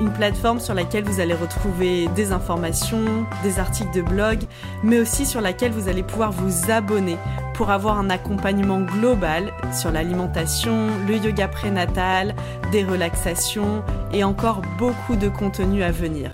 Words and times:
une 0.00 0.12
plateforme 0.12 0.60
sur 0.60 0.74
laquelle 0.74 1.04
vous 1.04 1.20
allez 1.20 1.34
retrouver 1.34 2.08
des 2.16 2.32
informations, 2.32 3.26
des 3.42 3.58
articles 3.58 3.94
de 3.94 4.02
blog, 4.02 4.38
mais 4.82 4.98
aussi 4.98 5.26
sur 5.26 5.40
laquelle 5.40 5.72
vous 5.72 5.88
allez 5.88 6.02
pouvoir 6.02 6.32
vous 6.32 6.70
abonner 6.70 7.16
pour 7.54 7.70
avoir 7.70 7.98
un 7.98 8.08
accompagnement 8.08 8.80
global 8.80 9.52
sur 9.78 9.90
l'alimentation, 9.92 10.88
le 11.06 11.16
yoga 11.16 11.48
prénatal, 11.48 12.34
des 12.72 12.84
relaxations 12.84 13.82
et 14.12 14.24
encore 14.24 14.62
beaucoup 14.78 15.16
de 15.16 15.28
contenu 15.28 15.82
à 15.82 15.92
venir. 15.92 16.32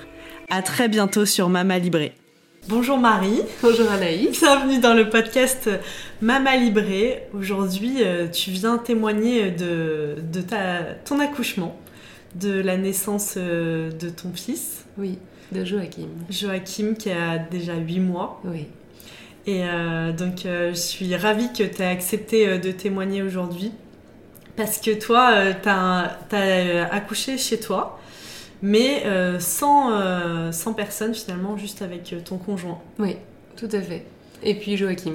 À 0.48 0.62
très 0.62 0.88
bientôt 0.88 1.27
sur 1.27 1.48
Mama 1.48 1.79
Libré. 1.79 2.12
Bonjour 2.69 2.98
Marie. 2.98 3.43
Bonjour 3.62 3.91
Anaïs. 3.91 4.41
Bienvenue 4.41 4.79
dans 4.79 4.95
le 4.95 5.09
podcast 5.09 5.71
Mama 6.21 6.57
Libré. 6.57 7.23
Aujourd'hui, 7.32 7.98
euh, 8.01 8.26
tu 8.29 8.51
viens 8.51 8.79
témoigner 8.79 9.51
de, 9.51 10.16
de 10.32 10.41
ta, 10.41 10.79
ton 11.04 11.21
accouchement, 11.21 11.76
de 12.35 12.60
la 12.60 12.77
naissance 12.77 13.35
euh, 13.37 13.91
de 13.91 14.09
ton 14.09 14.32
fils. 14.35 14.85
Oui, 14.99 15.19
de 15.52 15.65
Joachim. 15.65 16.09
Joachim 16.30 16.95
qui 16.99 17.10
a 17.10 17.38
déjà 17.38 17.77
8 17.77 18.01
mois. 18.01 18.41
Oui. 18.45 18.66
Et 19.46 19.65
euh, 19.65 20.13
donc, 20.13 20.41
je 20.45 20.74
suis 20.74 21.15
ravie 21.15 21.52
que 21.52 21.63
tu 21.63 21.82
aies 21.82 21.87
accepté 21.87 22.59
de 22.59 22.73
témoigner 22.73 23.23
aujourd'hui. 23.23 23.71
Parce 24.57 24.79
que 24.79 24.91
toi, 24.99 25.52
tu 25.63 25.69
as, 25.69 26.88
accouché 26.91 27.38
chez 27.38 27.60
toi 27.60 28.01
mais 28.63 29.04
euh, 29.07 29.38
sans, 29.38 29.93
euh, 29.93 30.52
sans 30.52 30.73
personne 30.73 31.15
finalement, 31.15 31.57
juste 31.57 31.82
avec 31.82 32.13
euh, 32.13 32.21
ton 32.21 32.38
conjoint. 32.38 32.79
Oui, 32.99 33.16
tout 33.57 33.69
à 33.73 33.80
fait. 33.80 34.04
Et 34.43 34.54
puis 34.54 34.77
Joachim. 34.77 35.15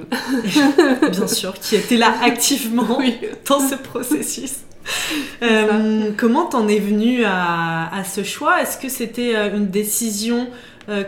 Bien 1.10 1.26
sûr, 1.26 1.54
qui 1.54 1.76
était 1.76 1.96
là 1.96 2.14
activement 2.22 2.98
dans 3.48 3.60
ce 3.60 3.76
processus. 3.76 4.58
Comment 6.16 6.46
t'en 6.46 6.68
es 6.68 6.78
venue 6.78 7.24
à, 7.24 7.94
à, 7.94 8.04
ce 8.04 8.22
choix? 8.22 8.62
Est-ce 8.62 8.78
que 8.78 8.88
c'était 8.88 9.34
une 9.50 9.68
décision 9.68 10.48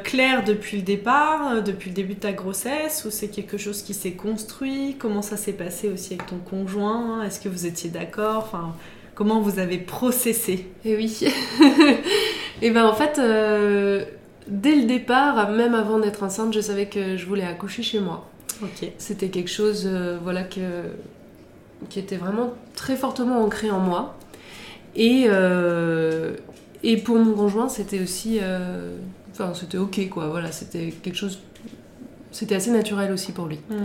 claire 0.05 0.45
depuis 0.45 0.77
le 0.79 0.83
départ, 0.83 1.63
depuis 1.63 1.91
le 1.91 1.95
début 1.95 2.15
de 2.15 2.21
ta 2.21 2.33
grossesse, 2.33 3.05
ou 3.05 3.11
c'est 3.11 3.29
quelque 3.29 3.59
chose 3.59 3.83
qui 3.83 3.95
s'est 3.95 4.13
construit? 4.13 4.97
Comment 4.99 5.23
ça 5.23 5.37
s'est 5.37 5.53
passé 5.53 5.89
aussi 5.89 6.15
avec 6.15 6.27
ton 6.27 6.39
conjoint? 6.39 7.23
Est-ce 7.25 7.41
que 7.41 7.49
vous 7.49 7.67
étiez 7.67 7.91
d'accord? 7.91 8.45
Enfin, 8.47 8.75
Comment 9.15 9.41
vous 9.41 9.59
avez 9.59 9.79
processé? 9.79 10.67
Eh 10.85 10.97
oui. 10.97 11.21
Et 12.63 12.71
ben 12.71 12.85
en 12.85 12.95
fait, 12.95 13.19
euh, 13.19 14.05
dès 14.49 14.75
le 14.75 14.85
départ, 14.85 15.51
même 15.51 15.75
avant 15.75 15.99
d'être 16.01 16.23
enceinte, 16.25 16.53
je 16.53 16.61
savais 16.61 16.87
que 16.87 17.17
je 17.17 17.25
voulais 17.27 17.45
accoucher 17.45 17.83
chez 17.83 18.01
moi. 18.01 18.29
Ok. 18.63 18.91
C'était 18.99 19.29
quelque 19.29 19.51
chose, 19.51 19.85
euh, 19.87 20.19
voilà, 20.23 20.43
que, 20.43 20.61
qui 21.89 21.99
était 21.99 22.17
vraiment 22.17 22.55
très 22.75 22.97
fortement 22.97 23.43
ancré 23.43 23.71
en 23.71 23.81
moi. 23.81 24.17
Et, 24.97 25.25
euh, 25.29 26.37
et 26.83 26.97
pour 26.97 27.17
mon 27.17 27.35
conjoint, 27.35 27.69
c'était 27.69 28.01
aussi, 28.01 28.41
enfin, 29.33 29.53
c'était 29.55 29.79
ok 29.79 30.09
quoi. 30.09 30.29
Voilà, 30.29 30.53
c'était 30.53 30.93
quelque 31.03 31.17
chose 31.17 31.41
c'était 32.35 32.57
assez 32.57 32.71
naturel 32.71 33.13
aussi 33.13 33.33
pour 33.33 33.47
lui. 33.47 33.61
Hmm. 33.71 33.85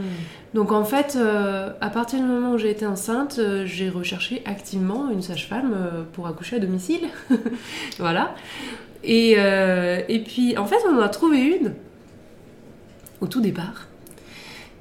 Donc 0.55 0.71
en 0.71 0.83
fait, 0.83 1.15
euh, 1.15 1.71
à 1.81 1.89
partir 1.89 2.19
du 2.19 2.25
moment 2.25 2.53
où 2.53 2.57
j'ai 2.57 2.71
été 2.71 2.85
enceinte, 2.85 3.37
euh, 3.37 3.65
j'ai 3.65 3.89
recherché 3.89 4.41
activement 4.45 5.09
une 5.11 5.21
sage-femme 5.21 5.73
euh, 5.73 6.03
pour 6.13 6.27
accoucher 6.27 6.55
à 6.55 6.59
domicile. 6.59 7.07
voilà. 7.99 8.35
Et, 9.03 9.33
et, 9.33 10.23
puis 10.27 10.57
en 10.57 10.65
fait, 10.65 10.75
on 10.89 10.97
en 10.97 11.01
a 11.01 11.07
trouvé 11.07 11.37
une 11.37 11.73
au 13.21 13.27
tout 13.27 13.39
départ. 13.39 13.87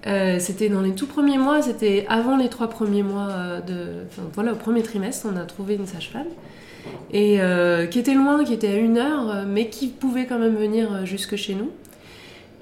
C'était 0.04 0.68
dans 0.68 0.80
les 0.80 0.92
tout 0.92 1.06
premiers 1.06 1.38
mois, 1.38 1.62
c'était 1.62 2.06
avant 2.08 2.36
les 2.36 2.48
trois 2.48 2.68
premiers 2.68 3.02
mois 3.02 3.60
de. 3.66 4.04
Enfin, 4.08 4.22
voilà, 4.34 4.52
au 4.52 4.56
premier 4.56 4.82
trimestre, 4.82 5.26
on 5.30 5.36
a 5.36 5.44
trouvé 5.44 5.74
une 5.74 5.86
sage-femme. 5.86 6.28
Et 7.12 7.40
qui 7.90 7.98
était 7.98 8.14
loin, 8.14 8.44
qui 8.44 8.54
était 8.54 8.68
à 8.68 8.76
une 8.76 8.98
heure, 8.98 9.46
mais 9.46 9.68
qui 9.68 9.88
pouvait 9.88 10.26
quand 10.26 10.38
même 10.38 10.56
venir 10.56 11.04
jusque 11.04 11.36
chez 11.36 11.54
nous. 11.54 11.70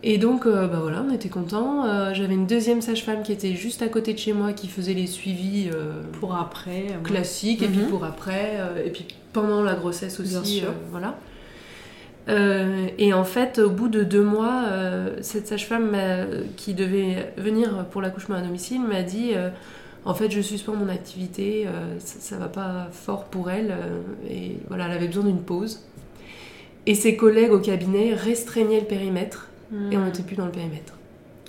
Et 0.03 0.19
donc, 0.19 0.47
euh, 0.47 0.69
bah 0.69 0.79
voilà, 0.81 1.05
on 1.09 1.13
était 1.13 1.29
contents. 1.29 1.85
Euh, 1.85 2.15
j'avais 2.15 2.35
une 2.35 2.47
deuxième 2.47 2.81
sage-femme 2.81 3.25
qui 3.25 3.33
était 3.33 3.55
juste 3.55 3.83
à 3.83 3.89
côté 3.89 4.13
de 4.13 4.19
chez 4.19 4.33
moi, 4.33 4.53
qui 4.53 4.69
faisait 4.69 4.95
les 4.95 5.09
suivis 5.09 5.69
euh, 5.75 6.01
pour 6.21 6.37
après, 6.37 6.87
classiques, 7.03 7.63
et 7.63 7.67
puis 7.67 7.81
mhm. 7.81 7.89
pour 7.89 8.05
après, 8.05 8.57
et 8.85 8.91
puis 8.91 9.07
pendant 9.33 9.63
la 9.63 9.75
grossesse 9.75 10.21
aussi, 10.21 10.63
voilà. 10.93 11.19
Et 12.29 13.13
en 13.13 13.25
fait, 13.25 13.59
au 13.59 13.71
bout 13.71 13.89
de 13.89 14.03
deux 14.03 14.23
mois, 14.23 14.65
cette 15.21 15.47
sage-femme 15.47 15.97
qui 16.57 16.75
devait 16.75 17.33
venir 17.37 17.87
pour 17.91 18.03
l'accouchement 18.03 18.37
à 18.37 18.41
domicile 18.41 18.83
m'a 18.83 19.03
dit 19.03 19.33
en 20.05 20.15
fait, 20.15 20.31
je 20.31 20.41
suspends 20.41 20.75
mon 20.75 20.89
activité, 20.89 21.67
ça, 21.99 22.17
ça, 22.19 22.37
va 22.37 22.49
pas 22.49 22.89
fort 22.91 23.25
pour 23.27 23.51
elle, 23.51 23.77
et 24.29 24.59
voilà, 24.69 24.87
elle 24.87 24.93
avait 24.93 25.07
besoin 25.07 25.25
d'une 25.25 25.43
pause. 25.43 25.85
Et 26.87 26.95
ses 26.95 27.17
collègues 27.17 27.53
au 27.53 27.61
cabinet 27.61 28.15
restreignaient 28.15 28.81
le 28.81 28.87
périmètre 28.87 29.49
et 29.91 29.97
on 29.97 30.05
n'était 30.05 30.23
plus 30.23 30.37
dans 30.37 30.47
le 30.47 30.53
périmètre. 30.53 30.95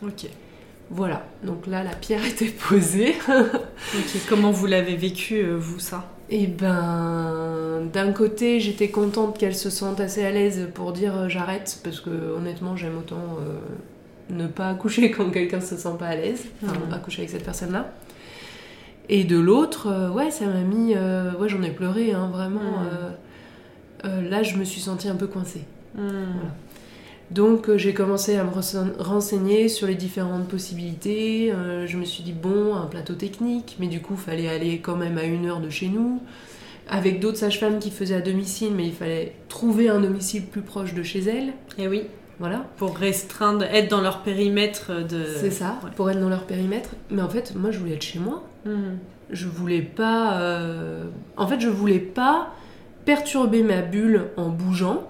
Ok. 0.04 0.28
Voilà, 0.90 1.28
donc 1.44 1.68
là 1.68 1.84
la 1.84 1.94
pierre 1.94 2.26
était 2.28 2.46
posée. 2.46 3.16
ok, 3.30 4.22
comment 4.30 4.52
vous 4.52 4.66
l'avez 4.68 4.96
vécu, 4.96 5.36
euh, 5.36 5.58
vous, 5.58 5.80
ça? 5.80 6.10
Eh 6.30 6.48
ben, 6.48 7.90
d'un 7.94 8.12
côté, 8.12 8.60
j'étais 8.60 8.90
contente 8.90 9.38
qu'elle 9.38 9.56
se 9.56 9.70
sente 9.70 10.00
assez 10.02 10.26
à 10.26 10.32
l'aise 10.32 10.68
pour 10.74 10.92
dire 10.92 11.16
euh, 11.16 11.30
j'arrête, 11.30 11.80
parce 11.84 12.02
que 12.02 12.10
honnêtement, 12.36 12.76
j'aime 12.76 12.98
autant 12.98 13.38
euh, 13.40 13.60
ne 14.30 14.48
pas 14.48 14.70
accoucher 14.70 15.10
quand 15.18 15.30
quelqu'un 15.30 15.62
se 15.62 15.78
sent 15.78 15.96
pas 15.98 16.08
à 16.08 16.16
l'aise, 16.16 16.46
enfin, 16.64 16.74
mhm. 16.74 16.94
accoucher 16.94 17.22
avec 17.22 17.30
cette 17.30 17.46
personne-là. 17.46 17.94
Et 19.10 19.24
de 19.24 19.38
l'autre, 19.38 20.12
ouais, 20.14 20.32
ça 20.32 20.46
m'a 20.48 20.64
mis. 20.64 20.94
ouais, 20.94 21.48
j'en 21.48 21.64
ai 21.64 21.72
pleuré, 21.72 22.12
hein, 22.12 22.30
vraiment. 22.30 22.84
Là, 24.04 24.44
je 24.44 24.58
me 24.58 24.66
suis 24.66 24.82
sentie 24.82 25.08
un 25.08 25.16
peu 25.16 25.28
coincée. 25.28 25.64
Voilà. 25.96 26.12
Donc 27.32 27.70
euh, 27.70 27.78
j'ai 27.78 27.94
commencé 27.94 28.38
à 28.38 28.44
me 28.44 28.52
renseigner 29.02 29.68
sur 29.68 29.88
les 29.88 29.96
différentes 29.96 30.48
possibilités. 30.48 31.52
Euh, 31.52 31.86
je 31.86 31.98
me 31.98 32.06
suis 32.06 32.24
dit 32.24 32.34
bon, 32.34 32.76
un 32.76 32.86
plateau 32.86 33.14
technique, 33.14 33.76
mais 33.80 33.88
du 33.88 34.02
coup 34.02 34.14
il 34.14 34.20
fallait 34.20 34.48
aller 34.48 34.80
quand 34.80 34.96
même 34.96 35.18
à 35.18 35.24
une 35.24 35.46
heure 35.46 35.60
de 35.60 35.70
chez 35.70 35.88
nous, 35.88 36.22
avec 36.88 37.20
d'autres 37.20 37.38
sages-femmes 37.38 37.80
qui 37.80 37.92
faisaient 37.92 38.16
à 38.16 38.22
domicile, 38.22 38.72
mais 38.76 38.86
il 38.86 38.94
fallait 38.94 39.34
trouver 39.50 39.90
un 39.90 40.00
domicile 40.00 40.46
plus 40.46 40.62
proche 40.62 40.94
de 40.94 41.04
chez 41.04 41.20
elles. 41.20 41.50
Et 41.78 41.84
eh 41.84 41.88
oui. 41.88 42.04
Voilà. 42.40 42.68
Pour 42.78 42.96
restreindre, 42.96 43.64
être 43.64 43.90
dans 43.90 44.02
leur 44.02 44.22
périmètre 44.22 44.92
de. 45.08 45.26
C'est 45.40 45.52
ça, 45.52 45.80
pour 45.96 46.10
être 46.12 46.20
dans 46.20 46.30
leur 46.30 46.46
périmètre. 46.46 46.92
Mais 47.10 47.24
en 47.24 47.30
fait, 47.30 47.56
moi 47.56 47.72
je 47.72 47.80
voulais 47.80 47.96
être 47.96 48.04
chez 48.04 48.20
moi. 48.20 48.44
Mhm. 48.66 49.00
Je 49.32 49.48
voulais 49.48 49.82
pas. 49.82 50.40
Euh, 50.40 51.06
en 51.36 51.48
fait, 51.48 51.60
je 51.60 51.68
voulais 51.68 52.00
pas 52.00 52.54
perturber 53.06 53.64
ma 53.64 53.82
bulle 53.82 54.26
en 54.38 54.50
bougeant, 54.50 55.08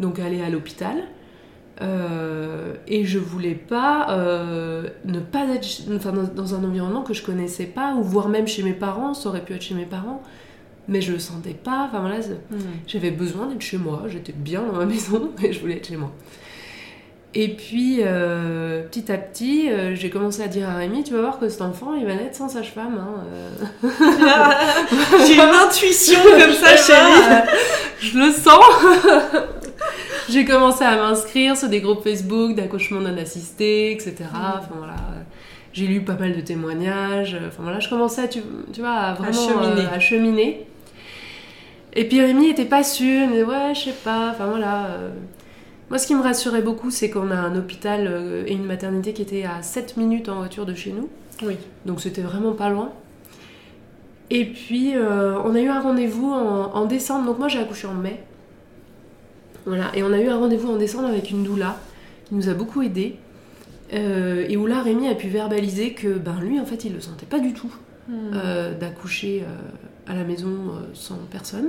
donc 0.00 0.18
aller 0.18 0.42
à 0.42 0.48
l'hôpital. 0.48 0.96
Euh, 1.82 2.74
et 2.86 3.04
je 3.04 3.18
voulais 3.18 3.54
pas 3.54 4.06
euh, 4.10 4.88
ne 5.04 5.18
pas 5.18 5.44
être 5.52 5.66
enfin, 5.94 6.12
dans, 6.12 6.54
un 6.54 6.62
environnement 6.62 7.02
que 7.02 7.14
je 7.14 7.22
connaissais 7.22 7.66
pas, 7.66 7.94
ou 7.94 8.02
voire 8.02 8.28
même 8.28 8.46
chez 8.46 8.62
mes 8.62 8.72
parents, 8.72 9.12
ça 9.12 9.28
aurait 9.28 9.44
pu 9.44 9.54
être 9.54 9.62
chez 9.62 9.74
mes 9.74 9.86
parents, 9.86 10.22
mais 10.86 11.00
je 11.00 11.12
le 11.12 11.18
sentais 11.18 11.54
pas. 11.54 11.88
Enfin 11.88 12.00
voilà, 12.00 12.18
hmm. 12.18 12.58
j'avais 12.86 13.10
besoin 13.10 13.48
d'être 13.48 13.62
chez 13.62 13.78
moi, 13.78 14.04
j'étais 14.06 14.32
bien 14.32 14.62
dans 14.62 14.78
ma 14.78 14.86
maison, 14.86 15.30
mais 15.42 15.52
je 15.52 15.60
voulais 15.60 15.76
être 15.76 15.88
chez 15.88 15.96
moi. 15.96 16.12
Et 17.36 17.48
puis, 17.48 17.98
euh, 18.00 18.84
petit 18.84 19.10
à 19.10 19.18
petit, 19.18 19.68
j'ai 19.94 20.08
commencé 20.08 20.40
à 20.40 20.46
dire 20.46 20.68
à 20.68 20.76
Rémi, 20.76 21.02
tu 21.02 21.14
vas 21.14 21.20
voir 21.20 21.40
que 21.40 21.48
cet 21.48 21.62
enfant, 21.62 21.94
il 21.94 22.06
va 22.06 22.14
naître 22.14 22.36
sans 22.36 22.48
sage-femme. 22.48 22.96
Hein, 22.96 23.24
j'ai 25.26 25.34
une 25.34 25.40
intuition 25.40 26.20
comme 26.22 26.52
ça, 26.52 26.76
chérie. 26.76 27.42
je 27.98 28.18
le 28.18 28.30
sens 28.30 28.62
j'ai 30.30 30.44
commencé 30.44 30.84
à 30.84 30.96
m'inscrire 30.96 31.56
sur 31.56 31.68
des 31.68 31.80
groupes 31.80 32.02
Facebook 32.02 32.54
d'accouchement 32.54 33.00
non 33.00 33.16
assisté, 33.18 33.92
etc. 33.92 34.14
Mm. 34.32 34.36
Enfin 34.36 34.74
voilà. 34.76 34.96
J'ai 35.72 35.86
lu 35.86 36.02
pas 36.02 36.14
mal 36.14 36.34
de 36.36 36.40
témoignages. 36.40 37.36
Enfin 37.46 37.62
voilà, 37.64 37.80
je 37.80 37.88
commençais, 37.88 38.28
tu, 38.28 38.40
tu 38.72 38.80
vois, 38.80 38.92
à 38.92 39.14
vraiment 39.14 39.30
à 39.30 39.32
cheminer. 39.48 39.82
Euh, 39.82 39.94
à 39.94 39.98
cheminer. 40.00 40.66
Et 41.94 42.04
puis 42.08 42.20
Rémi 42.20 42.48
était 42.48 42.64
pas 42.64 42.82
sûr, 42.84 43.28
mais 43.28 43.42
ouais, 43.42 43.74
je 43.74 43.80
sais 43.86 43.94
pas, 44.04 44.30
enfin 44.30 44.46
voilà. 44.46 44.86
euh. 44.86 45.10
Moi, 45.90 45.98
ce 45.98 46.06
qui 46.06 46.14
me 46.14 46.22
rassurait 46.22 46.62
beaucoup, 46.62 46.90
c'est 46.90 47.10
qu'on 47.10 47.30
a 47.30 47.36
un 47.36 47.56
hôpital 47.56 48.06
euh, 48.08 48.44
et 48.46 48.52
une 48.52 48.64
maternité 48.64 49.12
qui 49.12 49.22
était 49.22 49.44
à 49.44 49.62
7 49.62 49.96
minutes 49.96 50.28
en 50.28 50.36
voiture 50.36 50.64
de 50.66 50.74
chez 50.74 50.92
nous. 50.92 51.08
Oui. 51.42 51.56
Donc 51.86 52.00
c'était 52.00 52.22
vraiment 52.22 52.52
pas 52.52 52.68
loin. 52.68 52.90
Et 54.30 54.44
puis 54.46 54.96
euh, 54.96 55.36
on 55.44 55.54
a 55.54 55.60
eu 55.60 55.68
un 55.68 55.80
rendez-vous 55.80 56.32
en, 56.32 56.72
en 56.74 56.84
décembre. 56.86 57.26
Donc 57.26 57.38
moi 57.38 57.48
j'ai 57.48 57.58
accouché 57.58 57.86
en 57.86 57.94
mai. 57.94 58.22
Voilà. 59.66 59.90
Et 59.94 60.02
on 60.02 60.12
a 60.12 60.18
eu 60.20 60.28
un 60.28 60.38
rendez-vous 60.38 60.70
en 60.70 60.76
décembre 60.76 61.08
avec 61.08 61.30
une 61.30 61.42
doula 61.44 61.78
qui 62.26 62.34
nous 62.34 62.48
a 62.48 62.54
beaucoup 62.54 62.82
aidé. 62.82 63.16
Euh, 63.92 64.46
et 64.48 64.56
où 64.56 64.66
là 64.66 64.82
Rémi 64.82 65.08
a 65.08 65.14
pu 65.14 65.28
verbaliser 65.28 65.92
que 65.92 66.08
ben 66.14 66.40
lui 66.40 66.58
en 66.58 66.64
fait 66.64 66.84
il 66.84 66.94
le 66.94 67.00
sentait 67.00 67.26
pas 67.26 67.38
du 67.38 67.52
tout 67.52 67.72
euh, 68.10 68.76
d'accoucher 68.76 69.42
euh, 69.46 70.10
à 70.10 70.14
la 70.14 70.24
maison 70.24 70.72
sans 70.94 71.16
personne. 71.30 71.68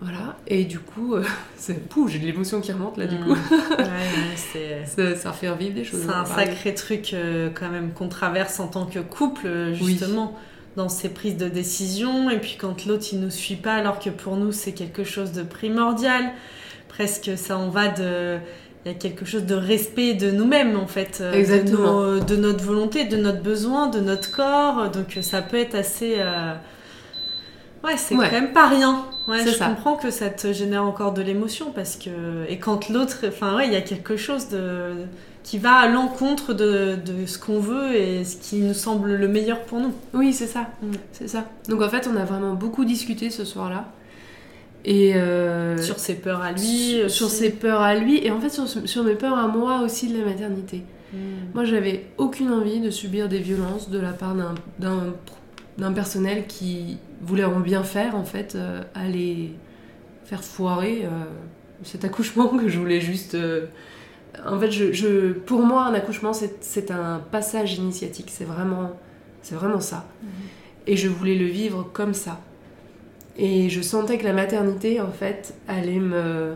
Voilà. 0.00 0.36
Et 0.46 0.64
du 0.64 0.78
coup, 0.78 1.14
c'est 1.56 1.88
Pouh, 1.88 2.08
j'ai 2.08 2.18
de 2.18 2.26
l'émotion 2.26 2.60
qui 2.60 2.72
remonte 2.72 2.98
là 2.98 3.06
du 3.06 3.16
Mm. 3.16 3.24
coup. 3.24 3.30
Ouais, 3.78 4.84
ça, 4.86 5.16
ça 5.16 5.32
fait 5.32 5.48
revivre 5.48 5.74
des 5.74 5.84
choses. 5.84 6.02
C'est 6.06 6.12
un 6.12 6.24
sacré 6.26 6.74
truc 6.74 7.14
quand 7.54 7.70
même 7.70 7.92
qu'on 7.92 8.08
traverse 8.08 8.60
en 8.60 8.68
tant 8.68 8.84
que 8.86 8.98
couple, 8.98 9.46
Oui. 9.80 9.98
Dans 10.76 10.88
ces 10.88 11.08
prises 11.08 11.36
de 11.36 11.48
décision. 11.48 12.30
Et 12.30 12.38
puis 12.38 12.56
quand 12.58 12.86
l'autre 12.86 13.06
il 13.12 13.20
nous 13.20 13.30
suit 13.30 13.56
pas, 13.56 13.74
alors 13.74 13.98
que 13.98 14.10
pour 14.10 14.36
nous 14.36 14.52
c'est 14.52 14.72
quelque 14.72 15.04
chose 15.04 15.32
de 15.32 15.42
primordial, 15.42 16.32
presque 16.88 17.32
ça 17.36 17.56
en 17.56 17.68
va 17.68 17.88
de. 17.88 18.38
Il 18.86 18.92
y 18.92 18.94
a 18.94 18.98
quelque 18.98 19.24
chose 19.24 19.44
de 19.46 19.54
respect 19.54 20.12
de 20.12 20.30
nous-mêmes 20.30 20.76
en 20.78 20.86
fait, 20.86 21.18
euh, 21.22 21.32
de, 21.32 21.36
Exactement. 21.38 22.02
nos- 22.02 22.20
de 22.20 22.36
notre 22.36 22.62
volonté, 22.62 23.04
de 23.06 23.16
notre 23.16 23.40
besoin, 23.40 23.86
de 23.86 23.98
notre 23.98 24.30
corps. 24.30 24.90
Donc 24.90 25.18
ça 25.22 25.40
peut 25.40 25.56
être 25.58 25.74
assez. 25.74 26.16
euh, 26.18 26.52
Ouais, 27.82 27.96
c'est 27.98 28.14
Ouais. 28.14 28.26
quand 28.30 28.40
même 28.40 28.52
pas 28.52 28.68
rien. 28.68 29.04
Ouais, 29.28 29.44
je 29.44 29.50
ça. 29.50 29.66
comprends 29.66 29.96
que 29.96 30.10
ça 30.10 30.28
te 30.30 30.52
génère 30.52 30.84
encore 30.84 31.12
de 31.12 31.20
l'émotion 31.22 31.70
parce 31.74 31.96
que 31.96 32.10
et 32.48 32.58
quand 32.58 32.88
l'autre, 32.88 33.18
enfin 33.28 33.56
ouais, 33.56 33.66
il 33.66 33.72
y 33.72 33.76
a 33.76 33.80
quelque 33.82 34.16
chose 34.16 34.48
de 34.48 34.92
qui 35.44 35.58
va 35.58 35.74
à 35.74 35.88
l'encontre 35.88 36.54
de, 36.54 36.96
de 36.96 37.26
ce 37.26 37.38
qu'on 37.38 37.60
veut 37.60 37.94
et 37.94 38.24
ce 38.24 38.36
qui 38.36 38.60
nous 38.60 38.74
semble 38.74 39.14
le 39.14 39.28
meilleur 39.28 39.60
pour 39.64 39.78
nous. 39.78 39.92
Oui, 40.14 40.32
c'est 40.32 40.46
ça. 40.46 40.70
Mm. 40.82 40.92
C'est 41.12 41.28
ça. 41.28 41.44
Donc 41.68 41.82
en 41.82 41.88
fait, 41.88 42.08
on 42.12 42.16
a 42.16 42.24
vraiment 42.24 42.54
beaucoup 42.54 42.86
discuté 42.86 43.28
ce 43.28 43.44
soir-là. 43.44 43.92
Et 44.86 45.14
euh, 45.14 45.78
Sur 45.78 45.98
ses 45.98 46.14
peurs 46.14 46.40
à 46.40 46.52
lui, 46.52 47.08
sur, 47.08 47.28
ses 47.28 47.50
peurs 47.50 47.80
à 47.80 47.94
lui 47.94 48.24
et 48.24 48.30
en 48.30 48.40
fait 48.40 48.50
sur, 48.50 48.68
sur 48.68 49.04
mes 49.04 49.14
peurs 49.14 49.38
à 49.38 49.46
moi 49.46 49.80
aussi 49.80 50.08
de 50.08 50.18
la 50.18 50.24
maternité. 50.24 50.82
Mm. 51.12 51.16
Moi, 51.52 51.64
j'avais 51.64 52.06
aucune 52.16 52.50
envie 52.50 52.80
de 52.80 52.90
subir 52.90 53.28
des 53.28 53.38
violences 53.38 53.90
de 53.90 53.98
la 53.98 54.12
part 54.12 54.34
d'un 55.76 55.92
personnel 55.92 56.46
qui 56.46 56.98
voulait 57.20 57.44
en 57.44 57.60
bien 57.60 57.82
faire, 57.82 58.16
en 58.16 58.24
fait, 58.24 58.54
euh, 58.54 58.82
aller 58.94 59.52
faire 60.24 60.42
foirer 60.42 61.02
euh, 61.04 61.08
cet 61.82 62.06
accouchement 62.06 62.48
que 62.58 62.68
je 62.68 62.78
voulais 62.78 63.02
juste. 63.02 63.36
En 64.46 64.58
fait, 64.58 64.70
je, 64.70 64.92
je- 64.92 65.32
pour 65.32 65.62
moi, 65.62 65.84
un 65.84 65.94
accouchement, 65.94 66.32
c'est 66.32 66.90
un 66.90 67.20
passage 67.30 67.74
initiatique. 67.74 68.30
C'est 68.30 68.44
vraiment, 68.44 68.90
c'est 69.42 69.54
vraiment 69.54 69.80
ça. 69.80 70.06
Et 70.86 70.96
je 70.96 71.08
voulais 71.08 71.36
le 71.36 71.46
vivre 71.46 71.88
comme 71.92 72.14
ça. 72.14 72.40
Et 73.36 73.68
je 73.68 73.80
sentais 73.80 74.18
que 74.18 74.24
la 74.24 74.32
maternité, 74.32 75.00
en 75.00 75.10
fait, 75.10 75.54
allait 75.68 75.98
me, 75.98 76.54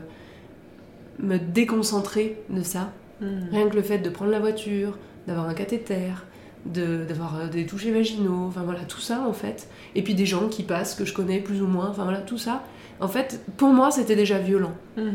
me 1.19 1.39
déconcentrer 1.39 2.37
de 2.51 2.63
ça. 2.63 2.93
Mm. 3.21 3.27
Rien 3.51 3.69
que 3.69 3.77
le 3.77 3.83
fait 3.83 3.99
de 3.99 4.11
prendre 4.11 4.31
la 4.31 4.39
voiture, 4.41 4.97
d'avoir 5.27 5.49
un 5.49 5.55
cathéter, 5.55 6.13
de- 6.67 7.05
d'avoir 7.05 7.39
euh, 7.41 7.49
des 7.49 7.67
touchés 7.67 7.91
vaginaux, 7.93 8.47
enfin 8.49 8.63
voilà, 8.63 8.81
tout 8.81 9.01
ça 9.01 9.25
en 9.27 9.33
fait. 9.33 9.69
Et 9.95 10.03
puis 10.03 10.15
des 10.15 10.27
gens 10.27 10.49
qui 10.49 10.63
passent, 10.63 10.95
que 10.95 11.05
je 11.05 11.13
connais 11.15 11.41
plus 11.41 11.63
ou 11.63 11.67
moins, 11.67 11.89
enfin 11.89 12.05
voilà, 12.05 12.21
tout 12.21 12.39
ça. 12.39 12.63
En 13.01 13.09
fait, 13.09 13.41
pour 13.57 13.73
moi, 13.73 13.91
c'était 13.91 14.17
déjà 14.17 14.39
violent. 14.39 14.73
Mhm. 14.97 15.13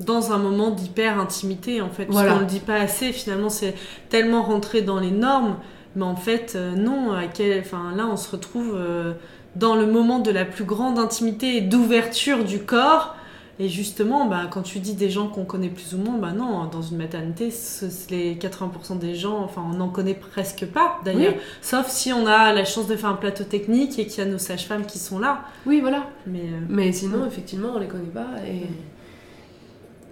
Dans 0.00 0.32
un 0.32 0.38
moment 0.38 0.70
d'hyper 0.70 1.18
intimité 1.18 1.80
en 1.80 1.88
fait, 1.88 2.04
parce 2.04 2.18
Voilà. 2.18 2.34
qu'on 2.34 2.40
le 2.40 2.46
dit 2.46 2.60
pas 2.60 2.74
assez. 2.74 3.12
Finalement, 3.12 3.48
c'est 3.48 3.74
tellement 4.10 4.42
rentré 4.42 4.82
dans 4.82 5.00
les 5.00 5.10
normes, 5.10 5.56
mais 5.94 6.04
en 6.04 6.16
fait, 6.16 6.52
euh, 6.54 6.74
non. 6.74 7.12
À 7.12 7.26
quel, 7.26 7.60
enfin 7.60 7.92
là, 7.96 8.06
on 8.10 8.16
se 8.16 8.30
retrouve 8.30 8.74
euh, 8.76 9.14
dans 9.54 9.74
le 9.74 9.86
moment 9.86 10.18
de 10.18 10.30
la 10.30 10.44
plus 10.44 10.64
grande 10.64 10.98
intimité 10.98 11.56
et 11.56 11.60
d'ouverture 11.62 12.44
du 12.44 12.58
corps. 12.58 13.14
Et 13.58 13.70
justement, 13.70 14.26
bah, 14.26 14.42
quand 14.50 14.60
tu 14.60 14.80
dis 14.80 14.92
des 14.92 15.08
gens 15.08 15.28
qu'on 15.28 15.46
connaît 15.46 15.70
plus 15.70 15.94
ou 15.94 15.98
moins, 15.98 16.18
bah 16.18 16.32
non, 16.32 16.66
dans 16.66 16.82
une 16.82 16.98
maternité, 16.98 17.50
ce- 17.50 17.86
les 18.10 18.36
80% 18.36 18.96
des 18.96 19.14
gens, 19.14 19.38
enfin, 19.42 19.62
on 19.66 19.78
n'en 19.78 19.88
connaît 19.88 20.12
presque 20.12 20.66
pas 20.66 20.98
d'ailleurs. 21.06 21.32
Oui. 21.34 21.40
Sauf 21.62 21.88
si 21.88 22.12
on 22.12 22.26
a 22.26 22.52
la 22.52 22.66
chance 22.66 22.86
de 22.86 22.96
faire 22.96 23.08
un 23.08 23.14
plateau 23.14 23.44
technique 23.44 23.98
et 23.98 24.06
qu'il 24.06 24.22
y 24.22 24.26
a 24.26 24.30
nos 24.30 24.36
sages-femmes 24.36 24.84
qui 24.84 24.98
sont 24.98 25.18
là. 25.18 25.40
Oui, 25.64 25.80
voilà. 25.80 26.02
Mais 26.26 26.40
euh, 26.40 26.66
Mais 26.68 26.92
sinon, 26.92 27.24
effectivement, 27.26 27.68
on 27.74 27.78
les 27.78 27.86
connaît 27.88 28.04
pas. 28.12 28.26
Et, 28.46 28.66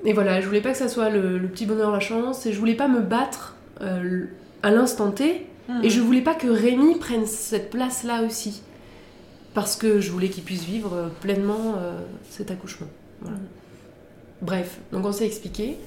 et 0.04 0.12
voilà, 0.12 0.40
je 0.40 0.46
voulais 0.46 0.60
pas 0.60 0.72
que 0.72 0.78
ça 0.78 0.88
soit 0.88 1.10
le, 1.10 1.38
le 1.38 1.48
petit 1.48 1.66
bonheur, 1.66 1.90
la 1.90 2.00
chance, 2.00 2.46
et 2.46 2.52
je 2.52 2.58
voulais 2.58 2.74
pas 2.74 2.88
me 2.88 3.00
battre 3.00 3.56
euh, 3.80 4.26
à 4.62 4.70
l'instant 4.70 5.10
T. 5.10 5.46
Et 5.82 5.88
je 5.88 6.00
voulais 6.02 6.20
pas 6.20 6.34
que 6.34 6.46
Rémi 6.46 6.96
prenne 6.96 7.24
cette 7.24 7.70
place-là 7.70 8.22
aussi. 8.22 8.62
Parce 9.54 9.76
que 9.76 10.00
je 10.00 10.10
voulais 10.10 10.28
qu'il 10.28 10.44
puisse 10.44 10.64
vivre 10.64 10.92
euh, 10.92 11.08
pleinement 11.22 11.76
euh, 11.78 12.00
cet 12.28 12.50
accouchement. 12.50 12.88
Voilà. 13.22 13.36
Mhm. 13.36 13.44
Bref, 14.42 14.80
donc 14.92 15.06
on 15.06 15.12
s'est 15.12 15.24
expliqué. 15.24 15.78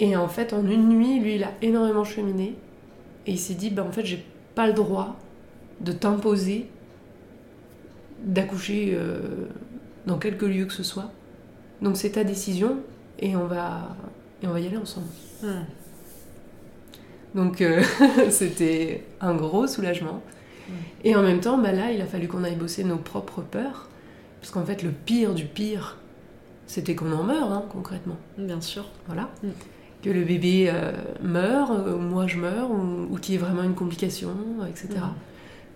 Et 0.00 0.16
en 0.16 0.26
fait, 0.26 0.52
en 0.52 0.66
une 0.66 0.88
nuit, 0.88 1.20
lui, 1.20 1.36
il 1.36 1.44
a 1.44 1.52
énormément 1.62 2.02
cheminé. 2.02 2.56
Et 3.26 3.32
il 3.32 3.38
s'est 3.38 3.54
dit, 3.54 3.70
bah, 3.70 3.84
en 3.88 3.92
fait, 3.92 4.04
j'ai 4.04 4.24
pas 4.56 4.66
le 4.66 4.72
droit 4.72 5.16
de 5.80 5.92
t'imposer 5.92 6.66
d'accoucher 8.24 8.94
euh, 8.94 9.20
dans 10.06 10.18
quelque 10.18 10.44
lieu 10.44 10.64
que 10.64 10.72
ce 10.72 10.82
soit. 10.82 11.12
Donc 11.82 11.96
c'est 11.96 12.10
ta 12.10 12.24
décision 12.24 12.78
et 13.18 13.36
on 13.36 13.46
va, 13.46 13.96
et 14.42 14.46
on 14.46 14.52
va 14.52 14.60
y 14.60 14.66
aller 14.66 14.76
ensemble. 14.76 15.08
Mhm. 15.42 15.64
Donc 17.34 17.60
euh, 17.60 17.82
c'était 18.30 19.04
un 19.20 19.34
gros 19.34 19.66
soulagement. 19.66 20.22
Mm. 20.68 20.72
Et 21.04 21.16
en 21.16 21.22
même 21.22 21.40
temps, 21.40 21.58
bah 21.58 21.72
là, 21.72 21.92
il 21.92 22.00
a 22.00 22.06
fallu 22.06 22.28
qu'on 22.28 22.44
aille 22.44 22.56
bosser 22.56 22.84
nos 22.84 22.96
propres 22.96 23.42
peurs. 23.42 23.88
Parce 24.40 24.52
qu'en 24.52 24.64
fait, 24.64 24.82
le 24.82 24.90
pire 24.90 25.34
du 25.34 25.44
pire, 25.44 25.98
c'était 26.66 26.94
qu'on 26.94 27.12
en 27.12 27.24
meure, 27.24 27.50
hein, 27.52 27.64
concrètement. 27.70 28.16
bien 28.36 28.60
sûr. 28.60 28.86
Voilà. 29.06 29.30
Mm. 29.42 29.48
Que 30.02 30.10
le 30.10 30.24
bébé 30.24 30.70
euh, 30.72 30.92
meure, 31.22 31.72
euh, 31.72 31.96
ou 31.96 31.98
moi 31.98 32.26
je 32.26 32.38
meurs, 32.38 32.70
ou, 32.70 33.08
ou 33.10 33.18
qu'il 33.18 33.34
y 33.34 33.36
ait 33.36 33.40
vraiment 33.40 33.64
une 33.64 33.74
complication, 33.74 34.30
etc. 34.68 34.88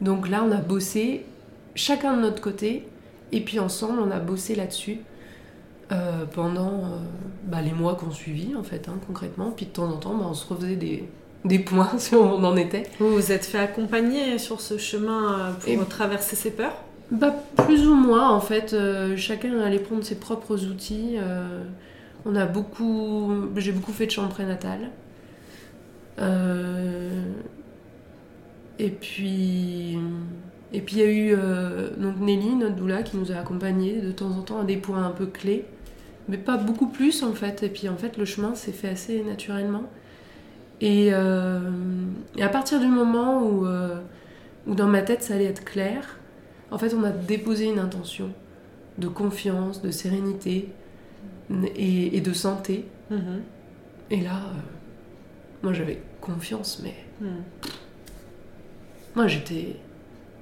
Mm. 0.00 0.05
Donc 0.05 0.29
là, 0.29 0.44
on 0.44 0.53
a 0.53 0.61
bossé 0.61 1.27
chacun 1.75 2.17
de 2.17 2.23
notre 2.23 2.41
côté, 2.41 2.87
et 3.33 3.41
puis 3.41 3.59
ensemble, 3.59 3.99
on 4.00 4.11
a 4.11 4.19
bossé 4.19 4.55
là-dessus 4.55 4.99
euh, 5.93 6.25
pendant 6.33 6.69
euh, 6.69 6.97
bah, 7.44 7.61
les 7.62 7.73
mois 7.73 7.94
qu'on 7.94 8.11
suivit, 8.11 8.55
en 8.56 8.62
fait, 8.62 8.89
hein, 8.89 8.94
concrètement. 9.06 9.53
Puis 9.55 9.67
de 9.67 9.70
temps 9.70 9.89
en 9.91 9.96
temps, 9.99 10.15
bah, 10.17 10.27
on 10.29 10.34
se 10.34 10.46
refaisait 10.53 10.77
des, 10.77 11.08
des 11.44 11.58
points 11.58 11.91
où 12.13 12.17
on 12.17 12.43
en 12.44 12.56
était. 12.56 12.84
Vous 12.99 13.11
vous 13.15 13.31
êtes 13.32 13.44
fait 13.44 13.58
accompagner 13.58 14.39
sur 14.39 14.61
ce 14.61 14.79
chemin 14.79 15.39
euh, 15.39 15.53
pour 15.53 15.69
Et- 15.84 15.89
traverser 15.89 16.34
ces 16.37 16.51
peurs? 16.51 16.77
Bah, 17.11 17.34
plus 17.67 17.87
ou 17.87 17.94
moins, 17.94 18.31
en 18.31 18.41
fait. 18.41 18.72
euh, 18.72 19.17
chacun 19.19 19.61
allait 19.61 19.79
prendre 19.79 20.03
ses 20.03 20.15
propres 20.15 20.65
outils. 20.65 21.17
euh, 21.19 21.63
on 22.25 22.34
a 22.37 22.46
beaucoup... 22.46 23.32
J'ai 23.56 23.72
beaucoup 23.72 23.93
fait 23.93 24.06
de 24.06 24.13
chambre 24.13 24.31
prénatale. 24.31 24.91
Euh, 26.20 27.11
et 28.79 28.91
puis... 28.91 29.99
Et 30.75 30.81
puis 30.81 30.96
il 30.96 30.99
y 31.01 31.03
a 31.03 31.11
eu 31.13 31.37
donc 32.01 32.19
Nelly, 32.19 32.55
notre 32.55 32.77
doula, 32.77 33.03
qui 33.03 33.19
nous 33.19 33.31
a 33.31 33.34
accompagnés 33.34 34.01
de 34.01 34.11
temps 34.11 34.31
en 34.31 34.41
temps 34.41 34.61
à 34.61 34.65
des 34.65 34.79
points 34.79 35.05
un 35.05 35.11
peu 35.11 35.27
clés. 35.27 35.67
Mais 36.29 36.38
pas 36.38 36.56
beaucoup 36.56 36.88
plus 36.88 37.22
en 37.22 37.32
fait. 37.32 37.62
Et 37.62 37.69
puis 37.69 37.88
en 37.88 37.96
fait 37.96 38.17
le 38.17 38.24
chemin 38.24 38.55
s'est 38.55 38.72
fait 38.72 38.88
assez 38.88 39.22
naturellement. 39.22 39.84
Et, 40.81 41.10
euh, 41.12 41.60
et 42.36 42.43
à 42.43 42.48
partir 42.48 42.81
du 42.81 42.86
moment 42.86 43.43
où, 43.46 43.67
euh, 43.67 44.00
où 44.67 44.74
dans 44.74 44.88
ma 44.88 45.02
tête 45.02 45.22
ça 45.22 45.34
allait 45.34 45.44
être 45.44 45.64
clair, 45.64 46.19
en 46.70 46.79
fait 46.79 46.93
on 46.94 47.05
a 47.05 47.10
déposé 47.10 47.67
une 47.67 47.79
intention 47.79 48.31
de 48.98 49.08
confiance, 49.08 49.81
de 49.81 49.91
sérénité 49.91 50.69
et, 51.76 52.17
et 52.17 52.20
de 52.20 52.32
santé. 52.32 52.86
Et 54.10 54.20
là, 54.20 54.36
euh, 54.36 54.58
moi 55.62 55.72
j'avais 55.72 56.02
confiance, 56.20 56.81
mais 56.82 56.94
moi 59.14 59.26
j'étais. 59.29 59.76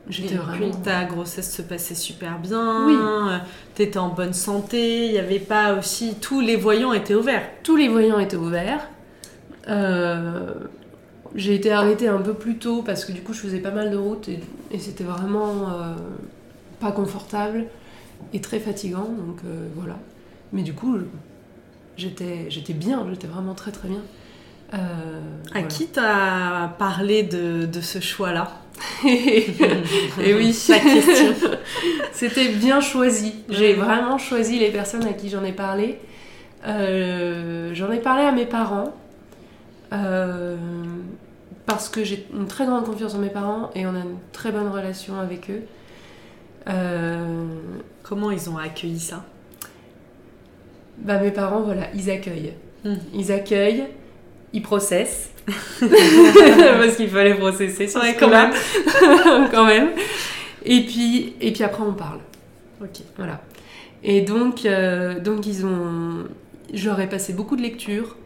J'étais 0.08 0.34
vraiment. 0.34 0.70
ta 0.72 1.04
grossesse 1.04 1.54
se 1.54 1.62
passait 1.62 1.94
super 1.94 2.38
bien, 2.38 2.86
Oui. 2.86 2.96
euh, 2.98 3.38
t'étais 3.74 3.98
en 3.98 4.08
bonne 4.08 4.32
santé, 4.32 5.06
il 5.06 5.12
n'y 5.12 5.18
avait 5.18 5.38
pas 5.38 5.74
aussi... 5.78 6.16
Tous 6.20 6.40
les 6.40 6.56
voyants 6.56 6.92
étaient 6.92 7.14
ouverts. 7.14 7.48
Tous 7.62 7.76
les 7.76 7.88
voyants 7.88 8.18
étaient 8.18 8.36
ouverts. 8.36 8.88
Euh, 9.68 10.52
j'ai 11.36 11.54
été 11.54 11.70
arrêtée 11.70 12.08
un 12.08 12.18
peu 12.18 12.34
plus 12.34 12.56
tôt 12.58 12.82
parce 12.82 13.04
que 13.04 13.12
du 13.12 13.20
coup 13.20 13.34
je 13.34 13.40
faisais 13.40 13.60
pas 13.60 13.70
mal 13.70 13.90
de 13.92 13.96
route 13.96 14.28
et, 14.28 14.40
et 14.72 14.78
c'était 14.80 15.04
vraiment 15.04 15.70
euh, 15.70 15.94
pas 16.80 16.90
confortable 16.90 17.66
et 18.32 18.40
très 18.40 18.58
fatigant. 18.58 19.04
Donc 19.04 19.38
euh, 19.44 19.68
voilà. 19.76 19.96
Mais 20.52 20.62
du 20.62 20.72
coup, 20.74 20.96
j'étais 21.96 22.48
bien, 22.72 23.06
j'étais 23.10 23.28
vraiment 23.28 23.54
très 23.54 23.70
très 23.70 23.88
bien. 23.88 24.00
Euh, 24.72 24.76
À 24.76 25.52
voilà. 25.52 25.66
qui 25.68 25.86
t'as 25.88 26.68
parlé 26.78 27.22
de, 27.24 27.66
de 27.66 27.80
ce 27.80 27.98
choix-là 28.00 28.52
Et 29.04 30.34
oui, 30.34 30.56
La 30.68 30.78
question. 30.78 31.34
c'était 32.12 32.48
bien 32.50 32.80
choisi. 32.80 33.34
J'ai 33.48 33.74
vraiment 33.74 34.16
choisi 34.18 34.58
les 34.58 34.70
personnes 34.70 35.04
à 35.06 35.12
qui 35.12 35.28
j'en 35.28 35.42
ai 35.44 35.52
parlé. 35.52 35.98
Euh, 36.66 37.70
j'en 37.74 37.90
ai 37.90 37.98
parlé 37.98 38.22
à 38.24 38.32
mes 38.32 38.46
parents. 38.46 38.94
euh, 39.92 40.56
parce 41.66 41.88
que 41.88 42.02
j'ai 42.04 42.26
une 42.34 42.46
très 42.46 42.64
grande 42.66 42.84
confiance 42.84 43.14
en 43.14 43.18
mes 43.18 43.28
parents 43.30 43.70
et 43.74 43.86
on 43.86 43.90
a 43.94 43.98
une 44.00 44.18
très 44.32 44.50
bonne 44.52 44.68
relation 44.68 45.18
avec 45.20 45.50
eux. 45.50 45.62
Comment 48.02 48.30
ils 48.30 48.48
ont 48.50 48.56
accueilli 48.58 48.98
ça? 49.00 49.24
bah, 50.98 51.18
mes 51.18 51.30
parents, 51.30 51.60
voilà, 51.62 51.84
ils 51.94 52.10
accueillent. 52.10 52.52
Mhm. 52.84 52.98
Ils 53.14 53.32
accueillent, 53.32 53.84
ils 54.52 54.62
processent. 54.62 55.30
parce 55.80 56.96
qu'il 56.96 57.08
fallait 57.08 57.34
processer 57.34 57.88
sur 57.88 58.00
Ouais, 58.00 58.14
ce 58.14 58.18
quand 59.50 59.64
même. 59.64 59.90
Et 60.64 60.84
puis, 60.84 61.34
et 61.40 61.52
puis 61.52 61.62
après, 61.62 61.82
on 61.82 61.92
parle. 61.92 62.20
Ok. 62.82 63.02
Voilà. 63.16 63.40
Et 64.02 64.22
donc, 64.22 64.64
euh, 64.64 65.20
donc 65.20 65.46
ils 65.46 65.66
ont. 65.66 66.24
J'aurais 66.72 67.08
passé 67.08 67.32
beaucoup 67.32 67.56
de 67.56 67.62
lectures. 67.62 68.16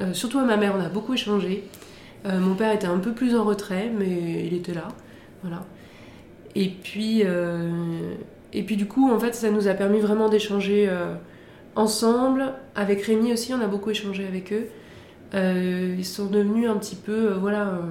Euh, 0.00 0.12
surtout 0.12 0.38
à 0.38 0.44
ma 0.44 0.56
mère, 0.56 0.74
on 0.76 0.80
a 0.80 0.88
beaucoup 0.88 1.14
échangé. 1.14 1.64
Euh, 2.26 2.38
mon 2.38 2.54
père 2.54 2.72
était 2.72 2.86
un 2.86 2.98
peu 2.98 3.12
plus 3.12 3.34
en 3.34 3.44
retrait, 3.44 3.90
mais 3.96 4.46
il 4.46 4.54
était 4.54 4.74
là. 4.74 4.88
Voilà. 5.42 5.64
Et 6.54 6.68
puis, 6.68 7.22
euh, 7.24 7.70
et 8.52 8.62
puis 8.62 8.76
du 8.76 8.86
coup, 8.86 9.10
en 9.10 9.18
fait, 9.18 9.34
ça 9.34 9.50
nous 9.50 9.68
a 9.68 9.74
permis 9.74 10.00
vraiment 10.00 10.28
d'échanger 10.28 10.90
ensemble. 11.74 12.52
Avec 12.74 13.02
Rémi 13.02 13.32
aussi, 13.32 13.52
on 13.54 13.60
a 13.60 13.66
beaucoup 13.66 13.90
échangé 13.90 14.26
avec 14.26 14.52
eux. 14.52 14.66
Euh, 15.34 15.94
ils 15.98 16.06
sont 16.06 16.26
devenus 16.26 16.68
un 16.68 16.76
petit 16.76 16.96
peu, 16.96 17.32
euh, 17.32 17.34
voilà, 17.34 17.68
euh, 17.68 17.82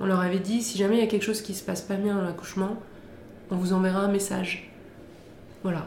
on 0.00 0.06
leur 0.06 0.20
avait 0.20 0.38
dit, 0.38 0.62
si 0.62 0.78
jamais 0.78 0.96
il 0.96 1.00
y 1.00 1.02
a 1.04 1.08
quelque 1.08 1.24
chose 1.24 1.42
qui 1.42 1.54
se 1.54 1.64
passe 1.64 1.82
pas 1.82 1.96
bien 1.96 2.18
à 2.18 2.22
l'accouchement, 2.22 2.76
on 3.50 3.56
vous 3.56 3.72
enverra 3.72 4.00
un 4.00 4.08
message. 4.08 4.70
Voilà. 5.62 5.86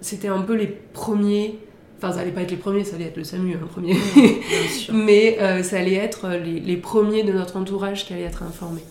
C'était 0.00 0.28
un 0.28 0.42
peu 0.42 0.54
les 0.54 0.68
premiers, 0.68 1.58
enfin 1.98 2.12
ça 2.12 2.20
allait 2.20 2.30
pas 2.30 2.42
être 2.42 2.50
les 2.52 2.56
premiers, 2.56 2.84
ça 2.84 2.96
allait 2.96 3.06
être 3.06 3.16
le 3.16 3.24
SAMU, 3.24 3.54
hein, 3.54 3.58
le 3.60 3.66
premier. 3.66 3.94
Bien 3.94 4.68
sûr. 4.70 4.94
Mais 4.94 5.62
ça 5.62 5.78
allait 5.78 5.94
être 5.94 6.28
les, 6.28 6.60
les 6.60 6.76
premiers 6.76 7.24
de 7.24 7.32
notre 7.32 7.56
entourage 7.56 8.04
qui 8.04 8.12
allaient 8.12 8.22
être 8.22 8.42
informés. 8.42 8.84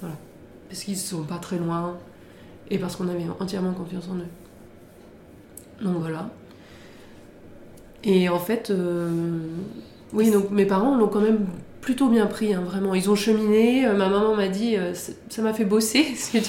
Voilà. 0.00 0.16
Parce 0.68 0.82
qu'ils 0.82 0.96
sont 0.96 1.22
pas 1.22 1.38
très 1.38 1.56
loin 1.56 1.96
et 2.70 2.78
parce 2.78 2.96
qu'on 2.96 3.08
avait 3.08 3.24
entièrement 3.38 3.72
confiance 3.72 4.08
en 4.08 4.16
eux. 4.16 5.84
Donc 5.84 5.98
voilà. 6.00 6.28
Et 8.02 8.28
en 8.28 8.38
fait, 8.38 8.72
oui, 10.12 10.30
donc 10.30 10.50
mes 10.50 10.66
parents 10.66 10.96
l'ont 10.96 11.08
quand 11.08 11.20
même 11.20 11.46
plutôt 11.80 12.08
bien 12.08 12.26
pris, 12.26 12.52
hein, 12.52 12.62
vraiment. 12.62 12.94
Ils 12.94 13.08
ont 13.10 13.14
cheminé. 13.14 13.86
euh, 13.86 13.96
ma 13.96 14.08
maman 14.08 14.34
m'a 14.34 14.48
dit, 14.48 14.76
euh, 14.76 14.92
ça 14.94 15.42
m'a 15.42 15.52
fait 15.52 15.64
bosser, 15.64 16.04
c'est 16.16 16.42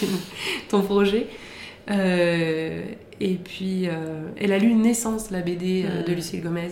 ton 0.69 0.81
projet. 0.81 1.27
Euh, 1.91 2.83
et 3.19 3.35
puis, 3.35 3.87
elle 4.35 4.51
a 4.51 4.57
lu 4.59 4.73
Naissance, 4.73 5.31
la 5.31 5.41
BD 5.41 5.83
de 5.83 6.11
Mm. 6.11 6.15
Lucille 6.15 6.41
Gomez, 6.41 6.71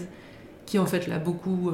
qui 0.65 0.77
en 0.77 0.85
fait 0.85 1.07
l'a 1.07 1.17
beaucoup, 1.17 1.71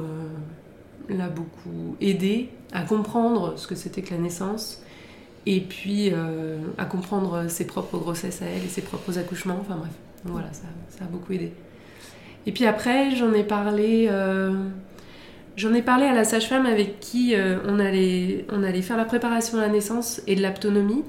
l'a 1.10 1.28
beaucoup 1.28 1.96
aidé 2.00 2.48
à 2.72 2.82
comprendre 2.82 3.54
ce 3.58 3.66
que 3.66 3.74
c'était 3.74 4.00
que 4.00 4.14
la 4.14 4.20
naissance, 4.20 4.82
et 5.44 5.60
puis 5.60 6.10
à 6.78 6.84
comprendre 6.86 7.48
ses 7.48 7.66
propres 7.66 7.98
grossesses 7.98 8.40
à 8.40 8.46
elle 8.46 8.64
et 8.64 8.68
ses 8.68 8.80
propres 8.80 9.18
accouchements. 9.18 9.58
Enfin 9.60 9.76
bref, 9.76 9.92
Donc 10.24 10.32
voilà, 10.32 10.50
ça, 10.54 10.68
ça 10.88 11.04
a 11.04 11.08
beaucoup 11.08 11.34
aidé. 11.34 11.52
Et 12.46 12.52
puis 12.52 12.64
après, 12.64 13.14
j'en 13.14 13.34
ai 13.34 13.44
parlé. 13.44 14.08
J'en 15.56 15.74
ai 15.74 15.82
parlé 15.82 16.06
à 16.06 16.14
la 16.14 16.24
sage-femme 16.24 16.64
avec 16.66 16.98
qui 17.00 17.34
euh, 17.34 17.58
on, 17.66 17.78
allait, 17.78 18.46
on 18.50 18.62
allait 18.62 18.80
faire 18.82 18.96
la 18.96 19.04
préparation 19.04 19.58
à 19.58 19.62
la 19.62 19.68
naissance 19.68 20.22
et 20.26 20.34
de 20.34 20.40
l'aptonomie, 20.42 21.02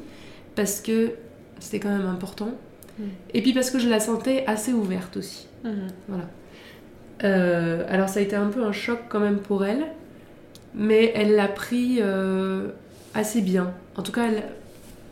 parce 0.55 0.81
que 0.81 1.12
c'était 1.59 1.79
quand 1.79 1.95
même 1.95 2.07
important. 2.07 2.51
Mm. 3.00 3.03
Et 3.33 3.41
puis 3.41 3.53
parce 3.53 3.71
que 3.71 3.79
je 3.79 3.88
la 3.88 4.00
sentais 4.01 4.43
assez 4.45 4.73
ouverte 4.73 5.15
aussi. 5.17 5.47
Mhm. 5.63 5.88
Voilà. 6.09 6.25
Euh, 7.23 7.85
alors 7.89 8.09
ça 8.09 8.19
a 8.19 8.23
été 8.23 8.35
un 8.35 8.47
peu 8.50 8.63
un 8.65 8.73
choc 8.73 9.00
quand 9.07 9.21
même 9.21 9.39
pour 9.39 9.63
elle, 9.63 9.85
mais 10.75 11.13
elle 11.15 11.35
l'a 11.35 11.47
pris 11.47 12.00
euh, 12.01 12.67
assez 13.13 13.39
bien. 13.41 13.73
En 13.95 14.01
tout 14.01 14.12
cas, 14.12 14.25
elle, 14.27 14.43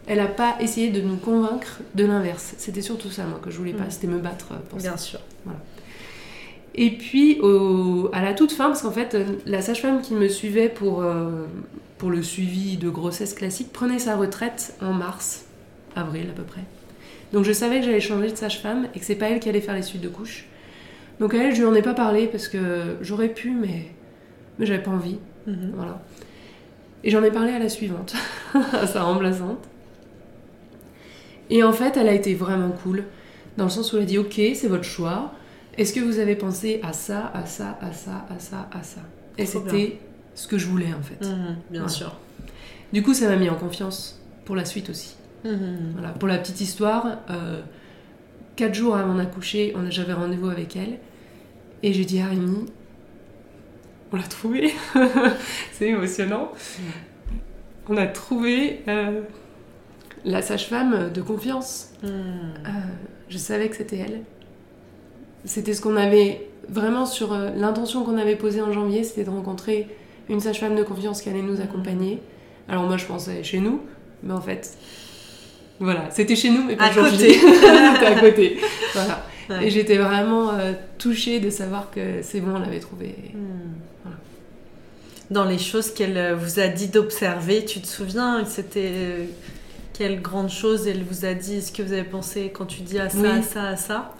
elle 0.08 0.20
a 0.20 0.28
pas 0.28 0.58
essayé 0.60 0.90
de 0.90 1.00
nous 1.00 1.16
convaincre 1.16 1.80
de 1.96 2.04
l'inverse. 2.06 2.54
C'était 2.58 2.82
surtout 2.82 3.10
ça, 3.12 3.24
moi, 3.24 3.40
que 3.42 3.50
je 3.50 3.58
voulais 3.58 3.72
pas, 3.74 3.86
Mm. 3.86 3.92
c'était 3.92 4.08
me 4.08 4.20
battre 4.20 4.48
pour 4.70 4.82
ça. 4.82 4.90
Bien 4.90 4.98
sûr. 4.98 5.20
Et 6.76 6.92
puis, 6.92 7.40
au- 7.42 8.10
à 8.14 8.22
la 8.22 8.34
toute 8.34 8.52
fin, 8.52 8.68
parce 8.68 8.82
qu'en 8.82 8.92
fait, 8.92 9.18
la 9.46 9.62
sage-femme 9.62 10.02
qui 10.02 10.14
me 10.14 10.28
suivait 10.30 10.70
pour, 10.70 11.02
euh, 11.04 11.46
pour 11.98 12.10
le 12.10 12.24
suivi 12.24 12.78
de 12.78 12.90
grossesse 12.90 13.34
classique 13.34 13.72
prenait 13.74 14.00
sa 14.00 14.16
retraite 14.16 14.74
en 14.82 14.94
mars, 14.94 15.46
avril 15.96 16.28
à 16.30 16.34
peu 16.34 16.44
près. 16.44 16.62
Donc 17.34 17.44
je 17.46 17.52
savais 17.52 17.80
que 17.80 17.86
j'allais 17.86 18.00
changer 18.02 18.30
de 18.32 18.36
sage-femme 18.36 18.88
et 18.96 19.00
que 19.00 19.06
c'est 19.06 19.16
pas 19.16 19.30
elle 19.30 19.40
qui 19.40 19.50
allait 19.50 19.62
faire 19.62 19.76
les 19.76 19.82
suites 19.82 20.02
de 20.02 20.10
couches. 20.10 20.46
Donc 21.20 21.34
à 21.34 21.38
elle, 21.44 21.54
je 21.56 21.60
lui 21.62 21.68
en 21.68 21.76
ai 21.76 21.82
pas 21.82 21.94
parlé 21.94 22.28
parce 22.28 22.48
que 22.48 22.96
j'aurais 23.02 23.30
pu, 23.30 23.52
mais, 23.52 23.88
mais 24.58 24.66
j'avais 24.66 24.82
pas 24.84 24.92
envie. 24.92 25.18
Mhm. 25.48 25.74
Voilà. 25.76 26.02
Et 27.04 27.10
j'en 27.10 27.24
ai 27.24 27.32
parlé 27.32 27.52
à 27.52 27.60
la 27.60 27.70
suivante, 27.70 28.14
à 28.74 28.88
sa 28.88 29.04
remplaçante. 29.04 29.60
Et 31.50 31.64
en 31.64 31.74
fait, 31.74 31.98
elle 31.98 32.08
a 32.08 32.14
été 32.14 32.34
vraiment 32.34 32.70
cool, 32.70 33.04
dans 33.58 33.66
le 33.66 33.70
sens 33.70 33.92
où 33.92 33.98
elle 33.98 34.04
a 34.04 34.06
dit 34.06 34.18
Ok, 34.18 34.36
c'est 34.56 34.68
votre 34.68 34.84
choix. 34.86 35.34
Est-ce 35.78 35.94
que 35.94 36.00
vous 36.00 36.20
avez 36.20 36.36
pensé 36.36 36.80
à 36.84 36.94
ça, 36.94 37.32
à 37.34 37.46
ça, 37.46 37.78
à 37.82 37.94
ça, 37.94 38.26
à 38.30 38.40
ça, 38.40 38.70
à 38.72 38.84
ça? 38.84 39.02
Et 39.38 39.46
c'était 39.46 40.00
ce 40.36 40.48
que 40.48 40.58
je 40.58 40.68
voulais 40.68 40.94
en 40.94 41.02
fait. 41.02 41.26
Mhm. 41.26 41.56
Bien 41.70 41.88
sûr. 41.88 42.18
Du 42.94 43.04
coup, 43.04 43.14
ça 43.14 43.28
m'a 43.30 43.38
mis 43.38 43.50
en 43.50 43.56
confiance 43.56 44.22
pour 44.46 44.56
la 44.56 44.66
suite 44.66 44.90
aussi. 44.90 45.16
Mhm. 45.46 45.94
Voilà. 45.94 46.10
Pour 46.10 46.28
la 46.28 46.38
petite 46.38 46.62
histoire, 46.62 47.20
euh, 47.30 47.62
quatre 48.56 48.76
jours 48.76 48.96
avant 48.98 49.16
d'accoucher, 49.16 49.74
j'avais 49.90 50.14
rendez-vous 50.14 50.50
avec 50.50 50.76
elle. 50.76 51.00
Et 51.84 51.94
j'ai 51.94 52.06
dit 52.06 52.20
à 52.20 52.28
Rémi, 52.28 52.66
on 54.12 54.18
l'a 54.18 54.24
trouvé. 54.24 54.74
c'est 55.72 55.88
émotionnant. 55.88 56.52
On 57.88 57.98
a 57.98 58.08
trouvé 58.08 58.82
euh, 58.88 59.22
la 60.26 60.42
sage-femme 60.42 61.12
de 61.12 61.22
confiance. 61.22 61.94
Mhm. 62.04 62.10
Euh, 62.10 62.70
je 63.30 63.38
savais 63.38 63.70
que 63.70 63.78
c'était 63.78 63.98
elle. 63.98 64.22
C'était 65.46 65.74
ce 65.74 65.82
qu'on 65.82 65.96
avait 65.96 66.48
vraiment 66.70 67.06
sur 67.06 67.34
euh, 67.34 67.50
l'intention 67.56 68.04
qu'on 68.04 68.18
avait 68.18 68.36
posée 68.36 68.62
en 68.62 68.72
janvier, 68.72 69.04
c'était 69.04 69.24
de 69.24 69.30
rencontrer 69.30 69.88
une 70.30 70.40
sage-femme 70.40 70.76
de 70.76 70.84
confiance 70.84 71.22
qui 71.22 71.30
allait 71.30 71.42
nous 71.42 71.60
accompagner. 71.62 72.20
Alors 72.70 72.84
moi 72.84 72.98
je 72.98 73.06
pensais 73.06 73.44
chez 73.44 73.60
nous, 73.60 73.82
mais 74.24 74.34
en 74.34 74.42
fait, 74.42 74.78
voilà, 75.80 76.10
c'était 76.12 76.36
chez 76.36 76.52
nous, 76.52 76.64
mais 76.64 76.76
pas 76.76 76.86
À 76.86 76.92
jour 76.92 77.06
J. 77.08 77.12
côté. 77.18 77.34
C'était 77.40 78.06
à 78.06 78.20
côté. 78.20 78.58
Voilà. 78.94 79.26
Ouais. 79.50 79.66
Et 79.68 79.70
j'étais 79.72 79.98
vraiment 79.98 80.52
euh, 80.54 80.74
touchée 81.00 81.40
de 81.40 81.50
savoir 81.50 81.90
que 81.92 82.22
c'est 82.22 82.40
bon, 82.40 82.56
on 82.56 82.60
l'avait 82.60 82.80
trouvé. 82.80 83.16
Voilà. 84.04 84.18
Dans 85.32 85.46
les 85.46 85.58
choses 85.58 85.92
qu'elle 85.92 86.18
euh, 86.18 86.36
vous 86.36 86.60
a 86.60 86.68
dit 86.68 86.88
d'observer, 86.88 87.66
tu 87.66 87.82
te 87.82 87.88
souviens 87.88 88.46
C'était 88.46 89.28
quelle 89.94 90.22
grande 90.22 90.50
chose 90.50 90.88
elle 90.88 91.04
vous 91.04 91.26
a 91.26 91.34
dit? 91.34 91.56
Est-ce 91.58 91.72
que 91.72 91.82
vous 91.82 91.94
avez 91.94 92.04
pensé 92.04 92.52
quand 92.54 92.66
tu 92.66 92.82
dis 92.84 93.00
à 93.00 93.10
ça, 93.10 93.18
Oui. 93.18 93.28
à 93.28 93.42
ça, 93.42 93.64
à 93.70 93.76
ça? 93.76 94.14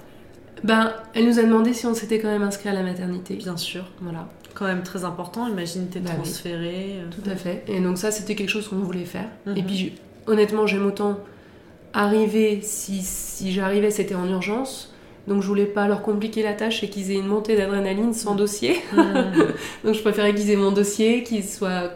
Ben, 0.64 0.94
elle 1.14 1.26
nous 1.28 1.40
a 1.40 1.44
demandé 1.44 1.74
si 1.74 1.86
on 1.88 1.94
s'était 1.94 2.20
quand 2.20 2.28
même 2.30 2.44
inscrit 2.44 2.70
à 2.70 2.74
la 2.74 2.84
maternité. 2.84 3.36
Bien 3.36 3.58
sûr. 3.58 3.86
Voilà. 4.02 4.28
Quand 4.54 4.66
même 4.66 4.84
très 4.84 5.06
important. 5.06 5.48
Imagine 5.48 5.88
t'es 5.88 6.00
Bah 6.00 6.10
oui. 6.14 6.24
transféré. 6.24 6.98
euh. 7.00 7.10
Tout 7.10 7.28
à 7.30 7.36
fait. 7.36 7.64
Et 7.68 7.80
donc 7.80 7.98
ça, 7.98 8.12
c'était 8.12 8.36
quelque 8.36 8.50
chose 8.50 8.68
qu'on 8.68 8.76
voulait 8.78 9.06
faire. 9.06 9.28
Mhm. 9.46 9.58
Et 9.58 9.64
puis, 9.64 9.78
je- 9.78 10.32
honnêtement, 10.32 10.68
j'aime 10.68 10.86
autant 10.86 11.18
arriver, 11.94 12.60
si, 12.62 13.02
si 13.02 13.52
j'arrivais, 13.52 13.92
c'était 13.92 14.16
en 14.16 14.28
urgence. 14.28 14.94
Donc 15.28 15.42
je 15.42 15.48
voulais 15.48 15.66
pas 15.66 15.88
leur 15.88 16.02
compliquer 16.02 16.42
la 16.44 16.54
tâche 16.54 16.84
et 16.84 16.90
qu'ils 16.90 17.12
aient 17.12 17.16
une 17.20 17.28
montée 17.28 17.56
d'adrénaline 17.56 18.14
sans 18.14 18.36
dossier. 18.36 18.78
Mhm. 18.94 19.04
Donc 19.86 19.94
je 19.96 20.02
préférais 20.02 20.34
qu'ils 20.34 20.50
aient 20.52 20.56
mon 20.56 20.72
dossier, 20.72 21.24
qu'ils 21.24 21.44
soient 21.46 21.92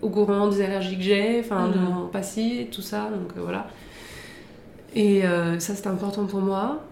au 0.00 0.08
courant 0.10 0.48
des 0.48 0.62
allergies 0.62 0.96
que 0.96 1.02
j'ai, 1.02 1.40
enfin 1.40 1.68
de 1.68 1.78
Mhm. 1.78 1.84
mon 1.84 2.06
passé, 2.08 2.68
tout 2.72 2.82
ça. 2.82 3.08
Donc 3.10 3.36
euh, 3.36 3.42
voilà. 3.42 3.68
Et 4.94 5.24
euh, 5.24 5.58
ça, 5.58 5.74
c'était 5.74 5.88
important 5.88 6.24
pour 6.26 6.40
moi. 6.40 6.82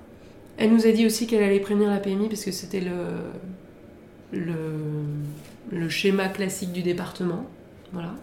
Elle 0.60 0.72
nous 0.72 0.86
a 0.86 0.92
dit 0.92 1.06
aussi 1.06 1.26
qu'elle 1.26 1.42
allait 1.42 1.58
prévenir 1.58 1.88
la 1.90 1.98
PMI 1.98 2.28
parce 2.28 2.44
que 2.44 2.52
c'était 2.52 2.80
le, 2.80 2.92
le, 4.32 4.54
le 5.72 5.88
schéma 5.88 6.28
classique 6.28 6.70
du 6.72 6.82
département. 6.82 7.46
Voilà. 7.92 8.14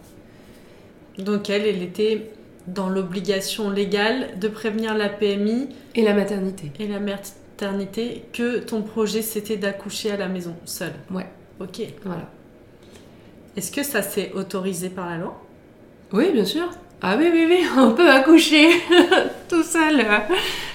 Donc 1.18 1.50
elle, 1.50 1.66
elle 1.66 1.82
était 1.82 2.30
dans 2.68 2.88
l'obligation 2.88 3.70
légale 3.70 4.38
de 4.38 4.46
prévenir 4.48 4.94
la 4.94 5.08
PMI 5.08 5.68
Et 5.96 6.02
la 6.02 6.14
maternité. 6.14 6.70
et 6.78 6.86
la 6.86 7.00
maternité 7.00 8.24
que 8.32 8.58
ton 8.60 8.82
projet 8.82 9.22
c'était 9.22 9.56
d'accoucher 9.56 10.12
à 10.12 10.16
la 10.16 10.28
maison, 10.28 10.54
seule. 10.64 10.94
Ouais. 11.10 11.26
Ok. 11.60 11.82
Voilà. 12.04 12.30
Est-ce 13.56 13.72
que 13.72 13.82
ça 13.82 14.02
s'est 14.02 14.30
autorisé 14.34 14.90
par 14.90 15.10
la 15.10 15.18
loi? 15.18 15.42
Oui, 16.12 16.30
bien 16.32 16.44
sûr. 16.44 16.70
Ah 17.02 17.16
oui, 17.18 17.28
oui, 17.32 17.46
oui, 17.48 17.64
on 17.78 17.92
peut 17.92 18.10
accoucher 18.10 18.68
tout 19.48 19.62
seul 19.62 20.00
euh, 20.00 20.18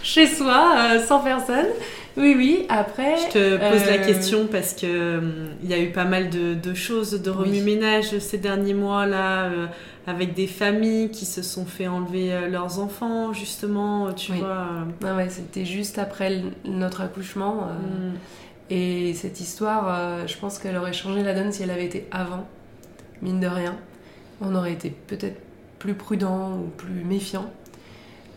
chez 0.01 0.25
soi, 0.27 0.73
euh, 0.77 0.99
sans 1.05 1.19
personne. 1.19 1.67
Oui, 2.15 2.35
oui, 2.37 2.65
après. 2.69 3.15
Je 3.17 3.31
te 3.33 3.57
pose 3.57 3.85
la 3.87 3.93
euh, 4.01 4.05
question 4.05 4.47
parce 4.49 4.73
que 4.73 5.19
il 5.63 5.69
y 5.69 5.73
a 5.73 5.79
eu 5.79 5.89
pas 5.89 6.05
mal 6.05 6.29
de, 6.29 6.53
de 6.53 6.73
choses 6.75 7.21
de 7.21 7.31
Oui. 7.31 7.37
remue-ménage 7.37 8.17
ces 8.19 8.37
derniers 8.37 8.75
mois 8.75 9.05
là, 9.07 9.45
euh, 9.45 9.65
avec 10.05 10.33
des 10.35 10.45
familles 10.47 11.09
qui 11.09 11.25
se 11.25 11.41
sont 11.41 11.65
fait 11.65 11.87
enlever 11.87 12.47
leurs 12.51 12.79
enfants, 12.79 13.33
justement, 13.33 14.13
tu 14.13 14.31
Oui. 14.33 14.39
vois. 14.39 14.67
Ah 15.03 15.15
ouais, 15.15 15.27
c'était 15.29 15.65
juste 15.65 15.97
après 15.97 16.29
le- 16.29 16.51
notre 16.65 17.01
accouchement. 17.01 17.63
hum, 17.63 18.13
Et 18.69 19.13
cette 19.15 19.39
histoire, 19.39 20.25
je 20.27 20.37
pense 20.37 20.59
qu'elle 20.59 20.77
aurait 20.77 20.93
changé 20.93 21.21
la 21.23 21.33
donne 21.33 21.51
si 21.51 21.63
elle 21.63 21.71
avait 21.71 21.85
été 21.85 22.07
avant, 22.11 22.45
mine 23.21 23.39
de 23.39 23.47
rien. 23.47 23.75
On 24.41 24.53
aurait 24.55 24.73
été 24.73 24.89
peut-être 25.07 25.39
plus 25.83 25.95
prudent 25.95 26.53
ou 26.53 26.69
plus 26.77 27.03
méfiant. 27.03 27.51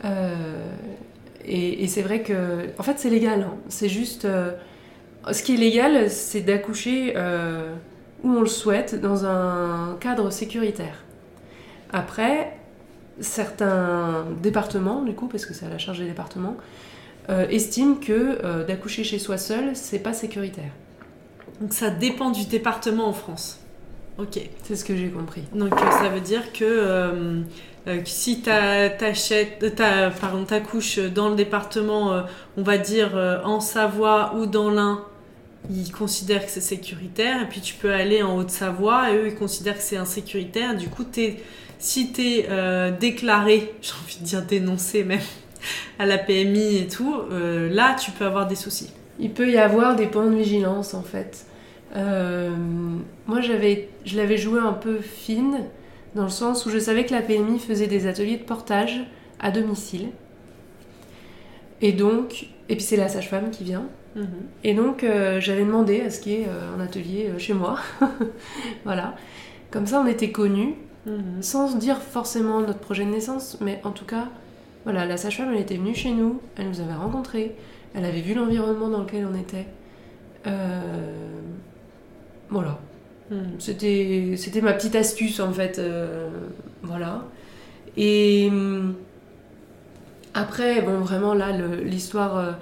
Euh, 0.04 0.66
et 1.44 1.86
c'est 1.86 2.02
vrai 2.02 2.22
que, 2.22 2.70
en 2.76 2.82
fait, 2.82 2.98
c'est 2.98 3.08
légal. 3.08 3.42
hein. 3.42 3.54
C'est 3.68 3.88
juste, 3.88 4.24
euh, 4.24 4.50
ce 5.30 5.44
qui 5.44 5.54
est 5.54 5.56
légal, 5.56 6.10
c'est 6.10 6.40
d'accoucher 6.40 7.12
euh, 7.14 7.72
où 8.24 8.30
on 8.30 8.40
le 8.40 8.48
souhaite, 8.48 9.00
dans 9.00 9.26
un 9.26 9.96
cadre 10.00 10.30
sécuritaire. 10.30 11.04
Après, 11.92 12.58
certains 13.20 14.26
départements, 14.42 15.02
du 15.02 15.14
coup, 15.14 15.28
parce 15.28 15.46
que 15.46 15.54
c'est 15.54 15.66
à 15.66 15.70
la 15.70 15.78
charge 15.78 16.00
des 16.00 16.06
départements, 16.06 16.56
estiment 17.28 17.94
que 17.94 18.64
d'accoucher 18.64 19.04
chez 19.04 19.18
soi 19.20 19.38
seul, 19.38 19.74
c'est 19.74 20.00
pas 20.00 20.12
sécuritaire. 20.12 20.72
Donc 21.60 21.72
ça 21.72 21.90
dépend 21.90 22.30
du 22.30 22.44
département 22.46 23.08
en 23.08 23.12
France. 23.12 23.60
Ok. 24.18 24.40
C'est 24.62 24.76
ce 24.76 24.84
que 24.84 24.96
j'ai 24.96 25.08
compris. 25.08 25.42
Donc 25.54 25.72
euh, 25.74 25.90
ça 25.90 26.08
veut 26.08 26.20
dire 26.20 26.52
que, 26.52 26.64
euh, 26.64 27.42
euh, 27.86 28.00
si 28.04 28.40
t'achètes, 28.40 29.62
euh, 29.80 30.44
t'accouches 30.48 30.98
dans 30.98 31.28
le 31.28 31.36
département, 31.36 32.12
euh, 32.12 32.22
on 32.56 32.62
va 32.62 32.78
dire 32.78 33.14
en 33.44 33.60
Savoie 33.60 34.34
ou 34.36 34.46
dans 34.46 34.70
l'Ain, 34.70 35.04
ils 35.70 35.92
considèrent 35.92 36.46
que 36.46 36.50
c'est 36.50 36.62
sécuritaire. 36.62 37.42
Et 37.42 37.46
puis 37.46 37.60
tu 37.60 37.74
peux 37.74 37.92
aller 37.92 38.22
en 38.22 38.38
Haute-Savoie 38.38 39.10
et 39.10 39.16
eux 39.16 39.26
ils 39.28 39.34
considèrent 39.34 39.76
que 39.76 39.82
c'est 39.82 39.98
insécuritaire. 39.98 40.74
Du 40.76 40.88
coup, 40.88 41.04
si 41.78 42.12
t'es 42.12 42.46
euh, 42.48 42.90
déclaré, 42.90 43.74
j'ai 43.82 43.92
envie 43.92 44.18
de 44.20 44.24
dire 44.24 44.42
dénoncé 44.42 45.04
même, 45.04 45.20
à 45.98 46.06
la 46.06 46.16
PMI 46.16 46.78
et 46.78 46.88
tout, 46.88 47.14
là 47.30 47.94
tu 47.94 48.12
peux 48.12 48.24
avoir 48.24 48.46
des 48.46 48.54
soucis. 48.54 48.90
Il 49.18 49.32
peut 49.32 49.50
y 49.50 49.58
avoir 49.58 49.94
des 49.94 50.06
points 50.06 50.26
de 50.26 50.36
vigilance 50.36 50.94
en 50.94 51.02
fait. 51.02 51.44
Euh, 51.94 52.54
moi, 53.26 53.40
j'avais, 53.40 53.88
je 54.04 54.16
l'avais 54.16 54.36
joué 54.36 54.58
un 54.60 54.72
peu 54.72 54.98
fine, 54.98 55.60
dans 56.14 56.24
le 56.24 56.30
sens 56.30 56.66
où 56.66 56.70
je 56.70 56.78
savais 56.78 57.04
que 57.04 57.12
la 57.12 57.22
PMI 57.22 57.58
faisait 57.58 57.86
des 57.86 58.06
ateliers 58.06 58.38
de 58.38 58.42
portage 58.44 59.00
à 59.38 59.50
domicile. 59.50 60.08
Et 61.82 61.92
donc, 61.92 62.46
et 62.68 62.74
puis 62.74 62.84
c'est 62.84 62.96
la 62.96 63.08
sage-femme 63.08 63.50
qui 63.50 63.64
vient. 63.64 63.86
Et 64.64 64.72
donc, 64.72 65.04
euh, 65.04 65.40
j'avais 65.40 65.62
demandé 65.64 66.00
à 66.00 66.08
ce 66.08 66.20
qu'il 66.20 66.32
y 66.32 66.36
ait 66.36 66.46
euh, 66.48 66.74
un 66.74 66.80
atelier 66.80 67.30
chez 67.36 67.52
moi. 67.52 67.78
voilà. 68.84 69.14
Comme 69.70 69.84
ça, 69.84 70.00
on 70.00 70.06
était 70.06 70.32
connus, 70.32 70.74
Mhm. 71.06 71.40
sans 71.40 71.76
dire 71.76 71.98
forcément 72.02 72.60
notre 72.60 72.80
projet 72.80 73.04
de 73.04 73.10
naissance, 73.10 73.58
mais 73.60 73.80
en 73.84 73.92
tout 73.92 74.04
cas, 74.04 74.28
voilà, 74.84 75.06
la 75.06 75.16
sage-femme, 75.16 75.50
elle 75.52 75.60
était 75.60 75.76
venue 75.76 75.94
chez 75.94 76.10
nous, 76.10 76.40
elle 76.56 76.68
nous 76.68 76.80
avait 76.80 76.94
rencontrés, 76.94 77.54
elle 77.94 78.04
avait 78.04 78.20
vu 78.20 78.34
l'environnement 78.34 78.88
dans 78.88 79.02
lequel 79.02 79.26
on 79.32 79.38
était. 79.38 79.66
Euh, 80.48 81.40
Voilà. 82.50 82.78
Mhm. 83.30 83.38
C'était, 83.58 84.34
c'était 84.36 84.60
ma 84.60 84.72
petite 84.72 84.94
astuce 84.96 85.40
en 85.40 85.52
fait. 85.52 85.78
euh, 85.78 86.28
voilà. 86.82 87.24
Et 87.96 88.48
hum, 88.50 88.94
après, 90.34 90.82
bon, 90.82 90.98
vraiment 91.00 91.34
là, 91.34 91.56
le- 91.56 91.82
l'histoire 91.82 92.36
euh, 92.36 92.52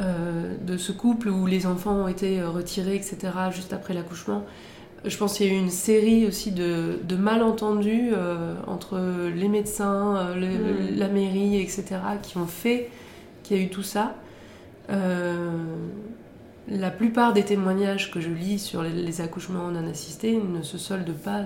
euh, 0.00 0.54
de 0.66 0.76
ce 0.76 0.92
couple 0.92 1.28
où 1.28 1.46
les 1.46 1.66
enfants 1.66 1.94
ont 2.04 2.08
été 2.08 2.42
retirés, 2.42 2.94
etc., 2.96 3.18
juste 3.52 3.72
après 3.72 3.92
l'accouchement, 3.94 4.44
je 5.04 5.16
pense 5.16 5.36
qu'il 5.36 5.46
y 5.46 5.50
a 5.50 5.52
eu 5.52 5.56
une 5.58 5.70
série 5.70 6.26
aussi 6.26 6.50
de, 6.52 6.98
de 7.06 7.16
malentendus 7.16 8.10
euh, 8.12 8.54
entre 8.66 8.98
les 9.34 9.48
médecins, 9.48 10.16
euh, 10.16 10.34
le- 10.34 10.92
Mm. 10.94 10.98
la 10.98 11.08
mairie, 11.08 11.60
etc., 11.60 11.84
qui 12.22 12.38
ont 12.38 12.46
fait 12.46 12.90
qu'il 13.42 13.56
y 13.56 13.60
a 13.60 13.62
eu 13.62 13.68
tout 13.68 13.82
ça. 13.82 14.14
Euh, 14.90 15.50
la 16.70 16.90
plupart 16.90 17.32
des 17.32 17.44
témoignages 17.44 18.10
que 18.10 18.20
je 18.20 18.30
lis 18.30 18.58
sur 18.58 18.82
les, 18.82 19.20
accouchements 19.20 19.68
non 19.68 19.88
assistés 19.88 20.36
ne 20.36 20.62
se 20.62 20.78
soldent 20.78 21.14
pas 21.14 21.44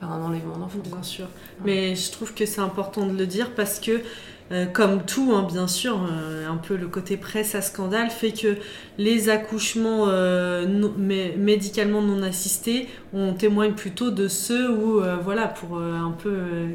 par 0.00 0.12
un 0.12 0.22
enlèvement 0.22 0.58
d'enfant. 0.58 0.78
Bien 0.84 1.02
sûr. 1.02 1.26
Mais 1.64 1.96
je 1.96 2.10
trouve 2.12 2.34
que 2.34 2.46
c'est 2.46 2.60
important 2.60 3.06
de 3.06 3.16
le 3.16 3.26
dire 3.26 3.54
parce 3.54 3.80
que, 3.80 4.02
euh, 4.52 4.66
comme 4.66 5.04
tout, 5.04 5.32
hein, 5.34 5.46
bien 5.50 5.68
sûr, 5.68 6.00
euh, 6.10 6.48
un 6.48 6.56
peu 6.56 6.76
le 6.76 6.88
côté 6.88 7.16
presse 7.16 7.54
à 7.54 7.62
scandale 7.62 8.10
fait 8.10 8.32
que 8.32 8.56
les 8.98 9.28
accouchements 9.28 10.06
euh, 10.08 10.66
non- 10.66 10.92
médicalement 10.98 12.02
non 12.02 12.22
assistés, 12.22 12.88
on 13.12 13.32
témoigne 13.32 13.72
plutôt 13.74 14.10
de 14.10 14.26
ceux 14.28 14.70
où, 14.70 15.00
voilà, 15.22 15.46
pour 15.46 15.78
un 15.78 16.10
peu, 16.10 16.30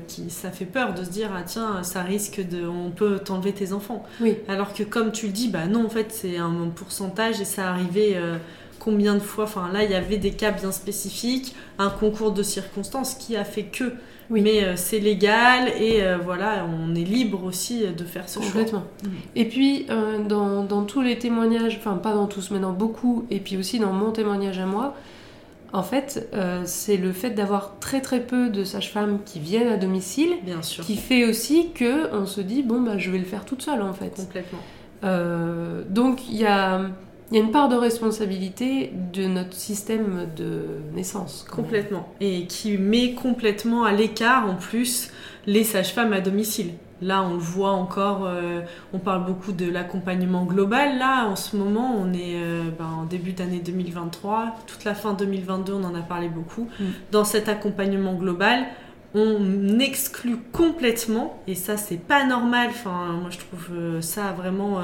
qui, 0.07 0.29
ça 0.29 0.51
fait 0.51 0.65
peur 0.65 0.93
de 0.93 1.03
se 1.03 1.09
dire, 1.09 1.29
ah 1.35 1.43
tiens, 1.43 1.83
ça 1.83 2.01
risque 2.01 2.41
de, 2.47 2.65
on 2.65 2.91
peut 2.91 3.19
t'enlever 3.19 3.51
tes 3.53 3.73
enfants. 3.73 4.03
Oui. 4.21 4.37
Alors 4.47 4.73
que 4.73 4.83
comme 4.83 5.11
tu 5.11 5.27
le 5.27 5.31
dis, 5.33 5.49
bah 5.49 5.67
non, 5.67 5.85
en 5.85 5.89
fait, 5.89 6.07
c'est 6.11 6.37
un 6.37 6.69
pourcentage 6.73 7.41
et 7.41 7.45
ça 7.45 7.69
arrivait 7.69 8.17
combien 8.79 9.15
de 9.15 9.19
fois? 9.19 9.45
Enfin, 9.45 9.69
là, 9.73 9.83
il 9.83 9.91
y 9.91 9.95
avait 9.95 10.17
des 10.17 10.31
cas 10.31 10.51
bien 10.51 10.71
spécifiques, 10.71 11.55
un 11.77 11.89
concours 11.89 12.31
de 12.31 12.43
circonstances 12.43 13.15
qui 13.15 13.35
a 13.35 13.43
fait 13.43 13.63
que. 13.63 13.93
Oui. 14.29 14.41
Mais 14.41 14.63
euh, 14.63 14.75
c'est 14.75 14.99
légal 14.99 15.69
et 15.79 16.01
euh, 16.03 16.17
voilà, 16.17 16.65
on 16.65 16.95
est 16.95 17.03
libre 17.03 17.43
aussi 17.43 17.85
de 17.85 18.03
faire 18.03 18.27
ce 18.27 18.39
choix. 18.39 18.47
Complètement. 18.51 18.83
Mhm. 19.03 19.11
Et 19.35 19.45
puis, 19.45 19.85
euh, 19.89 20.23
dans, 20.23 20.63
dans 20.63 20.83
tous 20.83 21.01
les 21.01 21.17
témoignages, 21.19 21.77
enfin 21.77 21.97
pas 21.97 22.13
dans 22.13 22.27
tous, 22.27 22.51
mais 22.51 22.59
dans 22.59 22.73
beaucoup, 22.73 23.25
et 23.29 23.39
puis 23.39 23.57
aussi 23.57 23.79
dans 23.79 23.93
mon 23.93 24.11
témoignage 24.11 24.57
à 24.59 24.65
moi, 24.65 24.95
en 25.73 25.83
fait, 25.83 26.29
euh, 26.33 26.61
c'est 26.65 26.95
le 26.95 27.11
fait 27.11 27.31
d'avoir 27.31 27.73
très 27.79 27.99
très 27.99 28.21
peu 28.21 28.49
de 28.49 28.63
sages-femmes 28.63 29.19
qui 29.25 29.39
viennent 29.39 29.67
à 29.67 29.75
domicile 29.77 30.35
Bien 30.43 30.61
sûr. 30.61 30.85
qui 30.85 30.95
fait 30.95 31.25
aussi 31.25 31.71
que 31.73 32.13
on 32.15 32.25
se 32.25 32.39
dit 32.39 32.63
bon 32.63 32.81
bah 32.81 32.97
je 32.97 33.11
vais 33.11 33.17
le 33.17 33.25
faire 33.25 33.43
toute 33.43 33.61
seule 33.61 33.81
en 33.81 33.93
fait. 33.93 34.15
Complètement. 34.15 34.59
Euh, 35.03 35.83
donc 35.89 36.29
il 36.29 36.37
y 36.37 36.45
a, 36.45 36.81
il 37.31 37.37
y 37.37 37.39
a 37.41 37.43
une 37.43 37.51
part 37.51 37.69
de 37.69 37.75
responsabilité 37.75 38.91
de 39.13 39.25
notre 39.25 39.53
système 39.53 40.27
de 40.35 40.65
naissance. 40.93 41.45
Complètement. 41.49 42.07
Et 42.21 42.45
qui 42.45 42.77
met 42.77 43.13
complètement 43.13 43.83
à 43.83 43.91
l'écart 43.93 44.47
en 44.49 44.55
plus 44.55 45.11
les 45.47 45.63
sages-femmes 45.63 46.13
à 46.13 46.21
domicile. 46.21 46.73
Là, 47.01 47.23
on 47.23 47.33
le 47.33 47.39
voit 47.39 47.71
encore, 47.71 48.25
euh, 48.25 48.61
on 48.93 48.99
parle 48.99 49.25
beaucoup 49.25 49.51
de 49.51 49.69
l'accompagnement 49.69 50.45
global. 50.45 50.97
Là, 50.97 51.25
en 51.27 51.35
ce 51.35 51.57
moment, 51.57 51.93
on 51.99 52.13
est 52.13 52.35
euh, 52.35 52.63
ben, 52.77 52.85
en 52.85 53.03
début 53.03 53.33
d'année 53.33 53.59
2023, 53.59 54.55
toute 54.65 54.85
la 54.85 54.93
fin 54.95 55.13
2022, 55.13 55.73
on 55.73 55.83
en 55.83 55.93
a 55.93 56.01
parlé 56.01 56.29
beaucoup. 56.29 56.69
Mm. 56.79 56.83
Dans 57.11 57.25
cet 57.25 57.49
accompagnement 57.49 58.13
global, 58.13 58.65
on 59.13 59.79
exclut 59.79 60.37
complètement, 60.53 61.41
et 61.47 61.55
ça, 61.55 61.75
c'est 61.75 61.97
pas 61.99 62.25
normal. 62.25 62.67
Enfin, 62.69 63.17
moi, 63.19 63.29
je 63.29 63.39
trouve 63.39 63.67
euh, 63.73 64.01
ça 64.01 64.31
vraiment. 64.31 64.79
euh, 64.79 64.83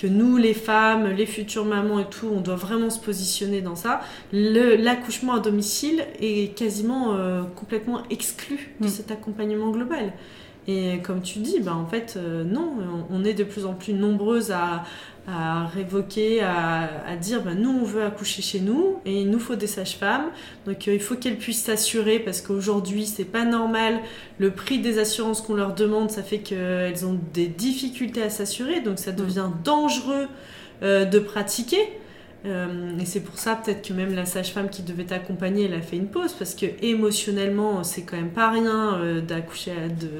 que 0.00 0.06
nous, 0.06 0.36
les 0.36 0.54
femmes, 0.54 1.08
les 1.08 1.26
futures 1.26 1.64
mamans 1.64 1.98
et 1.98 2.08
tout, 2.08 2.28
on 2.32 2.40
doit 2.40 2.54
vraiment 2.54 2.88
se 2.88 3.00
positionner 3.00 3.60
dans 3.60 3.74
ça. 3.74 4.00
L'accouchement 4.32 5.34
à 5.34 5.40
domicile 5.40 6.04
est 6.20 6.56
quasiment 6.56 7.14
euh, 7.16 7.42
complètement 7.56 8.02
exclu 8.10 8.74
de 8.80 8.86
Mm. 8.86 8.88
cet 8.88 9.10
accompagnement 9.10 9.70
global. 9.70 10.12
Et 10.70 10.98
comme 11.02 11.22
tu 11.22 11.38
dis, 11.38 11.60
bah, 11.60 11.74
en 11.74 11.86
fait, 11.86 12.16
euh, 12.18 12.44
non, 12.44 12.74
on, 13.10 13.24
est 13.24 13.32
de 13.32 13.42
plus 13.42 13.64
en 13.64 13.72
plus 13.72 13.94
nombreuses 13.94 14.50
à, 14.50 14.84
à 15.26 15.66
révoquer, 15.66 16.42
à, 16.42 17.06
à 17.06 17.16
dire, 17.16 17.42
bah, 17.42 17.54
nous, 17.54 17.70
on 17.70 17.84
veut 17.84 18.02
accoucher 18.02 18.42
chez 18.42 18.60
nous 18.60 18.98
et 19.06 19.22
il 19.22 19.30
nous 19.30 19.38
faut 19.38 19.56
des 19.56 19.66
sages-femmes. 19.66 20.26
Donc 20.66 20.86
euh, 20.86 20.92
il 20.92 21.00
faut 21.00 21.16
qu'elles 21.16 21.38
puissent 21.38 21.64
s'assurer 21.64 22.18
parce 22.18 22.42
qu'aujourd'hui, 22.42 23.06
c'est 23.06 23.24
pas 23.24 23.46
normal. 23.46 24.00
Le 24.38 24.50
prix 24.50 24.78
des 24.78 24.98
assurances 24.98 25.40
qu'on 25.40 25.54
leur 25.54 25.74
demande, 25.74 26.10
ça 26.10 26.22
fait 26.22 26.40
qu'elles 26.40 27.06
ont 27.06 27.18
des 27.32 27.46
difficultés 27.46 28.22
à 28.22 28.28
s'assurer. 28.28 28.82
Donc 28.82 28.98
ça 28.98 29.12
devient 29.12 29.48
dangereux 29.64 30.28
euh, 30.82 31.06
de 31.06 31.18
pratiquer. 31.18 31.80
Euh, 32.46 32.96
et 33.00 33.04
c'est 33.04 33.18
pour 33.20 33.36
ça 33.36 33.56
peut-être 33.56 33.86
que 33.88 33.92
même 33.92 34.14
la 34.14 34.24
sage-femme 34.24 34.68
qui 34.70 34.82
devait 34.82 35.02
t'accompagner, 35.04 35.64
elle 35.64 35.74
a 35.74 35.80
fait 35.80 35.96
une 35.96 36.06
pause 36.06 36.32
parce 36.34 36.54
que 36.54 36.66
émotionnellement, 36.82 37.82
c'est 37.82 38.02
quand 38.02 38.16
même 38.16 38.30
pas 38.30 38.50
rien 38.50 38.94
euh, 38.94 39.20
d'accoucher, 39.20 39.72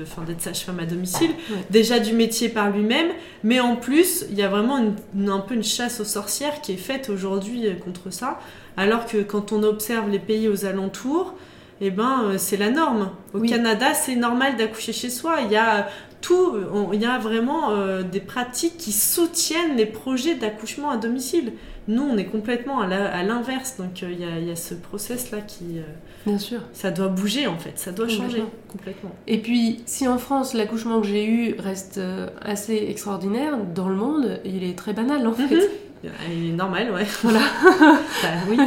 enfin 0.03 0.23
d'être 0.23 0.41
sage-femme 0.43 0.81
à 0.81 0.85
domicile. 0.85 1.31
Ouais. 1.51 1.57
Déjà 1.71 2.01
du 2.01 2.13
métier 2.15 2.49
par 2.49 2.71
lui-même, 2.71 3.09
mais 3.45 3.61
en 3.61 3.77
plus, 3.77 4.25
il 4.31 4.37
y 4.37 4.43
a 4.43 4.49
vraiment 4.49 4.79
une- 4.79 4.95
une- 5.17 5.31
un 5.31 5.39
peu 5.39 5.55
une 5.55 5.63
chasse 5.63 6.01
aux 6.01 6.05
sorcières 6.05 6.61
qui 6.61 6.73
est 6.73 6.77
faite 6.77 7.09
aujourd'hui 7.09 7.67
euh, 7.69 7.75
contre 7.75 8.11
ça. 8.13 8.41
Alors 8.77 9.07
que 9.07 9.19
quand 9.23 9.53
on 9.53 9.63
observe 9.63 10.11
les 10.11 10.19
pays 10.19 10.49
aux 10.49 10.65
alentours, 10.65 11.35
eh 11.81 11.91
ben 11.93 12.23
euh, 12.25 12.35
c'est 12.39 12.57
la 12.57 12.71
norme. 12.71 13.11
Au 13.33 13.39
Oui. 13.39 13.49
Canada, 13.49 13.95
c'est 13.95 14.17
normal 14.17 14.57
d'accoucher 14.57 14.93
chez 14.93 15.11
soi. 15.11 15.37
Il 15.45 15.53
y 15.53 15.57
a 15.57 15.89
tout, 16.21 16.53
on- 16.75 16.93
il 16.93 17.01
y 17.01 17.07
a 17.07 17.17
vraiment 17.19 17.71
des 18.03 18.19
pratiques 18.19 18.77
qui 18.77 18.91
soutiennent 18.91 19.77
les 19.77 19.87
projets 19.87 20.35
d'accouchement 20.35 20.91
à 20.91 20.97
domicile. 20.97 21.53
Nous, 21.89 22.03
on 22.03 22.17
est 22.19 22.27
complètement 22.27 22.81
à 22.81 23.23
l'inverse. 23.25 23.77
Donc, 23.79 24.03
euh, 24.03 24.11
il 24.13 24.21
y, 24.21 24.25
a, 24.25 24.39
il 24.39 24.47
y 24.47 24.51
a 24.51 24.57
ce 24.57 24.75
process-là 24.75 25.39
qui. 25.41 25.79
euh, 25.79 25.83
Bien 26.27 26.39
sûr. 26.39 26.61
ça 26.73 26.91
doit 26.91 27.09
bouger, 27.09 27.47
en 27.47 27.57
fait. 27.59 27.79
Ça 27.79 27.91
doit 27.93 28.07
changer 28.09 28.43
Complètement. 28.43 28.51
complètement. 28.69 29.11
Et 29.27 29.39
puis, 29.39 29.81
si 29.87 30.07
en 30.07 30.19
France, 30.19 30.53
l'accouchement 30.55 31.01
que 31.01 31.07
j'ai 31.07 31.25
eu 31.27 31.55
reste 31.59 31.99
euh, 31.99 32.29
assez 32.43 32.77
extraordinaire, 32.91 33.57
dans 33.75 33.89
le 33.89 33.97
monde, 33.97 34.41
il 34.45 34.63
est 34.65 34.77
très 34.77 34.93
banal 34.93 35.27
en 35.27 35.33
fait. 35.33 35.71
Elle 36.05 36.47
est 36.49 36.53
normale, 36.53 36.93
ouais. 36.93 37.07
Voilà. 37.23 37.41
Bah 38.23 38.29
oui, 38.51 38.59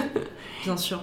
bien 0.65 0.75
sûr. 0.77 1.01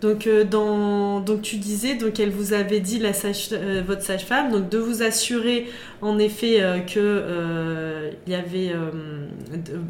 Donc, 0.00 0.26
euh, 0.28 0.44
dans, 0.44 1.18
donc 1.20 1.42
tu 1.42 1.56
disais, 1.56 1.96
donc 1.96 2.20
elle 2.20 2.30
vous 2.30 2.52
avait 2.52 2.78
dit, 2.80 2.98
la 3.00 3.12
sage, 3.12 3.48
euh, 3.52 3.82
votre 3.84 4.02
sage-femme, 4.02 4.52
donc 4.52 4.68
de 4.68 4.78
vous 4.78 5.02
assurer 5.02 5.66
en 6.02 6.18
effet 6.20 6.60
euh, 6.60 6.78
que 6.78 8.12
il 8.26 8.32
y 8.32 8.36
avait, 8.36 8.72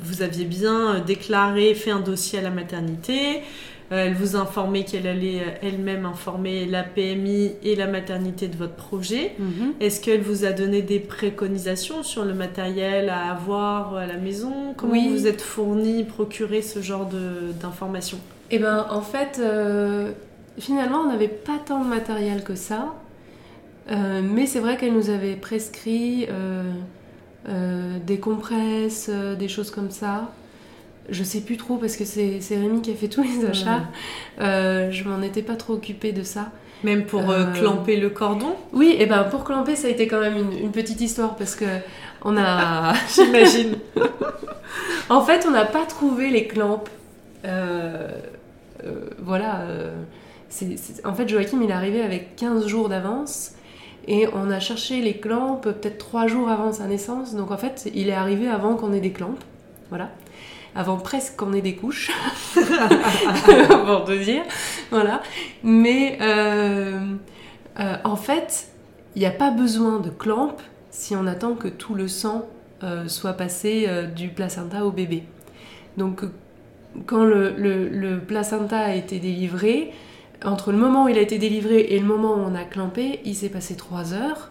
vous 0.03 0.23
aviez 0.23 0.45
bien 0.45 1.01
déclaré, 1.07 1.75
fait 1.75 1.91
un 1.91 2.01
dossier 2.01 2.39
à 2.39 2.43
la 2.43 2.51
maternité. 2.51 3.41
Elle 3.91 4.13
vous 4.15 4.37
informait 4.37 4.85
qu'elle 4.85 5.07
allait 5.07 5.41
elle-même 5.63 6.05
informer 6.05 6.67
la 6.67 6.83
PMI 6.83 7.53
et 7.63 7.75
la 7.75 7.87
maternité 7.87 8.47
de 8.47 8.55
votre 8.57 8.75
projet. 8.75 9.33
Mhm. 9.39 9.73
Est-ce 9.81 10.03
qu'elle 10.03 10.21
vous 10.21 10.45
a 10.45 10.53
donné 10.53 10.83
des 10.83 10.99
préconisations 11.01 12.03
sur 12.03 12.27
le 12.27 12.35
matériel 12.35 13.09
à 13.09 13.33
avoir 13.33 13.95
à 13.97 14.07
la 14.07 14.19
maison? 14.19 14.75
Comment 14.77 14.93
Oui. 14.93 15.09
vous 15.11 15.27
êtes 15.27 15.41
fourni, 15.41 16.05
procuré 16.05 16.61
ce 16.61 16.83
genre 16.83 17.07
de- 17.07 17.53
d'informations? 17.63 18.19
Eh 18.51 18.59
ben, 18.59 18.87
en 18.91 19.03
fait, 19.03 19.39
euh, 19.41 20.13
finalement, 20.59 20.99
on 21.01 21.09
n'avait 21.09 21.29
pas 21.29 21.59
tant 21.65 21.83
de 21.83 21.89
matériel 21.89 22.43
que 22.43 22.55
ça. 22.55 22.95
Euh, 23.91 24.21
mais 24.23 24.47
c'est 24.47 24.61
vrai 24.61 24.77
qu'elle 24.77 24.93
nous 24.93 25.11
avait 25.11 25.35
prescrit 25.37 26.27
euh, 26.31 27.99
des 28.05 28.19
compresses, 28.19 29.11
des 29.11 29.49
choses 29.49 29.71
comme 29.71 29.91
ça. 29.91 30.31
Je 31.09 31.25
sais 31.25 31.41
plus 31.41 31.57
trop 31.57 31.77
parce 31.77 31.97
que 31.97 32.05
c'est 32.05 32.41
Rémi 32.51 32.83
qui 32.83 32.91
a 32.91 32.95
fait 32.95 33.09
tous 33.09 33.23
les 33.23 33.47
achats. 33.47 33.83
Je 34.39 35.09
m'en 35.09 35.23
étais 35.23 35.43
pas 35.43 35.57
trop 35.57 35.75
occupée 35.75 36.13
de 36.13 36.23
ça. 36.23 36.51
Même 36.85 37.07
pour 37.07 37.31
euh, 37.31 37.47
Euh, 37.47 37.53
clamper 37.53 37.97
le 37.97 38.09
cordon, 38.11 38.55
Oui, 38.73 38.95
et 38.99 39.07
ben 39.07 39.25
pour 39.25 39.43
clamper, 39.45 39.75
ça 39.75 39.89
a 39.89 39.91
été 39.91 40.07
quand 40.07 40.21
même 40.21 40.37
une, 40.37 40.53
une 40.59 40.71
petite 40.71 41.01
histoire 41.01 41.35
parce 41.35 41.57
que 41.57 41.65
on 42.25 42.37
a. 42.37 42.95
j'imagine. 43.15 43.77
En 45.11 45.23
fait, 45.23 45.47
on 45.49 45.51
n'a 45.53 45.65
pas 45.65 45.87
trouvé 45.87 46.29
les 46.29 46.47
clamps. 46.47 46.85
Euh, 47.47 48.11
euh, 48.85 49.11
voilà. 49.19 49.61
euh, 49.63 49.95
En 51.05 51.15
fait, 51.15 51.29
Joachim, 51.29 51.61
il 51.63 51.71
est 51.71 51.75
arrivé 51.75 52.03
avec 52.03 52.37
15 52.37 52.67
jours 52.67 52.89
d'avance. 52.89 53.53
Et 54.07 54.27
on 54.33 54.51
a 54.51 54.59
cherché 54.59 55.03
les 55.03 55.19
clamps 55.19 55.57
peut-être 55.57 55.99
3 55.99 56.27
jours 56.29 56.49
avant 56.49 56.73
sa 56.73 56.87
naissance. 56.87 57.35
Donc 57.35 57.51
en 57.51 57.59
fait, 57.59 57.91
il 57.95 58.09
est 58.09 58.15
arrivé 58.15 58.49
avant 58.49 58.75
qu'on 58.75 58.93
ait 58.93 59.01
des 59.01 59.13
clamps. 59.13 59.35
Voilà. 59.91 60.11
Avant 60.75 60.97
presque 60.97 61.37
qu'on 61.37 61.53
ait 61.53 61.61
des 61.61 61.75
couches. 61.75 62.11
pour 62.55 64.05
te 64.05 64.23
dire. 64.23 64.43
Voilà. 64.91 65.23
Mais 65.63 66.19
euh, 66.23 66.99
en 68.05 68.17
fait, 68.17 68.69
il 69.15 69.21
n'y 69.21 69.27
a 69.27 69.31
pas 69.31 69.51
besoin 69.51 69.99
de 70.01 70.09
clamps 70.11 70.57
si 70.91 71.15
on 71.15 71.27
attend 71.27 71.55
que 71.55 71.69
tout 71.69 71.95
le 71.95 72.09
sang 72.09 72.47
soit 73.09 73.33
passé 73.33 73.89
du 74.15 74.29
placenta 74.29 74.85
au 74.85 74.93
bébé. 74.93 75.25
Donc, 75.97 76.23
quand 77.07 77.25
le, 77.25 77.51
le- 77.57 77.89
le 77.89 78.19
placenta 78.21 78.79
a 78.79 78.95
été 78.95 79.19
délivré, 79.19 79.93
entre 80.45 80.71
le 80.73 80.79
moment 80.79 81.05
où 81.05 81.09
il 81.09 81.19
a 81.19 81.21
été 81.21 81.39
délivré 81.39 81.81
et 81.81 81.99
le 81.99 82.07
moment 82.07 82.35
où 82.35 82.39
on 82.39 82.55
a 82.55 82.65
clampé, 82.65 83.21
il 83.25 83.35
s'est 83.35 83.49
passé 83.49 83.75
3 83.77 84.15
heures. 84.15 84.51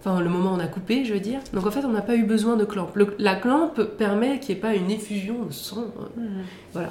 Enfin, 0.00 0.20
le 0.20 0.28
moment 0.28 0.52
où 0.52 0.54
on 0.56 0.60
a 0.60 0.68
coupé, 0.68 1.04
je 1.04 1.12
veux 1.12 1.18
dire. 1.20 1.40
Donc, 1.52 1.66
en 1.66 1.70
fait, 1.72 1.84
on 1.84 1.88
n'a 1.90 2.02
pas 2.02 2.14
eu 2.14 2.22
besoin 2.24 2.56
de 2.56 2.64
clamp. 2.64 2.88
Le- 2.94 3.16
la 3.18 3.34
clamp 3.34 3.72
permet 3.98 4.38
qu'il 4.38 4.54
n'y 4.54 4.58
ait 4.58 4.62
pas 4.62 4.74
une 4.74 4.90
effusion 4.92 5.44
de 5.44 5.52
sang. 5.52 5.86
euh, 6.76 6.84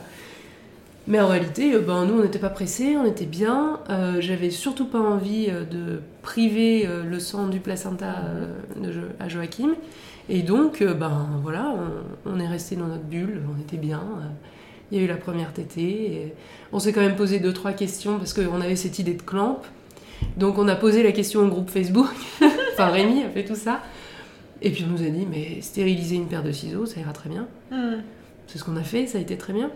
mais 1.10 1.22
en 1.22 1.28
réalité, 1.28 1.74
euh, 1.74 1.80
ben, 1.80 2.06
nous, 2.06 2.20
on 2.20 2.24
n'était 2.24 2.38
pas 2.40 2.50
pressés, 2.50 2.98
on 2.98 3.06
était 3.06 3.26
bien. 3.26 3.80
Euh, 3.90 4.18
J'avais 4.20 4.50
surtout 4.50 4.86
pas 4.88 5.00
envie 5.00 5.48
euh, 5.50 5.64
de 5.64 6.02
priver 6.22 6.86
euh, 6.86 7.04
le 7.06 7.20
sang 7.20 7.48
du 7.48 7.62
placenta 7.62 8.14
euh, 8.26 8.54
de 8.82 8.92
à 9.22 9.30
Joachim. 9.30 9.70
Et 10.28 10.42
donc, 10.42 10.84
ben 10.84 11.28
voilà, 11.42 11.74
on, 12.26 12.30
on 12.34 12.40
est 12.42 12.48
resté 12.48 12.76
dans 12.76 12.88
notre 12.88 13.04
bulle, 13.06 13.42
on 13.58 13.62
était 13.62 13.78
bien. 13.78 14.04
Il 14.92 14.98
y 14.98 15.02
a 15.02 15.04
eu 15.04 15.08
la 15.08 15.18
première 15.18 15.52
et 15.78 16.34
on 16.72 16.80
s'est 16.80 16.94
quand 16.94 17.02
même 17.02 17.16
posé 17.16 17.40
deux, 17.40 17.54
trois 17.54 17.74
questions 17.74 18.18
parce 18.18 18.34
qu'on 18.34 18.62
avait 18.62 18.76
cette 18.76 19.00
idée 19.00 19.14
de 19.14 19.22
clamp. 19.22 19.62
Donc, 20.38 20.58
on 20.58 20.68
a 20.68 20.76
posé 20.76 21.04
la 21.04 21.12
question 21.12 21.42
au 21.42 21.48
groupe 21.48 21.70
Facebook. 21.70 22.08
enfin, 22.74 22.88
Rémi 22.88 23.24
a 23.24 23.30
fait 23.30 23.44
tout 23.44 23.56
ça. 23.56 23.82
Et 24.62 24.72
puis, 24.72 24.86
on 24.88 24.92
nous 24.92 25.04
a 25.04 25.10
dit, 25.10 25.28
mais 25.30 25.62
stériliser 25.62 26.16
une 26.16 26.28
paire 26.28 26.44
de 26.44 26.52
ciseaux, 26.52 26.86
ça 26.86 27.00
ira 27.00 27.14
très 27.14 27.30
bien. 27.30 27.48
Mhm. 27.72 28.02
C'est 28.48 28.58
ce 28.58 28.64
qu'on 28.64 28.78
a 28.78 28.84
fait, 28.84 29.08
ça 29.08 29.18
a 29.18 29.22
été 29.22 29.38
très 29.38 29.54
bien. 29.54 29.70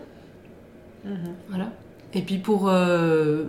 Mhm. 1.04 1.34
Voilà. 1.48 1.70
Et 2.14 2.22
puis 2.22 2.38
pour, 2.38 2.68
euh, 2.68 3.44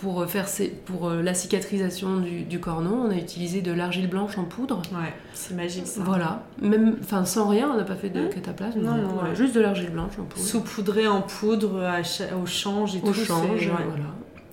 pour, 0.00 0.26
faire 0.26 0.46
ces- 0.48 0.68
pour 0.68 1.08
euh, 1.08 1.22
la 1.22 1.32
cicatrisation 1.34 2.18
du, 2.18 2.42
du 2.42 2.60
cornon, 2.60 3.06
on 3.06 3.10
a 3.10 3.14
utilisé 3.16 3.62
de 3.62 3.72
l'argile 3.72 4.08
blanche 4.08 4.36
en 4.38 4.44
poudre. 4.44 4.82
Ouais, 4.92 5.12
c'est 5.32 5.54
magique 5.54 5.86
ça. 5.86 6.02
Voilà. 6.04 6.42
Même, 6.60 6.96
enfin, 7.00 7.24
sans 7.24 7.48
rien, 7.48 7.70
on 7.72 7.76
n'a 7.76 7.84
pas 7.84 7.94
fait 7.96 8.10
de 8.10 8.20
Mmh. 8.26 8.30
cataplasme. 8.30 8.80
Non, 8.80 8.94
non, 8.94 9.08
voilà, 9.14 9.30
ouais. 9.30 9.36
juste 9.36 9.54
de 9.54 9.60
l'argile 9.60 9.90
blanche 9.90 10.12
en 10.20 10.24
poudre. 10.24 10.44
Saupoudré 10.44 11.06
en 11.08 11.22
poudre 11.22 11.82
à 11.82 12.00
au 12.36 12.46
change 12.46 12.94
et 12.96 13.00
Au 13.02 13.06
tout. 13.06 13.14
change, 13.14 13.46
c'est- 13.58 13.66
ouais. 13.66 13.84
voilà. 13.88 14.04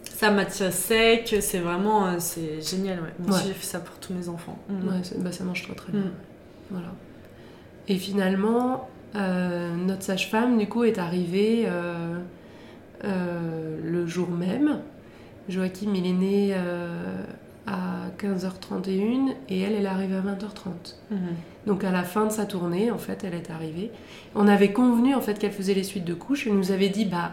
Ça 0.03 0.31
matière 0.31 0.71
sec, 0.71 1.35
c'est 1.41 1.59
vraiment 1.59 2.07
euh, 2.07 2.15
c'est 2.19 2.61
génial. 2.61 2.99
Ouais. 2.99 3.09
Moi 3.27 3.37
j'ai 3.45 3.51
fait 3.53 3.65
ça 3.65 3.79
pour 3.79 3.95
tous 3.97 4.13
mes 4.13 4.29
enfants. 4.29 4.57
Mhm. 4.69 4.87
Ouais, 4.87 5.01
bah, 5.17 5.31
ça 5.33 5.43
marche 5.43 5.63
très 5.63 5.75
très 5.75 5.91
bien. 5.91 6.01
Mhm. 6.01 6.11
Voilà. 6.71 6.87
Et 7.89 7.97
finalement, 7.97 8.87
euh, 9.15 9.75
notre 9.75 10.03
sage-femme, 10.03 10.57
du 10.57 10.69
coup, 10.69 10.85
est 10.85 10.97
arrivée 10.99 11.65
euh, 11.67 12.17
euh, 13.03 13.77
le 13.83 14.05
jour 14.07 14.29
même. 14.29 14.79
Joachim, 15.49 15.93
il 15.95 16.05
est 16.05 16.13
né 16.13 16.49
euh, 16.53 17.23
à 17.67 18.07
15h31 18.19 19.35
et 19.49 19.61
elle, 19.61 19.73
elle 19.73 19.85
est 19.85 19.87
arrivée 19.87 20.15
à 20.15 20.21
20h30. 20.21 20.95
Mhm. 21.11 21.19
Donc 21.67 21.83
à 21.83 21.91
la 21.91 22.03
fin 22.03 22.25
de 22.25 22.31
sa 22.31 22.45
tournée, 22.45 22.91
en 22.91 22.97
fait, 22.97 23.23
elle 23.23 23.33
est 23.33 23.49
arrivée. 23.49 23.91
On 24.35 24.47
avait 24.47 24.71
convenu 24.71 25.15
en 25.15 25.21
fait 25.21 25.39
qu'elle 25.39 25.51
faisait 25.51 25.73
les 25.73 25.83
suites 25.83 26.05
de 26.05 26.13
couches. 26.13 26.47
Elle 26.47 26.55
nous 26.55 26.71
avait 26.71 26.89
dit 26.89 27.05
bah 27.05 27.31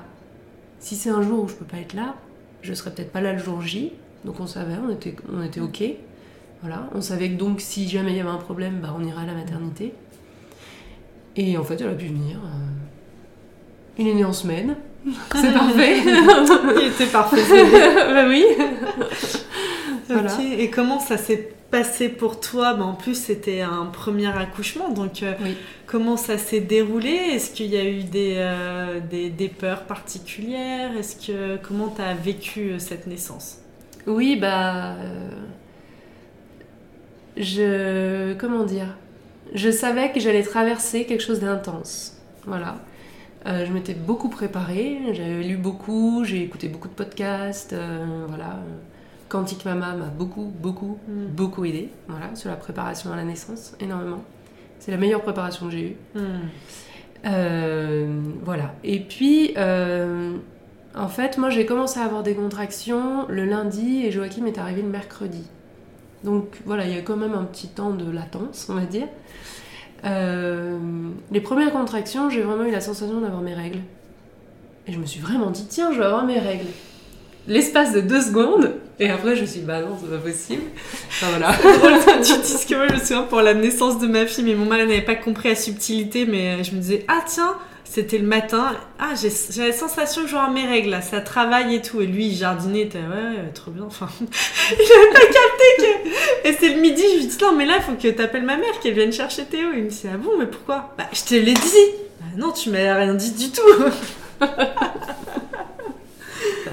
si 0.79 0.97
c'est 0.97 1.11
un 1.11 1.23
jour 1.23 1.45
où 1.45 1.49
je 1.49 1.55
peux 1.55 1.65
pas 1.65 1.79
être 1.79 1.95
là, 1.95 2.17
je 2.63 2.75
serai 2.75 2.91
peut-être 2.91 3.13
pas 3.13 3.21
là 3.21 3.33
le 3.33 3.39
jour 3.39 3.61
J. 3.61 3.93
Donc 4.25 4.41
on 4.41 4.47
savait, 4.47 4.75
on 4.85 4.91
était, 4.91 5.15
on 5.33 5.43
était 5.43 5.61
ok. 5.61 5.83
Voilà, 6.63 6.91
on 6.95 7.01
savait 7.01 7.31
que 7.31 7.37
donc 7.37 7.61
si 7.61 7.89
jamais 7.89 8.11
il 8.11 8.17
y 8.17 8.21
avait 8.21 8.29
un 8.29 8.37
problème, 8.37 8.81
bah 8.81 8.95
on 8.99 9.05
ira 9.05 9.23
à 9.23 9.27
la 9.27 9.35
maternité. 9.35 9.95
Et 11.37 11.57
en 11.57 11.65
fait, 11.65 11.81
elle 11.81 11.89
a 11.89 11.95
pu 11.95 12.07
venir. 12.07 12.41
Il 13.99 14.09
est 14.09 14.15
né 14.15 14.25
en 14.25 14.33
semaine. 14.33 14.77
C'est 15.35 15.53
parfait. 15.53 15.99
Il 16.81 16.87
était 16.89 17.07
parfait. 17.07 17.43
bah 18.13 18.25
oui. 18.29 18.45
Voilà. 20.09 20.35
Ok, 20.35 20.41
Et 20.59 20.71
comment 20.71 21.01
ça 21.01 21.17
s'est 21.17 21.53
passé 21.71 22.09
pour 22.09 22.41
toi? 22.41 22.75
Bah, 22.75 22.85
En 22.85 22.95
plus, 22.95 23.15
c'était 23.15 23.61
un 23.63 23.87
premier 23.87 24.27
accouchement, 24.37 24.89
donc 24.91 25.23
euh, 25.23 25.33
Oui. 25.43 25.57
comment 25.87 26.17
ça 26.17 26.37
s'est 26.37 26.61
déroulé? 26.61 27.11
Est-ce 27.11 27.51
qu'il 27.53 27.67
y 27.67 27.77
a 27.77 27.85
eu 27.85 28.03
des, 28.03 28.35
euh, 28.37 29.01
des, 29.09 29.31
des 29.31 29.49
peurs 29.49 29.85
particulières? 29.85 30.91
Est-ce 30.99 31.27
que 31.27 31.57
comment 31.67 31.89
tu 31.95 32.03
as 32.03 32.15
vécu 32.15 32.73
euh, 32.73 32.79
cette 32.79 33.07
naissance? 33.07 33.59
Oui, 34.07 34.37
bah. 34.37 34.95
Je. 37.37 38.35
Comment 38.35 38.65
dire? 38.65 38.97
Je 39.55 39.71
savais 39.71 40.13
que 40.13 40.21
j'allais 40.21 40.43
traverser 40.43 41.05
quelque 41.07 41.23
chose 41.23 41.41
d'intense. 41.41 42.15
Voilà. 42.47 42.77
Euh, 43.47 43.65
je 43.67 43.73
m'étais 43.73 43.95
beaucoup 43.95 44.29
préparée, 44.29 44.99
j'avais 45.13 45.43
lu 45.43 45.57
beaucoup, 45.57 46.25
j'ai 46.25 46.43
écouté 46.43 46.69
beaucoup 46.69 46.89
de 46.89 46.93
podcasts. 46.95 47.73
euh, 47.73 48.25
voilà. 48.29 48.59
Quantique 49.29 49.65
Mama 49.65 49.95
m'a 49.95 50.07
beaucoup, 50.07 50.53
beaucoup, 50.61 50.99
Mm. 51.09 51.27
beaucoup 51.29 51.65
aidé. 51.65 51.89
Voilà, 52.09 52.35
sur 52.35 52.51
la 52.51 52.57
préparation 52.57 53.13
à 53.13 53.17
la 53.17 53.25
naissance, 53.25 53.75
énormément. 53.81 54.23
C'est 54.79 54.91
la 54.91 54.97
meilleure 54.97 55.23
préparation 55.23 55.67
que 55.67 55.73
j'ai 55.73 55.91
eue. 55.91 55.97
Hmm. 56.19 56.49
Euh, 57.27 58.21
voilà. 58.43 58.75
Et 58.83 58.99
puis, 59.01 59.55
en 59.57 61.09
fait, 61.09 61.39
moi, 61.39 61.51
j'ai 61.51 61.67
commencé 61.67 62.01
à 62.01 62.05
avoir 62.05 62.23
des 62.23 62.35
contractions 62.35 63.27
le 63.29 63.45
lundi 63.45 64.05
et 64.07 64.11
Joachim 64.11 64.47
est 64.47 64.59
arrivé 64.59 64.83
le 64.83 64.89
mercredi. 64.89 65.45
Donc, 66.25 66.47
voilà, 66.67 66.87
il 66.87 66.95
y 66.95 66.99
a 66.99 67.03
quand 67.03 67.17
même 67.17 67.35
un 67.35 67.45
petit 67.45 67.69
temps 67.69 67.91
de 67.91 68.11
latence, 68.11 68.67
on 68.71 68.75
va 68.75 68.85
dire. 68.87 69.07
Euh, 70.05 70.79
les 71.31 71.41
premières 71.41 71.73
contractions, 71.73 72.31
j'ai 72.31 72.43
vraiment 72.43 72.65
eu 72.65 72.71
la 72.71 72.81
sensation 72.81 73.21
d'avoir 73.21 73.43
mes 73.43 73.55
règles. 73.55 73.81
Et 74.87 74.93
je 74.93 74.99
me 74.99 75.07
suis 75.07 75.21
vraiment 75.21 75.51
dit, 75.51 75.67
tiens, 75.69 75.93
je 75.93 75.99
vais 75.99 76.05
avoir 76.05 76.25
mes 76.25 76.39
règles. 76.39 76.67
L'espace 77.47 77.93
de 77.93 78.01
deux 78.01 78.21
secondes, 78.21 78.73
et 78.99 79.09
après, 79.09 79.35
je 79.35 79.43
me 79.43 79.47
suis 79.47 79.61
dit, 79.61 79.67
bah 79.67 79.81
non, 79.81 79.97
c'est 80.01 80.11
pas 80.11 80.19
possible. 80.19 80.63
Enfin, 81.09 81.27
voilà. 81.31 81.55
tu 82.23 82.39
dises 82.39 82.67
que 82.67 82.75
moi 82.75 82.87
je 82.89 82.95
me 82.95 82.99
souviens 82.99 83.23
pour 83.23 83.41
la 83.41 83.55
naissance 83.55 83.99
de 83.99 84.07
ma 84.07 84.27
fille, 84.27 84.45
mais 84.45 84.55
mon 84.55 84.67
mari 84.67 84.87
n'avait 84.87 85.01
pas 85.01 85.15
compris 85.15 85.49
la 85.49 85.55
subtilité, 85.55 86.27
mais 86.27 86.63
je 86.63 86.73
me 86.73 86.81
disais 86.81 87.05
ah 87.09 87.23
tiens 87.27 87.55
c'était 87.93 88.19
le 88.19 88.27
matin, 88.27 88.77
ah 89.01 89.15
j'ai 89.21 89.67
la 89.67 89.73
sensation 89.73 90.23
que 90.23 90.29
j'aurai 90.29 90.51
mes 90.53 90.65
règles 90.65 90.91
là, 90.91 91.03
ça 91.03 91.21
travaille 91.21 91.75
et 91.75 91.83
tout, 91.83 92.01
et 92.01 92.07
lui 92.07 92.29
il 92.29 92.37
jardinait, 92.37 92.83
était 92.83 92.99
ouais 92.99 93.05
ouais, 93.05 93.51
trop 93.53 93.73
bien, 93.73 93.83
enfin 93.85 94.09
il 94.21 94.93
avait 94.93 95.13
pas 95.13 95.27
capté 95.27 95.65
que 95.79 96.09
et 96.49 96.53
c'est 96.53 96.75
le 96.75 96.81
midi, 96.81 97.03
je 97.15 97.19
lui 97.19 97.27
dis 97.27 97.39
non 97.43 97.51
mais 97.53 97.67
là 97.67 97.81
faut 97.81 97.95
que 97.95 98.07
t'appelles 98.07 98.45
ma 98.45 98.57
mère 98.57 98.79
qu'elle 98.81 98.95
vienne 98.95 99.13
chercher 99.13 99.45
Théo, 99.45 99.71
il 99.75 99.83
me 99.83 99.89
dit 99.91 100.03
ah 100.07 100.17
bon 100.17 100.39
mais 100.39 100.47
pourquoi? 100.47 100.95
Bah 100.97 101.09
je 101.13 101.25
te 101.25 101.35
l'ai 101.35 101.53
dit, 101.53 101.87
bah 102.21 102.27
non 102.37 102.53
tu 102.53 102.71
m'as 102.71 102.95
rien 102.95 103.15
dit 103.15 103.33
du 103.33 103.51
tout. 103.51 103.61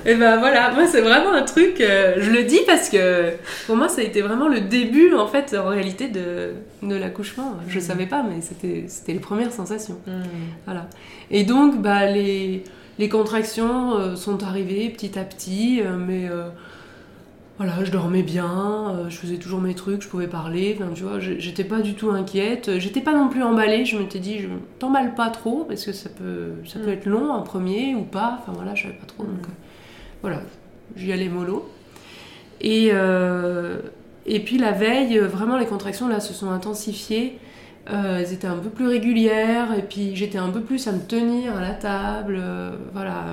Et 0.05 0.15
ben 0.15 0.37
voilà, 0.37 0.71
moi 0.71 0.85
c'est 0.87 1.01
vraiment 1.01 1.31
un 1.33 1.43
truc, 1.43 1.81
euh, 1.81 2.15
je 2.17 2.31
le 2.31 2.43
dis 2.43 2.59
parce 2.65 2.89
que 2.89 3.31
pour 3.65 3.75
moi 3.75 3.87
ça 3.89 4.01
a 4.01 4.03
été 4.03 4.21
vraiment 4.21 4.47
le 4.47 4.61
début 4.61 5.13
en 5.15 5.27
fait 5.27 5.55
en 5.57 5.69
réalité 5.69 6.07
de, 6.07 6.51
de 6.83 6.95
l'accouchement. 6.95 7.55
Je 7.67 7.77
Mm. 7.79 7.81
savais 7.81 8.05
pas, 8.05 8.23
mais 8.23 8.41
c'était 8.41 8.85
c'était 8.87 9.13
les 9.13 9.19
premières 9.19 9.51
sensations. 9.53 9.97
Mm. 10.07 10.11
Voilà. 10.65 10.87
Et 11.31 11.43
donc 11.43 11.81
bah 11.81 12.05
les, 12.09 12.63
les 12.99 13.09
contractions 13.09 13.95
euh, 13.97 14.15
sont 14.15 14.43
arrivées 14.43 14.89
petit 14.89 15.17
à 15.19 15.23
petit, 15.23 15.81
euh, 15.81 15.95
mais 15.97 16.29
voilà, 17.57 17.83
je 17.83 17.89
dormais 17.91 18.21
bien, 18.21 19.07
je 19.09 19.17
faisais 19.17 19.37
toujours 19.37 19.59
mes 19.61 19.73
trucs, 19.73 20.03
je 20.03 20.07
pouvais 20.07 20.27
parler, 20.27 20.77
enfin, 20.79 20.91
tu 20.93 21.01
vois, 21.01 21.19
j'étais 21.19 21.63
pas 21.63 21.79
du 21.79 21.95
tout 21.95 22.11
inquiète, 22.11 22.77
j'étais 22.77 23.01
pas 23.01 23.13
non 23.13 23.29
plus 23.29 23.41
emballée, 23.41 23.83
je 23.83 23.97
m'étais 23.97 24.19
dit, 24.19 24.37
je 24.39 24.47
t'emballe 24.77 25.15
pas 25.15 25.29
trop, 25.31 25.65
parce 25.67 25.83
que 25.83 25.91
ça 25.91 26.07
peut, 26.09 26.49
ça 26.67 26.77
peut 26.77 26.85
Mm. 26.91 26.93
être 26.93 27.05
long 27.07 27.31
en 27.31 27.41
premier 27.41 27.95
ou 27.95 28.03
pas, 28.03 28.37
enfin 28.39 28.51
voilà, 28.55 28.75
je 28.75 28.83
savais 28.83 28.93
pas 28.93 29.07
trop, 29.07 29.23
donc 29.23 29.41
Mm. 29.41 29.51
Voilà, 30.21 30.41
j'y 30.95 31.11
allais 31.11 31.29
mollo. 31.29 31.69
Et, 32.61 32.89
euh, 32.91 33.79
et 34.25 34.39
puis 34.39 34.57
la 34.57 34.71
veille, 34.71 35.19
euh, 35.19 35.27
vraiment 35.27 35.57
les 35.57 35.67
contractions 35.67 36.07
là 36.07 36.19
se 36.19 36.33
sont 36.33 36.49
intensifiées, 36.49 37.39
euh, 37.89 38.19
elles 38.19 38.33
étaient 38.33 38.47
un 38.47 38.57
peu 38.57 38.69
plus 38.69 38.87
régulières, 38.87 39.73
et 39.77 39.83
puis 39.83 40.15
j'étais 40.15 40.39
un 40.39 40.49
peu 40.49 40.61
plus 40.61 40.87
à 40.87 40.91
me 40.91 41.01
tenir 41.01 41.55
à 41.55 41.61
la 41.61 41.73
table, 41.73 42.41
voilà. 42.93 43.23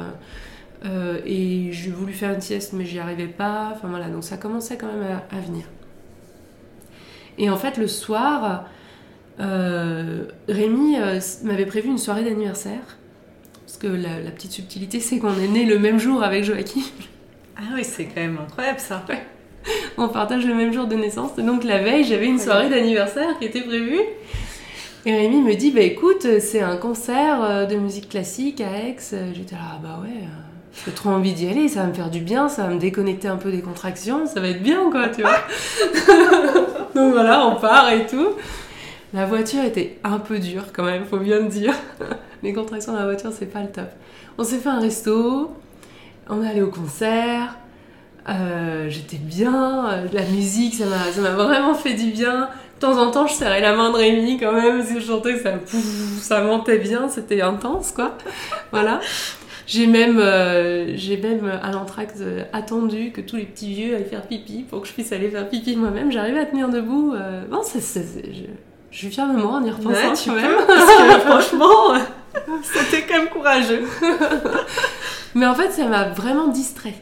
Et 1.27 1.73
j'ai 1.73 1.91
voulu 1.91 2.13
faire 2.13 2.35
une 2.35 2.43
sieste, 2.43 2.75
mais 2.75 2.85
j'y 2.85 2.99
arrivais 2.99 3.27
pas. 3.27 3.73
Enfin 3.75 3.89
voilà, 3.89 4.09
donc 4.09 4.23
ça 4.23 4.37
commençait 4.37 4.77
quand 4.77 4.89
même 4.89 5.03
à, 5.03 5.35
à 5.35 5.41
venir. 5.41 5.65
Et 7.39 7.49
en 7.49 7.57
fait, 7.57 7.79
le 7.79 7.89
soir, 7.89 8.67
Rémi 9.39 10.97
m'avait 11.43 11.65
prévu 11.65 11.89
une 11.89 11.97
soirée 11.97 12.23
d'anniversaire. 12.23 12.99
Parce 13.75 13.93
que 13.93 14.01
la, 14.01 14.21
la 14.21 14.31
petite 14.31 14.53
subtilité, 14.53 15.01
c'est 15.01 15.19
qu'on 15.19 15.37
est 15.37 15.49
né 15.49 15.65
le 15.65 15.81
même 15.81 15.99
jour 15.99 16.23
avec 16.23 16.45
Joachim. 16.45 16.83
Ah 17.57 17.63
oui, 17.75 17.83
c'est 17.83 18.05
quand 18.05 18.21
même 18.21 18.39
incroyable 18.41 18.79
ça. 18.79 19.05
On 19.99 20.07
partage 20.07 20.47
le 20.47 20.55
même 20.55 20.73
jour 20.73 20.87
de 20.87 20.95
naissance. 20.95 21.33
Et 21.39 21.43
donc 21.43 21.65
la 21.65 21.79
veille, 21.83 22.05
j'avais 22.05 22.27
une 22.27 22.39
soirée 22.39 22.71
d'anniversaire 22.71 23.37
qui 23.41 23.47
était 23.47 23.63
prévue. 23.63 23.99
Et 25.07 25.17
Rémi 25.17 25.41
me 25.41 25.55
dit, 25.55 25.73
bah 25.73 25.81
écoute, 25.81 26.25
c'est 26.39 26.61
un 26.61 26.77
concert 26.77 27.43
euh, 27.43 27.67
de 27.67 27.75
musique 27.75 28.11
classique 28.11 28.61
à 28.61 28.77
Aix. 28.77 28.97
J'étais 29.35 29.57
là, 29.57 29.81
bah 29.83 29.99
ouais, 30.01 30.23
euh, 30.23 30.85
j'ai 30.87 30.93
trop 30.93 31.11
envie 31.11 31.33
d'y 31.33 31.49
aller, 31.49 31.67
ça 31.67 31.81
va 31.83 31.89
me 31.89 31.95
faire 31.95 32.11
du 32.11 32.21
bien, 32.21 32.49
ça 32.49 32.63
va 32.63 32.69
me 32.69 32.79
déconnecter 32.79 33.27
un 33.27 33.37
peu 33.37 33.51
des 33.51 33.61
contractions, 33.61 34.27
ça 34.27 34.39
va 34.39 34.51
être 34.51 34.63
bien 34.63 34.89
quoi, 34.93 35.09
tu 35.09 35.23
vois. 35.23 35.35
donc 36.95 37.13
voilà, 37.13 37.45
on 37.45 37.57
part 37.57 37.91
et 37.91 38.07
tout. 38.07 38.29
La 39.15 39.27
voiture 39.27 39.63
était 39.63 39.97
un 40.03 40.19
peu 40.19 40.41
dure 40.41 40.73
quand 40.73 40.83
même, 40.83 41.05
faut 41.05 41.19
bien 41.19 41.39
le 41.39 41.47
dire. 41.47 41.73
Les 42.43 42.53
contractions 42.53 42.93
dans 42.93 42.99
la 42.99 43.05
voiture, 43.05 43.31
c'est 43.33 43.47
pas 43.47 43.63
le 43.63 43.69
top. 43.69 43.89
On 44.39 44.43
s'est 44.43 44.59
fait 44.59 44.69
un 44.69 44.81
resto, 44.81 45.53
on 46.29 46.43
est 46.43 46.49
allé 46.49 46.63
au 46.63 46.71
concert, 46.71 47.57
euh, 48.29 48.91
j'étais 48.91 49.19
bien, 49.19 49.89
euh, 49.89 50.07
la 50.13 50.25
musique, 50.25 50.75
ça 50.75 50.87
m'a 50.87 51.31
vraiment 51.31 51.75
fait 51.75 51.95
du 51.95 52.11
bien. 52.11 52.49
De 52.75 52.81
temps 52.81 52.99
en 53.01 53.13
temps, 53.13 53.29
je 53.29 53.35
serrais 53.35 53.61
la 53.61 53.77
main 53.77 53.93
de 53.93 53.97
Rémi 53.97 54.37
quand 54.37 54.53
même, 54.53 54.85
que 54.85 54.99
je 54.99 55.21
que 55.23 55.39
ça, 55.39 55.53
ça 56.21 56.41
montait 56.43 56.79
bien, 56.79 57.09
c'était 57.09 57.41
intense 57.41 57.93
quoi. 57.93 58.19
Voilà. 58.73 58.99
J'ai 59.69 59.87
même, 59.87 60.19
euh, 60.19 60.97
même 61.23 61.61
à 61.63 61.71
l'entracte 61.71 62.21
attendu 62.53 63.13
que 63.13 63.21
tous 63.21 63.37
les 63.37 63.45
petits 63.45 63.73
vieux 63.73 63.95
aillent 63.95 64.05
faire 64.05 64.27
pipi 64.27 64.65
pour 64.69 64.83
que 64.83 64.89
je 64.89 64.93
puisse 64.93 65.13
aller 65.13 65.31
faire 65.31 65.49
pipi 65.49 65.77
moi-même. 65.77 66.11
J'arrivais 66.11 66.41
à 66.41 66.47
tenir 66.47 66.69
debout. 66.69 67.15
bon, 67.49 67.63
je, 68.95 68.99
suis 68.99 69.11
fière 69.11 69.27
de 69.27 69.33
moi 69.33 69.55
en 69.57 69.65
y 69.65 69.71
repensant 69.71 69.91
Ouais, 69.91 70.13
tu 70.15 70.31
quand 70.31 70.37
peux, 70.37 70.41
même. 70.41 70.67
parce 70.67 70.85
que 70.85 71.21
franchement, 71.27 71.95
c'était 72.63 73.03
quand 73.03 73.19
même 73.19 73.29
courageux. 73.29 73.83
Mais 75.35 75.47
en 75.47 75.55
fait, 75.55 75.71
ça 75.73 75.87
m'a 75.89 76.09
vraiment 76.11 76.49
distrait. 76.49 76.95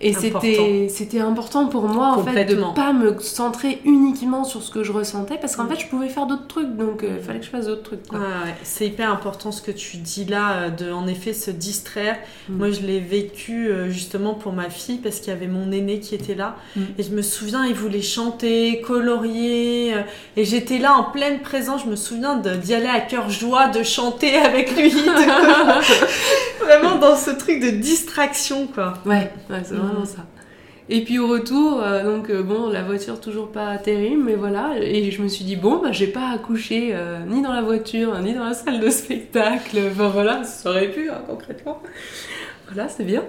Et 0.00 0.16
Important. 0.16 0.40
c'était 0.40 0.88
c'était 0.90 1.20
important 1.20 1.66
pour 1.68 1.84
moi 1.86 2.08
en 2.08 2.24
fait 2.24 2.44
de 2.44 2.54
Complètement. 2.56 2.72
pas 2.72 2.92
me 2.92 3.16
centrer 3.20 3.80
uniquement 3.84 4.42
sur 4.42 4.64
ce 4.64 4.70
que 4.72 4.82
je 4.82 4.90
ressentais 4.90 5.36
parce 5.40 5.54
qu'en 5.54 5.62
Mm. 5.62 5.68
fait 5.68 5.80
je 5.80 5.86
pouvais 5.86 6.08
faire 6.08 6.26
d'autres 6.26 6.48
trucs 6.48 6.76
donc 6.76 7.04
il 7.08 7.22
fallait 7.24 7.38
que 7.38 7.44
je 7.44 7.50
fasse 7.50 7.66
d'autres 7.66 7.82
trucs. 7.84 8.12
Ouais. 8.12 8.18
C'est 8.64 8.86
hyper 8.88 9.12
important 9.12 9.52
ce 9.52 9.62
que 9.62 9.70
tu 9.70 9.98
dis 9.98 10.24
là, 10.24 10.54
euh, 10.54 10.70
de 10.70 10.90
en 10.90 11.06
effet 11.06 11.32
se 11.34 11.52
distraire. 11.52 12.16
Mm. 12.48 12.56
Moi, 12.56 12.70
je 12.72 12.80
l'ai 12.80 12.98
vécu 12.98 13.68
euh, 13.68 13.88
justement 13.90 14.34
pour 14.34 14.52
ma 14.52 14.70
fille 14.70 14.98
parce 14.98 15.20
qu'il 15.20 15.32
y 15.32 15.36
avait 15.36 15.46
mon 15.46 15.70
aîné 15.70 16.00
qui 16.00 16.16
était 16.16 16.34
là. 16.34 16.56
Et 16.98 17.04
je 17.04 17.10
me 17.10 17.22
souviens, 17.22 17.64
il 17.64 17.74
voulait 17.74 18.02
chanter, 18.02 18.80
colorier. 18.80 19.94
euh, 19.94 20.00
et 20.36 20.44
j'étais 20.44 20.78
là 20.78 20.94
en 20.94 21.04
pleine 21.04 21.38
présence. 21.42 21.82
Je 21.84 21.90
me 21.90 21.96
souviens 21.96 22.34
d'y 22.38 22.74
aller 22.74 22.88
à 22.88 22.98
cœur 23.00 23.30
joie, 23.30 23.68
de 23.68 23.84
chanter 23.84 24.36
avec 24.36 24.74
lui. 24.76 24.90
de- 24.90 24.98
Vraiment 26.64 26.96
dans 26.96 27.16
ce 27.16 27.30
truc 27.30 27.47
de 27.56 27.70
distraction, 27.70 28.66
quoi. 28.66 28.94
Ouais, 29.06 29.30
ouais, 29.50 29.62
c'est 29.64 29.74
vraiment 29.74 30.02
Mm. 30.02 30.06
ça. 30.06 30.26
Et 30.90 31.04
puis 31.04 31.18
au 31.18 31.26
retour, 31.28 31.82
euh, 31.82 32.02
donc 32.04 32.30
euh, 32.30 32.42
bon, 32.42 32.68
la 32.70 32.82
voiture 32.82 33.20
toujours 33.20 33.48
pas 33.52 33.76
terrible, 33.76 34.22
mais 34.24 34.34
voilà. 34.36 34.72
Et 34.80 35.10
je 35.10 35.20
me 35.22 35.28
suis 35.28 35.44
dit, 35.44 35.56
bon, 35.56 35.80
bah, 35.82 35.92
j'ai 35.92 36.06
pas 36.06 36.30
à 36.30 36.38
coucher 36.38 36.90
euh, 36.94 37.18
ni 37.26 37.42
dans 37.42 37.52
la 37.52 37.60
voiture, 37.60 38.18
ni 38.20 38.32
dans 38.32 38.44
la 38.44 38.54
salle 38.54 38.80
de 38.80 38.88
spectacle. 38.88 39.78
Enfin 39.90 40.08
voilà, 40.08 40.44
ça 40.44 40.70
aurait 40.70 40.88
pu, 40.90 41.10
hein, 41.10 41.20
concrètement. 41.28 41.82
Voilà, 42.72 42.88
c'est 42.88 43.04
bien. 43.04 43.22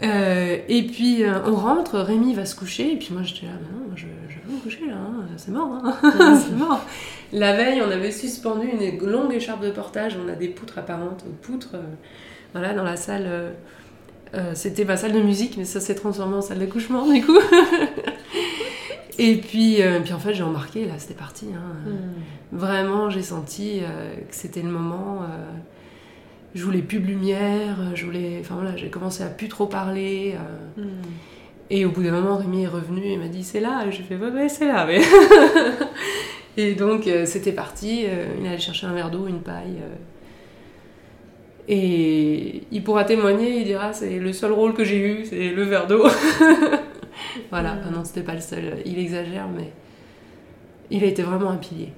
Et 0.00 0.86
puis 0.92 1.24
on 1.46 1.56
rentre, 1.56 1.98
Rémi 1.98 2.32
va 2.34 2.44
se 2.46 2.54
coucher, 2.54 2.92
et 2.92 2.96
puis 2.96 3.08
moi 3.12 3.22
j'étais 3.24 3.46
là, 3.46 3.52
mais 3.60 3.76
non, 3.76 3.96
je, 3.96 4.06
je 4.28 4.34
vais 4.48 4.54
me 4.54 4.60
coucher 4.60 4.86
là, 4.86 4.94
hein, 4.94 5.24
c'est 5.36 5.50
mort, 5.50 5.70
hein. 5.82 5.94
c'est 6.40 6.54
mort. 6.56 6.80
La 7.32 7.54
veille, 7.56 7.82
on 7.86 7.90
avait 7.90 8.12
suspendu 8.12 8.68
une 8.68 9.10
longue 9.10 9.34
écharpe 9.34 9.64
de 9.64 9.70
portage, 9.70 10.16
on 10.24 10.28
a 10.32 10.36
des 10.36 10.48
poutres 10.48 10.78
apparentes, 10.78 11.24
poutres, 11.42 11.74
voilà, 12.52 12.74
dans 12.74 12.84
la 12.84 12.96
salle. 12.96 13.24
euh, 13.26 13.50
euh, 14.34 14.52
c'était 14.54 14.84
ma 14.84 14.96
salle 14.98 15.12
de 15.12 15.20
musique, 15.20 15.56
mais 15.56 15.64
ça 15.64 15.80
s'est 15.80 15.94
transformé 15.94 16.36
en 16.36 16.42
salle 16.42 16.58
d'accouchement 16.58 17.10
du 17.10 17.24
coup. 17.24 17.38
et 19.18 19.36
puis, 19.36 19.82
euh, 19.82 20.00
puis 20.00 20.12
en 20.12 20.18
fait, 20.18 20.34
j'ai 20.34 20.42
remarqué, 20.42 20.84
là, 20.84 20.94
c'était 20.98 21.14
parti. 21.14 21.46
hein. 21.54 21.90
Vraiment, 22.52 23.10
j'ai 23.10 23.22
senti 23.22 23.80
euh, 23.82 24.14
que 24.16 24.34
c'était 24.34 24.62
le 24.62 24.68
moment. 24.70 25.20
je 26.54 26.62
voulais 26.64 26.82
plus 26.82 26.98
de 27.00 27.06
lumière, 27.06 27.76
je 27.94 28.04
voulais. 28.04 28.38
Enfin 28.40 28.54
voilà, 28.56 28.76
j'ai 28.76 28.90
commencé 28.90 29.22
à 29.22 29.28
plus 29.28 29.48
trop 29.48 29.66
parler. 29.66 30.36
euh, 30.78 30.82
et 31.70 31.84
au 31.84 31.90
bout 31.90 32.02
d'un 32.02 32.12
moment, 32.12 32.36
Rémi 32.38 32.62
est 32.64 32.68
revenu 32.68 33.04
et 33.04 33.16
m'a 33.18 33.28
dit 33.28 33.44
c'est 33.44 33.60
là. 33.60 33.84
Et 33.86 33.92
j'ai 33.92 34.02
fait 34.02 34.16
ouais, 34.16 34.30
ouais, 34.30 34.48
c'est 34.48 34.66
là. 34.66 34.86
Mais... 34.86 35.00
et 36.56 36.74
donc, 36.74 37.08
c'était 37.26 37.52
parti. 37.52 38.04
il 38.40 38.46
allait 38.46 38.58
chercher 38.58 38.86
un 38.86 38.92
verre 38.94 39.10
d'eau, 39.10 39.26
une 39.26 39.40
paille. 39.40 39.78
Et 41.68 42.62
il 42.72 42.82
pourra 42.82 43.04
témoigner, 43.04 43.58
il 43.58 43.64
dira 43.64 43.92
c'est 43.92 44.18
le 44.18 44.32
seul 44.32 44.52
rôle 44.52 44.72
que 44.72 44.84
j'ai 44.84 44.98
eu, 44.98 45.26
c'est 45.26 45.50
le 45.50 45.62
verre 45.64 45.86
d'eau. 45.86 46.06
voilà, 47.50 47.74
Mm. 47.74 47.80
Ah 47.86 47.90
non, 47.90 48.04
c'était 48.04 48.22
pas 48.22 48.34
le 48.34 48.40
seul. 48.40 48.78
Il 48.84 48.98
exagère, 48.98 49.48
mais 49.54 49.70
il 50.90 51.04
a 51.04 51.06
été 51.06 51.22
vraiment 51.22 51.50
un 51.50 51.56
pilier. 51.56 51.92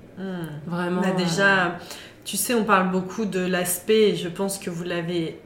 Vraiment. 0.67 1.01
On 1.01 1.09
a 1.09 1.13
euh, 1.13 1.17
déjà, 1.17 1.79
tu 2.25 2.37
sais, 2.37 2.53
on 2.55 2.65
parle 2.65 2.91
beaucoup 2.91 3.25
de 3.25 3.41
l'aspect, 3.41 4.15
je 4.17 4.29
pense 4.29 4.59
que 4.59 4.71
vous 4.71 4.85
l'avez 4.85 5.39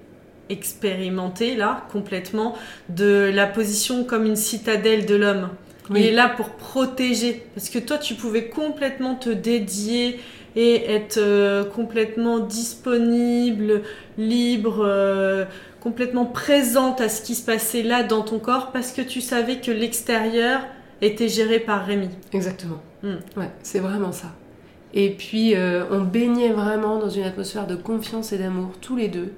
expérimenté 0.49 1.55
là 1.55 1.87
complètement, 1.93 2.55
de 2.89 3.31
la 3.33 3.47
position 3.47 4.05
comme 4.05 4.27
une 4.27 4.37
citadelle 4.37 5.07
de 5.07 5.15
l'homme. 5.15 5.51
Oui. 5.91 6.01
Il 6.01 6.07
est 6.07 6.13
là 6.13 6.29
pour 6.29 6.51
protéger. 6.51 7.47
Parce 7.55 7.69
que 7.69 7.79
toi, 7.79 7.99
tu 7.99 8.15
pouvais 8.15 8.49
complètement 8.49 9.15
te 9.15 9.29
dédier 9.31 10.19
et 10.57 10.91
être 10.91 11.19
euh, 11.19 11.65
complètement 11.65 12.39
disponible, 12.39 13.83
libre, 14.17 14.85
euh, 14.85 15.45
complètement 15.81 16.27
présente 16.27 17.01
à 17.01 17.09
ce 17.09 17.23
qui 17.23 17.35
se 17.35 17.45
passait 17.45 17.83
là 17.83 18.03
dans 18.03 18.23
ton 18.23 18.39
corps 18.39 18.71
parce 18.73 18.93
que 18.93 19.03
tu 19.03 19.21
savais 19.21 19.61
que 19.61 19.71
l'extérieur 19.71 20.61
était 21.03 21.29
géré 21.29 21.59
par 21.59 21.85
Rémi. 21.85 22.09
Exactement. 22.33 22.81
Mm. 23.03 23.15
Ouais, 23.37 23.51
c'est 23.63 23.81
vraiment 23.81 24.13
ça. 24.13 24.29
Et 24.95 25.11
puis, 25.11 25.57
euh, 25.57 25.85
on 25.91 26.03
baignait 26.03 26.53
vraiment 26.53 26.99
dans 26.99 27.11
une 27.11 27.25
atmosphère 27.25 27.67
de 27.67 27.75
confiance 27.75 28.33
et 28.33 28.39
d'amour, 28.39 28.71
tous 28.81 28.95
les 28.95 29.09
deux. 29.09 29.33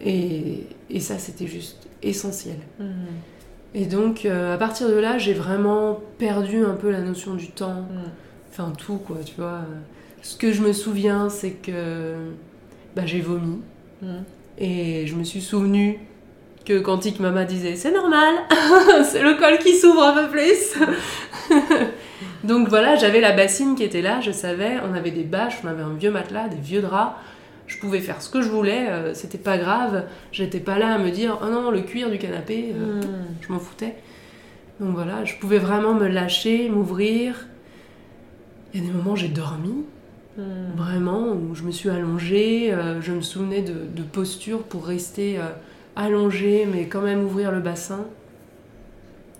Et, 0.00 0.64
et 0.88 1.00
ça, 1.00 1.18
c'était 1.18 1.46
juste 1.46 1.86
essentiel. 2.02 2.56
Et 3.74 3.84
donc, 3.84 4.24
à 4.24 4.56
partir 4.56 4.88
de 4.88 4.94
là, 4.94 5.18
j'ai 5.18 5.34
vraiment 5.34 6.00
perdu 6.18 6.64
un 6.64 6.74
peu 6.74 6.90
la 6.90 7.00
notion 7.00 7.34
du 7.34 7.48
temps. 7.48 7.86
Enfin, 8.58 8.72
tout, 8.72 8.96
quoi, 8.96 9.18
tu 9.24 9.34
vois. 9.36 9.60
Ce 10.22 10.34
que 10.34 10.50
je 10.50 10.62
me 10.62 10.72
souviens, 10.72 11.28
c'est 11.28 11.50
que 11.50 12.14
bah, 12.94 13.02
j'ai 13.04 13.20
vomi. 13.20 13.60
Et 14.58 15.06
je 15.06 15.14
me 15.14 15.24
suis 15.24 15.42
souvenu 15.42 16.00
que 16.64 16.78
Quantique 16.80 17.20
Mama 17.20 17.44
disait 17.44 17.76
c'est 17.76 17.92
normal, 17.92 18.34
c'est 19.04 19.22
le 19.22 19.34
col 19.34 19.58
qui 19.58 19.76
s'ouvre 19.76 20.02
un 20.02 20.24
peu 20.24 20.30
plus. 20.30 20.74
Donc 22.44 22.68
voilà, 22.68 22.96
j'avais 22.96 23.20
la 23.20 23.32
bassine 23.32 23.76
qui 23.76 23.84
était 23.84 24.02
là, 24.02 24.20
je 24.20 24.32
savais, 24.32 24.78
on 24.88 24.94
avait 24.94 25.10
des 25.10 25.22
bâches, 25.22 25.58
on 25.62 25.68
avait 25.68 25.82
un 25.82 25.94
vieux 25.94 26.10
matelas, 26.10 26.48
des 26.48 26.56
vieux 26.56 26.80
draps. 26.80 27.14
Je 27.66 27.78
pouvais 27.78 28.00
faire 28.00 28.22
ce 28.22 28.30
que 28.30 28.40
je 28.40 28.48
voulais, 28.48 28.88
euh, 28.88 29.12
c'était 29.12 29.38
pas 29.38 29.58
grave. 29.58 30.04
J'étais 30.32 30.60
pas 30.60 30.78
là 30.78 30.94
à 30.94 30.98
me 30.98 31.10
dire 31.10 31.38
oh 31.42 31.50
non, 31.50 31.70
le 31.70 31.82
cuir 31.82 32.10
du 32.10 32.18
canapé, 32.18 32.72
euh, 32.74 33.02
je 33.40 33.52
m'en 33.52 33.58
foutais. 33.58 33.96
Donc 34.80 34.94
voilà, 34.94 35.24
je 35.24 35.34
pouvais 35.34 35.58
vraiment 35.58 35.94
me 35.94 36.06
lâcher, 36.06 36.68
m'ouvrir. 36.68 37.46
Il 38.76 38.84
y 38.84 38.84
a 38.84 38.90
des 38.90 38.94
moments 38.94 39.12
où 39.12 39.16
j'ai 39.16 39.28
dormi, 39.28 39.86
vraiment, 40.76 41.32
où 41.32 41.54
je 41.54 41.62
me 41.62 41.70
suis 41.70 41.88
allongée, 41.88 42.74
euh, 42.74 43.00
je 43.00 43.12
me 43.12 43.22
souvenais 43.22 43.62
de, 43.62 43.72
de 43.72 44.02
postures 44.02 44.64
pour 44.64 44.84
rester 44.84 45.38
euh, 45.38 45.44
allonger, 45.96 46.68
mais 46.70 46.86
quand 46.86 47.00
même 47.00 47.24
ouvrir 47.24 47.52
le 47.52 47.60
bassin. 47.60 48.04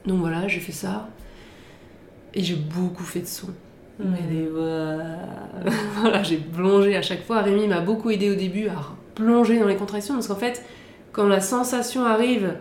Donc 0.07 0.21
voilà, 0.21 0.49
j'ai 0.49 0.61
fait 0.61 0.73
ça. 0.73 1.11
Et 2.33 2.43
j'ai 2.43 2.55
beaucoup 2.55 3.03
fait 3.03 3.21
de 3.21 3.27
sons. 3.27 3.53
Mais 3.99 4.23
des 4.23 4.49
voilà, 6.01 6.23
j'ai 6.23 6.39
plongé 6.39 6.97
à 6.97 7.03
chaque 7.03 7.23
fois. 7.23 7.43
Rémi 7.43 7.67
m'a 7.67 7.83
beaucoup 7.83 8.09
aidé 8.09 8.31
au 8.31 8.37
début 8.37 8.69
à 8.69 8.77
plonger 9.15 9.59
dans 9.59 9.67
les 9.67 9.77
contractions 9.77 10.15
parce 10.15 10.29
qu'en 10.29 10.37
fait, 10.37 10.65
quand 11.13 11.27
la 11.27 11.43
sensation 11.43 12.07
arrive, 12.07 12.55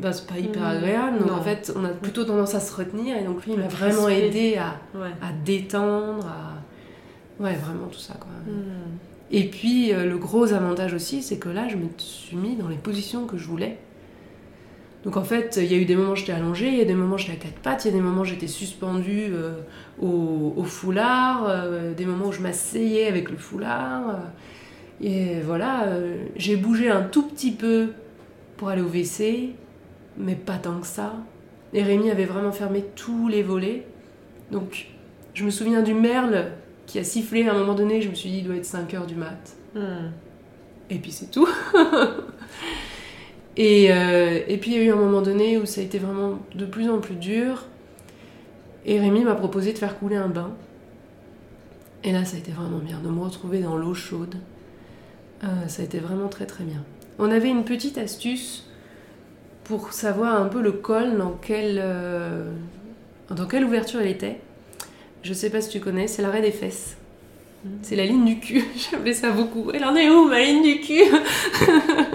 bah, 0.00 0.12
c'est 0.12 0.26
pas 0.26 0.38
hyper 0.38 0.64
agréable. 0.64 1.18
Donc 1.18 1.28
Non. 1.28 1.34
en 1.34 1.42
fait, 1.42 1.72
on 1.76 1.84
a 1.84 1.88
plutôt 1.90 2.24
tendance 2.24 2.54
à 2.54 2.60
se 2.60 2.74
retenir. 2.74 3.16
Et 3.16 3.22
donc 3.24 3.44
lui, 3.44 3.52
il 3.52 3.58
m'a 3.58 3.68
vraiment 3.68 4.08
aidé 4.08 4.56
à, 4.56 4.76
Ouais. 4.98 5.10
à 5.22 5.32
détendre, 5.44 6.26
à. 6.26 7.42
Ouais, 7.42 7.54
vraiment 7.54 7.86
tout 7.86 7.98
ça 7.98 8.14
quoi. 8.14 8.28
Hmm. 8.46 8.96
Et 9.30 9.44
puis 9.48 9.92
euh, 9.94 10.06
le 10.06 10.18
gros 10.18 10.52
avantage 10.52 10.92
aussi, 10.92 11.22
c'est 11.22 11.38
que 11.38 11.48
là, 11.48 11.68
je 11.68 11.76
me 11.76 11.86
suis 11.98 12.36
mis 12.36 12.56
dans 12.56 12.68
les 12.68 12.76
positions 12.76 13.26
que 13.26 13.36
je 13.38 13.46
voulais. 13.46 13.78
Donc 15.04 15.16
en 15.16 15.24
fait, 15.24 15.58
il 15.62 15.72
y 15.72 15.74
a 15.74 15.78
eu 15.78 15.86
des 15.86 15.96
moments 15.96 16.12
où 16.12 16.16
j'étais 16.16 16.32
allongée, 16.32 16.68
il 16.68 16.76
y 16.76 16.82
a 16.82 16.84
des 16.84 16.94
moments 16.94 17.14
où 17.14 17.18
j'étais 17.18 17.32
à 17.32 17.36
quatre 17.36 17.58
pattes, 17.60 17.84
il 17.86 17.88
y 17.88 17.90
a 17.92 17.96
des 17.96 18.02
moments 18.02 18.20
où 18.20 18.24
j'étais 18.26 18.48
suspendue 18.48 19.28
euh, 19.32 19.52
au, 19.98 20.52
au 20.56 20.64
foulard, 20.64 21.46
euh, 21.48 21.94
des 21.94 22.04
moments 22.04 22.26
où 22.26 22.32
je 22.32 22.40
m'asseyais 22.42 23.06
avec 23.06 23.30
le 23.30 23.38
foulard. 23.38 24.18
et 25.02 25.40
voilà, 25.40 25.86
j'ai 26.36 26.56
bougé 26.56 26.90
un 26.90 27.00
tout 27.02 27.22
petit 27.22 27.52
peu 27.52 27.92
pour 28.58 28.68
aller 28.68 28.82
au 28.82 28.88
WC, 28.88 29.54
mais 30.20 30.34
pas 30.34 30.56
tant 30.56 30.80
que 30.80 30.86
ça. 30.86 31.14
Et 31.72 31.82
Rémi 31.82 32.10
avait 32.10 32.24
vraiment 32.24 32.52
fermé 32.52 32.84
tous 32.96 33.28
les 33.28 33.42
volets. 33.42 33.86
Donc 34.50 34.88
je 35.34 35.44
me 35.44 35.50
souviens 35.50 35.82
du 35.82 35.94
merle 35.94 36.52
qui 36.86 36.98
a 36.98 37.04
sifflé 37.04 37.46
à 37.46 37.54
un 37.54 37.58
moment 37.58 37.74
donné, 37.74 38.02
je 38.02 38.08
me 38.08 38.14
suis 38.14 38.30
dit, 38.30 38.38
il 38.38 38.44
doit 38.44 38.56
être 38.56 38.64
5 38.64 38.92
heures 38.94 39.06
du 39.06 39.14
mat. 39.14 39.56
Hmm. 39.74 40.10
Et 40.90 40.96
puis 40.96 41.12
c'est 41.12 41.30
tout. 41.30 41.48
et, 43.56 43.92
euh, 43.92 44.40
et 44.48 44.56
puis 44.58 44.72
il 44.72 44.76
y 44.76 44.80
a 44.80 44.84
eu 44.84 44.90
un 44.90 44.96
moment 44.96 45.22
donné 45.22 45.56
où 45.58 45.66
ça 45.66 45.80
a 45.80 45.84
été 45.84 45.98
vraiment 45.98 46.40
de 46.54 46.66
plus 46.66 46.90
en 46.90 46.98
plus 46.98 47.14
dur. 47.14 47.66
Et 48.84 48.98
Rémi 48.98 49.24
m'a 49.24 49.34
proposé 49.34 49.72
de 49.72 49.78
faire 49.78 49.98
couler 49.98 50.16
un 50.16 50.28
bain. 50.28 50.52
Et 52.02 52.12
là, 52.12 52.24
ça 52.24 52.36
a 52.36 52.38
été 52.38 52.50
vraiment 52.50 52.78
bien, 52.78 52.98
de 52.98 53.08
me 53.08 53.20
retrouver 53.20 53.60
dans 53.60 53.76
l'eau 53.76 53.94
chaude. 53.94 54.36
Euh, 55.44 55.68
ça 55.68 55.82
a 55.82 55.84
été 55.84 55.98
vraiment 55.98 56.28
très 56.28 56.46
très 56.46 56.64
bien. 56.64 56.82
On 57.18 57.30
avait 57.30 57.50
une 57.50 57.64
petite 57.64 57.98
astuce 57.98 58.69
pour 59.70 59.92
savoir 59.92 60.42
un 60.42 60.46
peu 60.46 60.60
le 60.60 60.72
col, 60.72 61.16
dans 61.16 61.38
quelle, 61.40 61.78
euh, 61.80 62.50
dans 63.30 63.46
quelle 63.46 63.64
ouverture 63.64 64.00
elle 64.00 64.08
était. 64.08 64.40
Je 65.22 65.32
sais 65.32 65.48
pas 65.48 65.60
si 65.60 65.68
tu 65.70 65.78
connais, 65.78 66.08
c'est 66.08 66.22
l'arrêt 66.22 66.42
des 66.42 66.50
fesses. 66.50 66.96
C'est 67.82 67.94
la 67.94 68.04
ligne 68.04 68.24
du 68.24 68.40
cul. 68.40 68.64
J'appelais 68.90 69.12
ça 69.12 69.30
beaucoup. 69.30 69.70
Elle 69.72 69.84
en 69.84 69.94
est 69.94 70.10
où, 70.10 70.26
ma 70.26 70.40
ligne 70.40 70.64
du 70.64 70.80
cul 70.80 71.04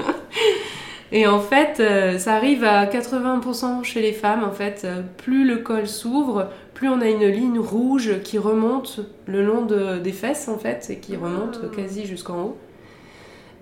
Et 1.12 1.28
en 1.28 1.40
fait, 1.40 1.80
euh, 1.80 2.18
ça 2.18 2.36
arrive 2.36 2.64
à 2.66 2.86
80% 2.88 3.84
chez 3.84 4.02
les 4.02 4.12
femmes. 4.12 4.44
En 4.44 4.52
fait, 4.52 4.82
Euh, 4.84 5.02
plus 5.18 5.46
le 5.48 5.58
col 5.58 5.88
s'ouvre, 5.88 6.50
plus 6.74 6.90
on 6.90 7.00
a 7.00 7.08
une 7.08 7.26
ligne 7.28 7.60
rouge 7.60 8.22
qui 8.24 8.38
remonte 8.38 9.00
le 9.28 9.46
long 9.46 9.62
de- 9.66 10.00
des 10.00 10.12
fesses, 10.12 10.50
en 10.50 10.58
fait, 10.58 10.88
et 10.90 10.98
qui 11.00 11.16
remonte 11.16 11.62
Ah. 11.64 11.68
quasi 11.74 12.06
jusqu'en 12.06 12.42
haut. 12.42 12.58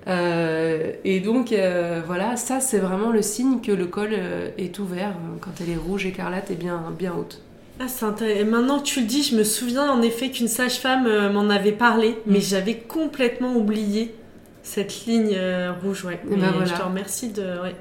Euh, 0.08 0.92
et 1.04 1.20
donc, 1.20 1.52
euh, 1.52 2.02
voilà, 2.06 2.36
ça, 2.36 2.60
c'est 2.60 2.80
vraiment 2.80 3.12
le 3.12 3.22
signe 3.22 3.62
que 3.62 3.72
le 3.72 3.86
col 3.86 4.10
euh, 4.12 4.50
est 4.58 4.78
ouvert 4.80 5.16
quand 5.42 5.52
elle 5.62 5.70
est 5.70 5.78
rouge 5.78 6.06
écarlate 6.06 6.52
et 6.52 6.56
bien, 6.56 6.84
bien 6.98 7.14
haute. 7.18 7.42
Ah, 7.80 7.88
c'est 7.88 8.06
intéressant. 8.06 8.40
Et 8.40 8.44
Maintenant 8.44 8.80
que 8.80 8.86
tu 8.86 9.02
le 9.02 9.08
dis, 9.08 9.24
je 9.24 9.36
me 9.36 9.44
souviens 9.44 9.90
en 9.90 10.02
effet 10.02 10.30
qu'une 10.30 10.48
sage-femme 10.48 11.32
m'en 11.32 11.50
avait 11.50 11.72
parlé, 11.72 12.18
mais 12.26 12.40
j'avais 12.40 12.76
complètement 12.76 13.56
oublié 13.56 14.14
cette 14.62 15.06
ligne 15.06 15.38
rouge. 15.84 16.06
Ouais. 16.06 16.20
Et 16.32 16.36
ben 16.36 16.52
voilà. 16.52 16.66
Je 16.66 16.74
te 16.74 16.82
remercie 16.82 17.30
de. 17.30 17.42
Ouais. 17.42 17.76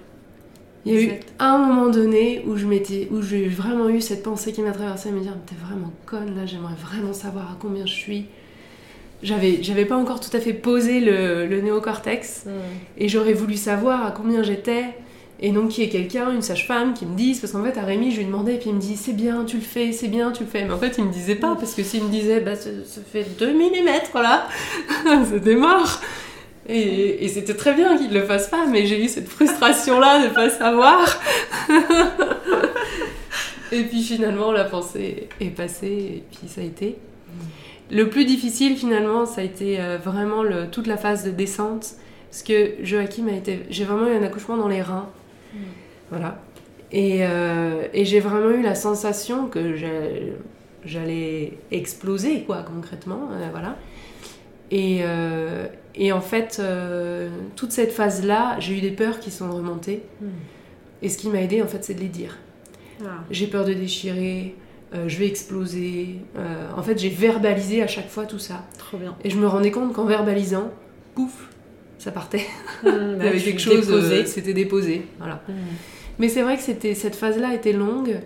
Il 0.84 0.94
y 0.94 0.98
a 0.98 1.00
eu 1.02 1.20
un 1.38 1.58
moment 1.58 1.90
donné 1.90 2.42
où 2.46 2.56
je 2.56 2.66
m'étais, 2.66 3.06
où 3.12 3.22
j'ai 3.22 3.46
vraiment 3.46 3.88
eu 3.88 4.00
cette 4.00 4.22
pensée 4.22 4.52
qui 4.52 4.62
m'a 4.62 4.72
traversée, 4.72 5.10
à 5.10 5.12
me 5.12 5.20
dire, 5.20 5.36
t'es 5.46 5.54
vraiment 5.54 5.92
conne 6.06 6.34
là, 6.34 6.44
j'aimerais 6.44 6.74
vraiment 6.74 7.12
savoir 7.12 7.52
à 7.52 7.56
combien 7.60 7.86
je 7.86 7.92
suis. 7.92 8.26
J'avais, 9.22 9.62
j'avais 9.62 9.84
pas 9.84 9.96
encore 9.96 10.20
tout 10.20 10.36
à 10.36 10.40
fait 10.40 10.52
posé 10.52 11.00
le, 11.00 11.46
le 11.46 11.60
néocortex 11.60 12.44
et 12.98 13.08
j'aurais 13.08 13.34
voulu 13.34 13.56
savoir 13.56 14.04
à 14.04 14.10
combien 14.10 14.42
j'étais. 14.42 14.84
Et 15.44 15.50
donc 15.50 15.70
qu'il 15.70 15.82
y 15.82 15.86
ait 15.88 15.90
quelqu'un, 15.90 16.32
une 16.32 16.40
sage-femme, 16.40 16.94
qui 16.94 17.04
me 17.04 17.16
dise, 17.16 17.40
parce 17.40 17.52
qu'en 17.52 17.64
fait 17.64 17.76
à 17.76 17.82
Rémi 17.82 18.12
je 18.12 18.18
lui 18.18 18.26
demandais 18.26 18.54
et 18.54 18.58
puis 18.58 18.70
il 18.70 18.76
me 18.76 18.80
dit 18.80 18.96
c'est 18.96 19.12
bien, 19.12 19.44
tu 19.44 19.56
le 19.56 19.62
fais, 19.62 19.90
c'est 19.90 20.06
bien, 20.06 20.30
tu 20.30 20.44
le 20.44 20.48
fais. 20.48 20.64
Mais 20.64 20.72
en 20.72 20.78
fait 20.78 20.94
il 20.98 21.04
me 21.04 21.12
disait 21.12 21.34
pas 21.34 21.56
parce 21.56 21.74
que 21.74 21.82
s'il 21.82 22.04
me 22.04 22.10
disait 22.10 22.38
bah 22.38 22.54
ça, 22.54 22.70
ça 22.86 23.00
fait 23.00 23.26
2 23.38 23.52
mm 23.52 23.88
là, 24.14 24.46
c'était 25.28 25.56
mort. 25.56 26.00
Et, 26.68 27.24
et 27.24 27.28
c'était 27.28 27.54
très 27.54 27.74
bien 27.74 27.98
qu'il 27.98 28.12
le 28.12 28.22
fasse 28.22 28.48
pas, 28.48 28.66
mais 28.66 28.86
j'ai 28.86 29.04
eu 29.04 29.08
cette 29.08 29.28
frustration 29.28 29.98
là 29.98 30.24
de 30.24 30.32
pas 30.32 30.48
savoir. 30.48 31.20
et 33.72 33.82
puis 33.82 34.02
finalement 34.02 34.52
la 34.52 34.64
pensée 34.64 35.28
est 35.40 35.50
passée 35.50 35.86
et 35.88 36.22
puis 36.30 36.48
ça 36.48 36.60
a 36.60 36.64
été. 36.64 36.96
Le 37.90 38.08
plus 38.08 38.24
difficile 38.24 38.76
finalement 38.76 39.26
ça 39.26 39.40
a 39.40 39.44
été 39.44 39.80
euh, 39.80 39.98
vraiment 39.98 40.42
le- 40.42 40.68
toute 40.70 40.86
la 40.86 40.96
phase 40.96 41.24
de 41.24 41.30
descente 41.30 41.94
parce 42.30 42.42
que 42.42 42.74
Joachim 42.82 43.28
a 43.28 43.32
été, 43.32 43.60
j'ai 43.68 43.84
vraiment 43.84 44.06
eu 44.08 44.14
un 44.16 44.22
accouchement 44.22 44.56
dans 44.56 44.68
les 44.68 44.80
reins, 44.80 45.10
voilà. 46.10 46.40
Et, 46.90 47.18
euh, 47.26 47.86
et 47.92 48.04
j'ai 48.06 48.20
vraiment 48.20 48.50
eu 48.50 48.62
la 48.62 48.74
sensation 48.74 49.48
que 49.48 49.76
j'allais 50.84 51.58
exploser 51.70 52.42
quoi 52.44 52.62
concrètement, 52.62 53.28
euh, 53.32 53.48
voilà. 53.50 53.76
Et, 54.70 55.00
euh, 55.02 55.66
et 55.94 56.12
en 56.12 56.22
fait, 56.22 56.62
toute 57.56 57.72
cette 57.72 57.92
phase-là, 57.92 58.56
j'ai 58.60 58.78
eu 58.78 58.80
des 58.80 58.92
peurs 58.92 59.20
qui 59.20 59.30
sont 59.30 59.50
remontées. 59.52 60.02
Hmm. 60.22 60.28
Et 61.02 61.10
ce 61.10 61.18
qui 61.18 61.28
m'a 61.28 61.42
aidé, 61.42 61.60
en 61.60 61.66
fait, 61.66 61.84
c'est 61.84 61.92
de 61.92 62.00
les 62.00 62.08
dire. 62.08 62.38
Ah. 63.04 63.24
J'ai 63.30 63.46
peur 63.48 63.66
de 63.66 63.74
déchirer, 63.74 64.54
euh, 64.94 65.08
je 65.08 65.18
vais 65.18 65.26
exploser. 65.26 66.16
Euh, 66.36 66.68
en 66.76 66.82
fait, 66.82 66.98
j'ai 66.98 67.08
verbalisé 67.08 67.82
à 67.82 67.86
chaque 67.86 68.08
fois 68.08 68.26
tout 68.26 68.38
ça. 68.38 68.64
Trop 68.78 68.98
bien. 68.98 69.16
Et 69.24 69.30
je 69.30 69.38
me 69.38 69.46
rendais 69.46 69.70
compte 69.70 69.92
qu'en 69.92 70.04
verbalisant, 70.04 70.70
pouf, 71.14 71.48
ça 71.98 72.10
partait. 72.10 72.46
Hmm, 72.82 72.86
Il 72.88 73.14
y 73.14 73.18
bah, 73.18 73.24
avait 73.26 73.40
quelque 73.40 73.60
chose, 73.60 73.90
euh, 73.90 74.24
c'était 74.26 74.54
déposé. 74.54 75.06
Voilà. 75.18 75.42
Hmm. 75.48 75.52
Mais 76.18 76.28
c'est 76.28 76.42
vrai 76.42 76.56
que 76.56 76.62
c'était, 76.62 76.94
cette 76.94 77.16
phase-là 77.16 77.54
était 77.54 77.72
longue. 77.72 78.20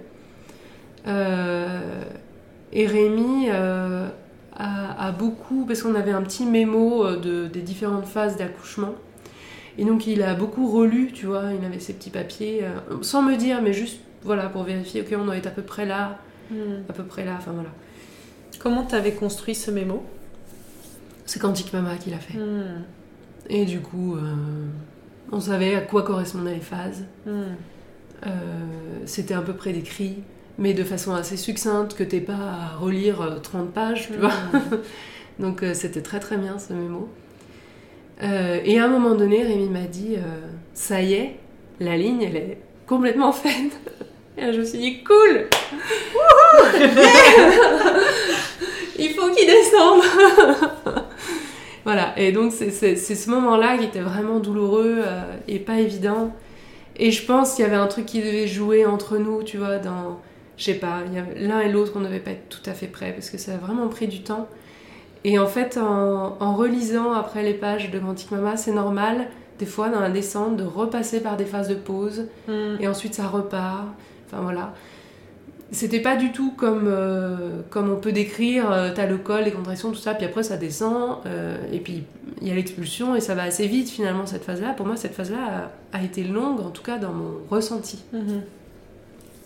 Euh, 1.07 2.03
et 2.73 2.87
Rémi 2.87 3.49
a, 3.49 4.11
a 4.59 5.13
beaucoup, 5.13 5.65
parce 5.67 5.83
qu'on 5.83 5.95
avait 5.95 6.11
un 6.11 6.23
petit 6.23 6.45
mémo 6.45 7.17
de, 7.17 7.47
des 7.47 7.63
différentes 7.63 8.07
phases 8.07 8.37
d'accouchement. 8.37 8.95
Et 9.79 9.85
donc 9.85 10.07
il 10.07 10.23
a 10.23 10.35
beaucoup 10.35 10.71
relu, 10.71 11.11
tu 11.13 11.27
vois, 11.27 11.45
il 11.59 11.65
avait 11.65 11.81
ses 11.81 11.93
petits 11.93 12.11
papiers, 12.11 12.61
euh, 12.63 13.03
sans 13.03 13.23
me 13.23 13.37
dire, 13.37 13.61
mais 13.63 13.73
juste 13.73 14.01
voilà, 14.23 14.49
pour 14.49 14.63
vérifier, 14.63 15.03
ok, 15.03 15.09
on 15.21 15.27
doit 15.27 15.37
être 15.37 15.47
à 15.47 15.51
peu 15.51 15.63
près 15.63 15.85
là. 15.85 16.19
À 16.89 16.93
peu 16.93 17.05
près 17.05 17.25
là, 17.25 17.35
enfin 17.39 17.53
voilà. 17.53 17.71
Comment 18.59 18.85
t'avais 18.85 19.13
construit 19.13 19.55
ce 19.55 19.71
mémo? 19.71 20.05
C'est 21.25 21.41
Quantique 21.41 21.73
Mama 21.73 21.97
qui 21.97 22.11
l'a 22.11 22.19
fait. 22.19 22.39
Hmm. 22.39 22.83
Et 23.49 23.65
du 23.65 23.81
coup, 23.81 24.17
euh, 24.17 24.35
on 25.33 25.41
savait 25.41 25.75
à 25.75 25.81
quoi 25.81 26.03
correspondaient 26.03 26.55
les 26.55 26.61
phases. 26.61 27.05
Hmm. 27.27 27.55
Euh, 28.27 28.31
c'était 29.05 29.35
à 29.35 29.43
peu 29.43 29.53
près 29.53 29.73
décrit, 29.73 30.23
mais 30.59 30.73
de 30.73 30.85
façon 30.85 31.15
assez 31.15 31.37
succincte, 31.37 31.95
que 31.95 32.05
t'es 32.05 32.21
pas 32.21 32.35
à 32.35 32.77
relire 32.77 33.21
euh, 33.21 33.39
30 33.39 33.73
pages, 33.73 34.09
tu 34.09 34.19
vois. 34.19 34.33
Donc 35.39 35.63
euh, 35.63 35.75
c'était 35.75 36.03
très 36.03 36.21
très 36.21 36.37
bien 36.37 36.59
ce 36.59 36.73
mémo. 36.73 37.09
Euh, 38.23 38.61
et 38.65 38.79
à 38.79 38.85
un 38.87 38.89
moment 38.89 39.15
donné, 39.15 39.43
Rémi 39.43 39.69
m'a 39.69 39.83
dit 39.83 40.15
euh, 40.17 40.49
Ça 40.75 41.03
y 41.03 41.15
est, 41.15 41.37
la 41.81 41.97
ligne, 41.97 42.23
elle 42.23 42.37
est 42.37 42.59
complètement 42.87 43.33
faite. 43.33 43.79
Et 44.39 44.43
là, 44.43 44.53
je 44.53 44.59
me 44.61 44.65
suis 44.65 44.79
dit 44.79 45.03
Cool 45.03 45.47
Il 48.99 49.11
faut 49.11 49.31
qu'il 49.31 49.47
descende 49.47 50.03
Voilà, 51.85 52.19
et 52.19 52.33
donc 52.33 52.53
c'est 52.53 52.71
ce 52.97 53.31
moment-là 53.31 53.79
qui 53.79 53.85
était 53.85 54.01
vraiment 54.01 54.41
douloureux 54.41 54.97
euh, 55.05 55.23
et 55.47 55.59
pas 55.61 55.79
évident. 55.79 56.33
Et 56.97 57.11
je 57.13 57.25
pense 57.25 57.55
qu'il 57.55 57.65
y 57.65 57.69
avait 57.69 57.77
un 57.77 57.87
truc 57.87 58.07
qui 58.07 58.21
devait 58.21 58.47
jouer 58.49 58.87
entre 58.87 59.19
nous, 59.19 59.43
tu 59.43 59.59
vois, 59.59 59.77
dans. 59.79 60.19
Je 60.57 60.65
sais 60.65 60.75
pas, 60.75 61.01
il 61.07 61.13
y 61.15 61.19
avait- 61.19 61.39
l'un 61.39 61.61
et 61.61 61.71
l'autre, 61.71 61.93
on 61.95 62.01
ne 62.01 62.07
devait 62.07 62.19
pas 62.19 62.31
être 62.31 62.49
tout 62.49 62.69
à 62.69 62.73
fait 62.73 62.87
prêts 62.87 63.13
parce 63.13 63.29
que 63.31 63.37
ça 63.39 63.53
a 63.53 63.57
vraiment 63.59 63.89
pris 63.89 64.09
du 64.09 64.23
temps. 64.23 64.49
Et 65.23 65.39
en 65.39 65.47
fait, 65.47 65.77
en, 65.79 66.37
en 66.41 66.55
relisant 66.57 67.13
après 67.13 67.43
les 67.43 67.53
pages 67.55 67.91
de 67.91 67.99
Quantique 67.99 68.31
Mama, 68.31 68.57
c'est 68.57 68.73
normal, 68.73 69.29
des 69.59 69.67
fois, 69.67 69.89
dans 69.91 70.01
la 70.01 70.09
descente, 70.09 70.57
de 70.57 70.65
repasser 70.65 71.21
par 71.21 71.37
des 71.37 71.45
phases 71.45 71.69
de 71.69 71.75
pause 71.75 72.27
Hmm. 72.49 72.77
et 72.81 72.89
ensuite 72.89 73.15
ça 73.15 73.27
repart. 73.29 73.85
Enfin 74.27 74.43
voilà. 74.43 74.75
C'était 75.73 76.01
pas 76.01 76.15
du 76.17 76.31
tout 76.31 76.53
comme, 76.53 76.85
euh, 76.87 77.61
comme 77.71 77.91
on 77.91 77.97
peut 77.97 78.13
décrire, 78.13 78.71
euh, 78.71 78.91
t'as 78.95 79.07
le 79.07 79.17
col, 79.19 79.43
les 79.45 79.51
contractions, 79.51 79.91
tout 79.91 79.97
ça, 79.99 80.15
puis 80.15 80.25
après 80.25 80.45
ça 80.45 80.57
descend, 80.57 81.19
euh, 81.27 81.57
et 81.73 81.81
puis 81.81 82.05
il 82.41 82.47
y 82.47 82.53
a 82.53 82.55
l'expulsion, 82.55 83.17
et 83.17 83.21
ça 83.21 83.35
va 83.35 83.43
assez 83.43 83.67
vite 83.67 83.89
finalement 83.91 84.27
cette 84.27 84.45
phase-là. 84.45 84.75
Pour 84.75 84.87
moi, 84.87 84.97
cette 84.97 85.15
phase-là 85.15 85.71
a, 85.93 85.99
a 85.99 86.03
été 86.05 86.23
longue, 86.23 86.61
en 86.61 86.71
tout 86.71 86.85
cas 86.85 86.99
dans 86.99 87.13
mon 87.13 87.33
ressenti. 87.51 88.05
Mhm. 88.13 88.43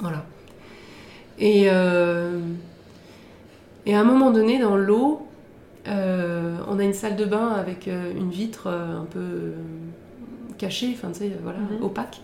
Voilà. 0.01 0.25
Et, 1.39 1.71
euh, 1.71 2.39
et 3.87 3.95
à 3.97 4.01
un 4.01 4.05
moment 4.05 4.31
donné, 4.31 4.59
dans 4.59 4.77
l'eau, 4.77 5.27
euh, 5.89 6.59
on 6.69 6.79
a 6.79 6.85
une 6.85 6.93
salle 6.93 7.17
de 7.17 7.25
bain 7.25 7.49
avec 7.49 7.89
euh, 7.89 8.13
une 8.15 8.31
vitre 8.31 8.65
euh, 8.67 9.01
un 9.01 9.07
peu 9.07 9.19
euh, 9.21 9.53
caché, 10.59 10.91
enfin, 10.93 11.09
tu 11.13 11.21
sais, 11.21 11.33
voilà, 11.43 11.61
Mhm. 11.61 11.83
opaque. 11.83 12.21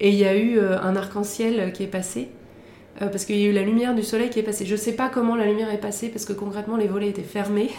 Et 0.00 0.08
il 0.10 0.16
y 0.16 0.24
a 0.24 0.36
eu 0.36 0.58
euh, 0.58 0.80
un 0.80 0.96
arc-en-ciel 0.96 1.72
qui 1.72 1.84
est 1.84 1.86
passé. 1.88 2.28
euh, 3.02 3.08
parce 3.08 3.24
qu'il 3.24 3.36
y 3.38 3.46
a 3.46 3.48
eu 3.50 3.52
la 3.52 3.62
lumière 3.62 3.94
du 3.94 4.02
soleil 4.02 4.30
qui 4.30 4.38
est 4.40 4.42
passée. 4.42 4.66
Je 4.66 4.76
sais 4.76 4.94
pas 4.96 5.08
comment 5.08 5.36
la 5.36 5.46
lumière 5.46 5.70
est 5.72 5.80
passée 5.80 6.08
parce 6.08 6.24
que 6.24 6.32
concrètement 6.34 6.76
les 6.76 6.86
volets 6.88 7.08
étaient 7.10 7.22
fermés. 7.22 7.70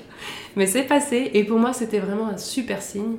Mais 0.56 0.66
c'est 0.66 0.84
passé 0.84 1.30
et 1.34 1.44
pour 1.44 1.58
moi 1.58 1.72
c'était 1.72 1.98
vraiment 2.00 2.28
un 2.28 2.38
super 2.38 2.82
signe. 2.82 3.16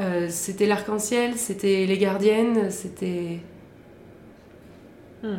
Euh, 0.00 0.26
c'était 0.30 0.66
l'arc-en-ciel, 0.66 1.34
c'était 1.36 1.86
les 1.86 1.98
gardiennes, 1.98 2.70
c'était. 2.70 3.40
Hmm. 5.22 5.38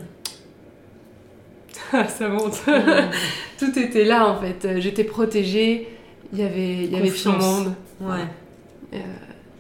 Ça 2.10 2.30
monte. 2.30 2.64
Tout 3.60 3.78
était 3.80 4.04
là 4.06 4.28
en 4.30 4.40
fait. 4.40 4.66
Euh, 4.66 4.80
J'étais 4.80 5.04
protégée. 5.04 5.88
Il 6.34 6.40
y 6.40 6.44
avait, 6.44 6.84
il 6.84 6.92
y 6.92 6.96
avait 6.98 7.12
tout 7.12 7.32
le 7.32 7.38
monde. 7.38 7.74
Ouais. 8.02 8.26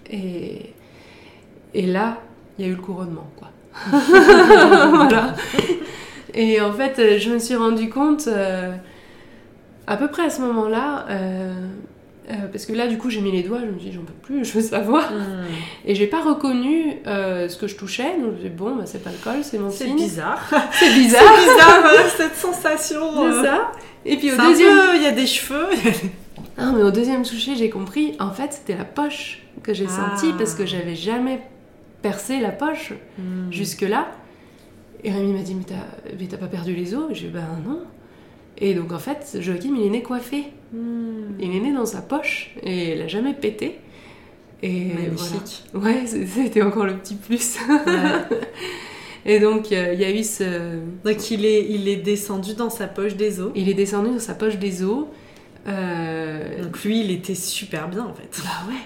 Et, 0.09 0.73
et 1.73 1.85
là, 1.85 2.21
il 2.57 2.65
y 2.65 2.67
a 2.67 2.71
eu 2.71 2.75
le 2.75 2.81
couronnement, 2.81 3.27
quoi. 3.37 3.49
voilà. 4.89 5.33
Et 6.33 6.59
en 6.61 6.71
fait, 6.73 6.99
euh, 6.99 7.19
je 7.19 7.29
me 7.31 7.39
suis 7.39 7.55
rendu 7.55 7.89
compte, 7.89 8.27
euh, 8.27 8.71
à 9.87 9.97
peu 9.97 10.07
près 10.07 10.23
à 10.23 10.29
ce 10.29 10.41
moment-là, 10.41 11.05
euh, 11.09 11.53
euh, 12.29 12.33
parce 12.51 12.65
que 12.65 12.73
là, 12.73 12.87
du 12.87 12.97
coup, 12.97 13.09
j'ai 13.09 13.21
mis 13.21 13.31
les 13.31 13.43
doigts, 13.43 13.59
je 13.61 13.71
me 13.71 13.79
suis 13.79 13.89
dit, 13.89 13.95
j'en 13.95 14.01
peux 14.03 14.13
plus, 14.13 14.43
je 14.49 14.53
veux 14.53 14.61
savoir. 14.61 15.11
Hmm. 15.11 15.45
Et 15.85 15.95
j'ai 15.95 16.07
pas 16.07 16.21
reconnu 16.21 16.97
ce 17.05 17.55
que 17.57 17.67
je 17.67 17.75
touchais, 17.75 18.15
donc 18.17 18.25
je 18.25 18.27
me 18.31 18.39
suis 18.39 18.49
dit, 18.49 18.55
bon, 18.55 18.75
bah, 18.75 18.83
c'est 18.85 19.03
pas 19.03 19.11
le 19.11 19.17
col, 19.23 19.43
c'est 19.43 19.57
mon 19.57 19.71
C'est 19.71 19.85
signe. 19.85 19.95
bizarre. 19.95 20.41
C'est 20.49 20.57
C'est 20.87 20.93
bizarre, 20.93 21.23
bizarre, 21.37 21.79
voilà, 21.81 22.09
cette 22.09 22.35
sensation. 22.35 23.01
c'est 23.41 23.47
ça. 23.47 23.71
Et 24.05 24.17
puis 24.17 24.31
au 24.31 24.35
c'est 24.35 24.41
deuxième. 24.41 24.77
il 24.95 25.01
y 25.03 25.07
a 25.07 25.11
des 25.11 25.25
cheveux. 25.27 25.67
Ah, 26.57 26.71
mais 26.75 26.83
au 26.83 26.91
deuxième 26.91 27.23
toucher, 27.23 27.55
j'ai 27.55 27.69
compris, 27.69 28.15
en 28.19 28.31
fait, 28.31 28.53
c'était 28.53 28.75
la 28.77 28.85
poche 28.85 29.43
que 29.63 29.73
j'ai 29.73 29.85
Ah. 29.89 30.15
sentie 30.17 30.33
parce 30.37 30.53
que 30.55 30.65
j'avais 30.65 30.95
jamais 30.95 31.41
percé 32.01 32.39
la 32.39 32.51
poche 32.51 32.93
Hmm. 33.17 33.51
jusque-là. 33.51 34.11
Et 35.03 35.11
Rémi 35.11 35.33
m'a 35.33 35.41
dit, 35.43 35.55
mais 35.55 35.63
t'as, 35.63 36.11
mais 36.19 36.27
t'as 36.27 36.37
pas 36.37 36.47
perdu 36.47 36.73
les 36.75 36.93
os? 36.95 37.05
J'ai 37.11 37.27
dit, 37.27 37.33
ben 37.33 37.47
non. 37.65 37.81
Et 38.57 38.73
donc 38.73 38.91
en 38.91 38.99
fait, 38.99 39.37
Joachim, 39.39 39.75
il 39.77 39.85
est 39.85 39.89
né 39.89 40.01
coiffé. 40.01 40.45
Hmm. 40.73 41.33
Il 41.39 41.55
est 41.55 41.59
né 41.59 41.71
dans 41.73 41.85
sa 41.85 42.01
poche 42.01 42.51
et 42.63 42.93
il 42.95 43.01
a 43.01 43.07
jamais 43.07 43.33
pété. 43.33 43.79
Et 44.63 44.85
Magnifique. 44.85 45.63
voilà. 45.73 45.99
Ouais, 45.99 46.05
c'était 46.07 46.63
encore 46.63 46.85
le 46.85 46.97
petit 46.97 47.13
plus. 47.15 47.57
Ouais. 47.69 48.37
et 49.25 49.39
donc 49.39 49.71
euh, 49.71 49.93
il 49.93 49.99
y 50.01 50.03
a 50.05 50.09
eu 50.11 50.23
ce... 50.23 50.79
Donc 51.05 51.29
il 51.29 51.45
est, 51.45 51.63
il 51.69 51.87
est 51.87 51.97
descendu 51.97 52.55
dans 52.55 52.71
sa 52.71 52.87
poche 52.87 53.15
des 53.15 53.39
os. 53.39 53.51
Il 53.55 53.69
est 53.69 53.75
descendu 53.75 54.09
dans 54.09 54.19
sa 54.19 54.33
poche 54.33 54.57
des 54.57 54.83
os. 54.83 55.05
Euh, 55.67 56.63
Donc 56.63 56.83
lui, 56.83 57.01
il 57.01 57.11
était 57.11 57.35
super 57.35 57.87
bien 57.89 58.05
en 58.05 58.13
fait. 58.15 58.41
Bah 58.43 58.67
ouais. 58.67 58.79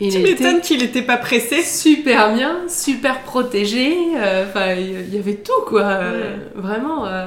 Il 0.00 0.10
tu 0.12 0.18
m'étonnes 0.20 0.60
qu'il 0.60 0.82
était 0.82 1.02
pas 1.02 1.16
pressé. 1.18 1.62
super 1.62 2.34
bien, 2.34 2.60
super 2.68 3.20
protégé. 3.22 3.94
euh, 4.16 4.46
Enfin, 4.48 4.72
il 4.74 5.14
y 5.14 5.18
avait 5.18 5.34
tout 5.36 5.52
quoi. 5.66 5.82
euh, 5.82 6.36
Ouais. 6.36 6.42
Vraiment. 6.54 7.06
euh, 7.06 7.26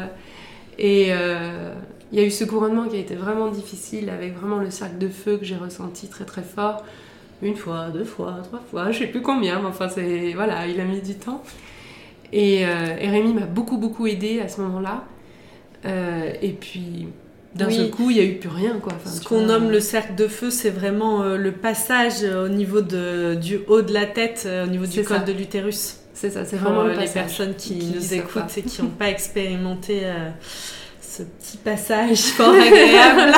et 0.80 1.08
euh, 1.12 1.74
il 2.12 2.20
y 2.20 2.22
a 2.22 2.26
eu 2.26 2.32
ce 2.32 2.44
couronnement 2.46 2.88
qui 2.88 2.96
a 2.96 3.00
été 3.00 3.16
vraiment 3.16 3.48
difficile 3.50 4.10
avec 4.10 4.36
vraiment 4.36 4.58
le 4.58 4.72
cercle 4.72 4.98
de 4.98 5.08
feu 5.08 5.38
que 5.38 5.46
j'ai 5.46 5.56
ressenti 5.56 6.08
très 6.08 6.26
très 6.26 6.42
fort. 6.44 6.84
Une 7.42 7.56
fois, 7.56 7.90
deux 7.94 8.06
fois, 8.06 8.38
trois 8.44 8.62
fois, 8.72 8.92
je 8.92 9.00
sais 9.00 9.08
plus 9.08 9.22
combien, 9.22 9.60
mais 9.60 9.68
enfin, 9.68 9.90
c'est. 9.90 10.32
Voilà, 10.34 10.66
il 10.68 10.80
a 10.80 10.86
mis 10.86 11.02
du 11.02 11.16
temps. 11.16 11.44
Et, 12.32 12.62
et 12.62 13.10
Rémi 13.10 13.34
m'a 13.34 13.46
beaucoup 13.46 13.78
beaucoup 13.78 14.08
aidé 14.08 14.40
à 14.40 14.48
ce 14.48 14.62
moment-là. 14.62 15.04
Et 16.42 16.52
puis, 16.54 17.08
d'un 17.56 17.68
Oui. 17.68 17.76
seul 17.76 17.90
coup, 17.92 18.10
il 18.10 18.18
y 18.18 18.20
a 18.20 18.24
eu 18.24 18.36
plus 18.36 18.50
rien 18.50 18.80
quoi. 18.82 18.94
Enfin, 18.96 19.10
Ce 19.16 19.22
qu'on 19.24 19.38
vois. 19.40 19.46
nomme 19.46 19.70
le 19.72 19.80
cercle 19.80 20.16
de 20.16 20.28
feu, 20.28 20.50
c'est 20.50 20.70
vraiment 20.72 21.22
euh, 21.22 21.38
le 21.38 21.52
passage 21.52 22.24
euh, 22.24 22.46
au 22.46 22.50
niveau 22.50 22.82
de, 22.82 23.36
du 23.36 23.60
haut 23.68 23.82
de 23.84 23.94
la 23.94 24.06
tête, 24.06 24.44
euh, 24.46 24.66
au 24.66 24.68
niveau 24.68 24.86
du 24.86 25.04
col 25.04 25.24
de 25.24 25.32
l'utérus. 25.34 25.98
C'est 26.14 26.30
ça, 26.32 26.46
c'est 26.46 26.56
vraiment 26.58 26.84
le 26.84 26.94
les 26.94 27.08
personnes 27.08 27.54
qui, 27.56 27.78
qui 27.80 27.86
nous 27.96 28.14
écoutent 28.14 28.34
pas. 28.44 28.48
et 28.58 28.62
qui 28.64 28.82
n'ont 28.82 28.88
pas 29.00 29.10
expérimenté 29.10 30.02
ce 31.02 31.24
petit 31.24 31.58
passage 31.58 32.18
fort 32.38 32.54
agréable. 32.56 33.34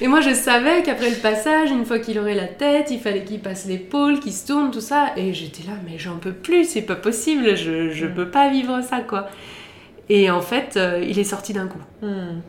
Et 0.00 0.06
moi, 0.06 0.20
je 0.20 0.32
savais 0.32 0.82
qu'après 0.84 1.10
le 1.10 1.16
passage, 1.16 1.70
une 1.72 1.84
fois 1.84 1.98
qu'il 1.98 2.18
aurait 2.20 2.34
la 2.36 2.46
tête, 2.46 2.86
il 2.92 3.00
fallait 3.00 3.24
qu'il 3.24 3.40
passe 3.40 3.66
l'épaule, 3.66 4.20
qu'il 4.20 4.32
se 4.32 4.46
tourne, 4.46 4.70
tout 4.70 4.80
ça. 4.80 5.10
Et 5.16 5.34
j'étais 5.34 5.64
là, 5.64 5.74
mais 5.84 5.98
j'en 5.98 6.16
peux 6.18 6.32
plus, 6.32 6.64
c'est 6.68 6.82
pas 6.82 6.94
possible, 6.96 7.56
je, 7.56 7.90
je 7.90 8.06
Mm. 8.06 8.14
peux 8.14 8.28
pas 8.30 8.48
vivre 8.48 8.80
ça, 8.88 9.00
quoi. 9.00 9.28
Et 10.08 10.30
en 10.30 10.40
fait, 10.40 10.78
il 11.02 11.18
est 11.18 11.24
sorti 11.24 11.52
d'un 11.52 11.66
coup. 11.66 11.80
Hmm. 12.00 12.40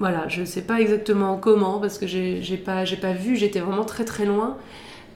Voilà, 0.00 0.28
je 0.28 0.44
sais 0.44 0.62
pas 0.62 0.80
exactement 0.80 1.36
comment, 1.36 1.80
parce 1.80 1.98
que 1.98 2.06
j'ai 2.06 2.56
pas, 2.56 2.84
pas 3.00 3.12
vu, 3.12 3.36
j'étais 3.36 3.60
vraiment 3.60 3.84
très 3.84 4.04
très 4.04 4.24
loin. 4.26 4.56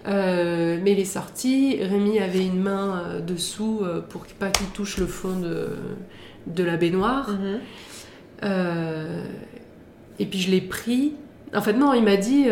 Euh, 0.09 0.79
mais 0.83 0.93
il 0.93 0.99
est 1.01 1.05
sorti, 1.05 1.79
Rémi 1.81 2.19
avait 2.19 2.45
une 2.45 2.61
main 2.61 3.05
euh, 3.07 3.21
dessous 3.21 3.83
euh, 3.83 4.01
pour 4.01 4.27
pas 4.41 4.51
qu'il 4.51 4.67
touche 4.69 4.99
le 4.99 5.07
fond 5.07 5.39
de, 5.39 5.69
de 6.49 6.65
la 6.65 6.77
baignoire. 6.77 7.31
Mhm. 7.31 7.61
Et 10.19 10.27
puis 10.27 10.41
je 10.41 10.51
l'ai 10.51 10.61
pris. 10.61 11.13
En 11.55 11.63
fait, 11.63 11.75
non, 11.75 11.95
il 11.95 12.03
m'a 12.03 12.17
dit, 12.17 12.47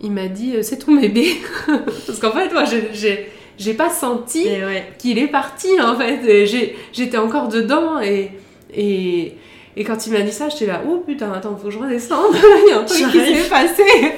il 0.00 0.12
m'a 0.12 0.28
dit, 0.28 0.54
c'est 0.62 0.78
ton 0.78 0.94
bébé. 1.00 1.26
Parce 2.06 2.20
qu'en 2.20 2.30
fait, 2.30 2.52
moi, 2.52 2.64
j'ai- 2.92 3.74
pas 3.74 3.90
senti 3.90 4.44
ouais. 4.44 4.92
qu'il 4.98 5.18
est 5.18 5.26
parti. 5.28 5.68
En 5.80 5.96
fait, 5.96 6.46
j'étais 6.92 7.18
encore 7.18 7.48
dedans 7.48 8.00
et 8.00 8.30
et 8.72 9.34
et 9.80 9.84
quand 9.84 10.06
il 10.06 10.12
m'a 10.12 10.20
dit 10.20 10.32
ça, 10.32 10.50
j'étais 10.50 10.66
là, 10.66 10.82
oh 10.86 11.02
putain, 11.06 11.32
attends, 11.32 11.56
faut 11.56 11.68
que 11.68 11.72
je 11.72 11.78
redescende. 11.78 12.34
il 12.66 12.68
y 12.68 12.72
a 12.72 12.80
un 12.80 12.84
truc 12.84 13.10
qui 13.10 13.18
s'est 13.42 13.48
passé. 13.48 13.82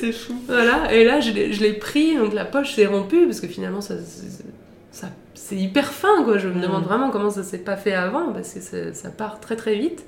C'est 0.00 0.12
fou. 0.12 0.34
voilà. 0.48 0.92
Et 0.92 1.04
là, 1.04 1.20
je 1.20 1.30
l'ai, 1.32 1.72
pris, 1.74 2.16
donc 2.16 2.32
la 2.34 2.44
poche 2.44 2.74
s'est 2.74 2.86
rompue 2.86 3.26
parce 3.26 3.40
que 3.40 3.46
finalement, 3.46 3.80
ça, 3.80 3.94
c'est- 4.04 4.44
ça, 4.90 5.08
c'est 5.34 5.56
hyper 5.56 5.92
fin, 5.92 6.22
quoi. 6.24 6.38
Je 6.38 6.48
me 6.48 6.54
Mm. 6.54 6.60
demande 6.60 6.84
vraiment 6.84 7.10
comment 7.10 7.30
ça 7.30 7.42
s'est 7.42 7.58
pas 7.58 7.76
fait 7.76 7.94
avant 7.94 8.32
parce 8.32 8.52
que 8.54 8.60
ça, 8.60 8.92
ça 8.92 9.10
part 9.10 9.40
très 9.40 9.56
très 9.56 9.74
vite. 9.74 10.04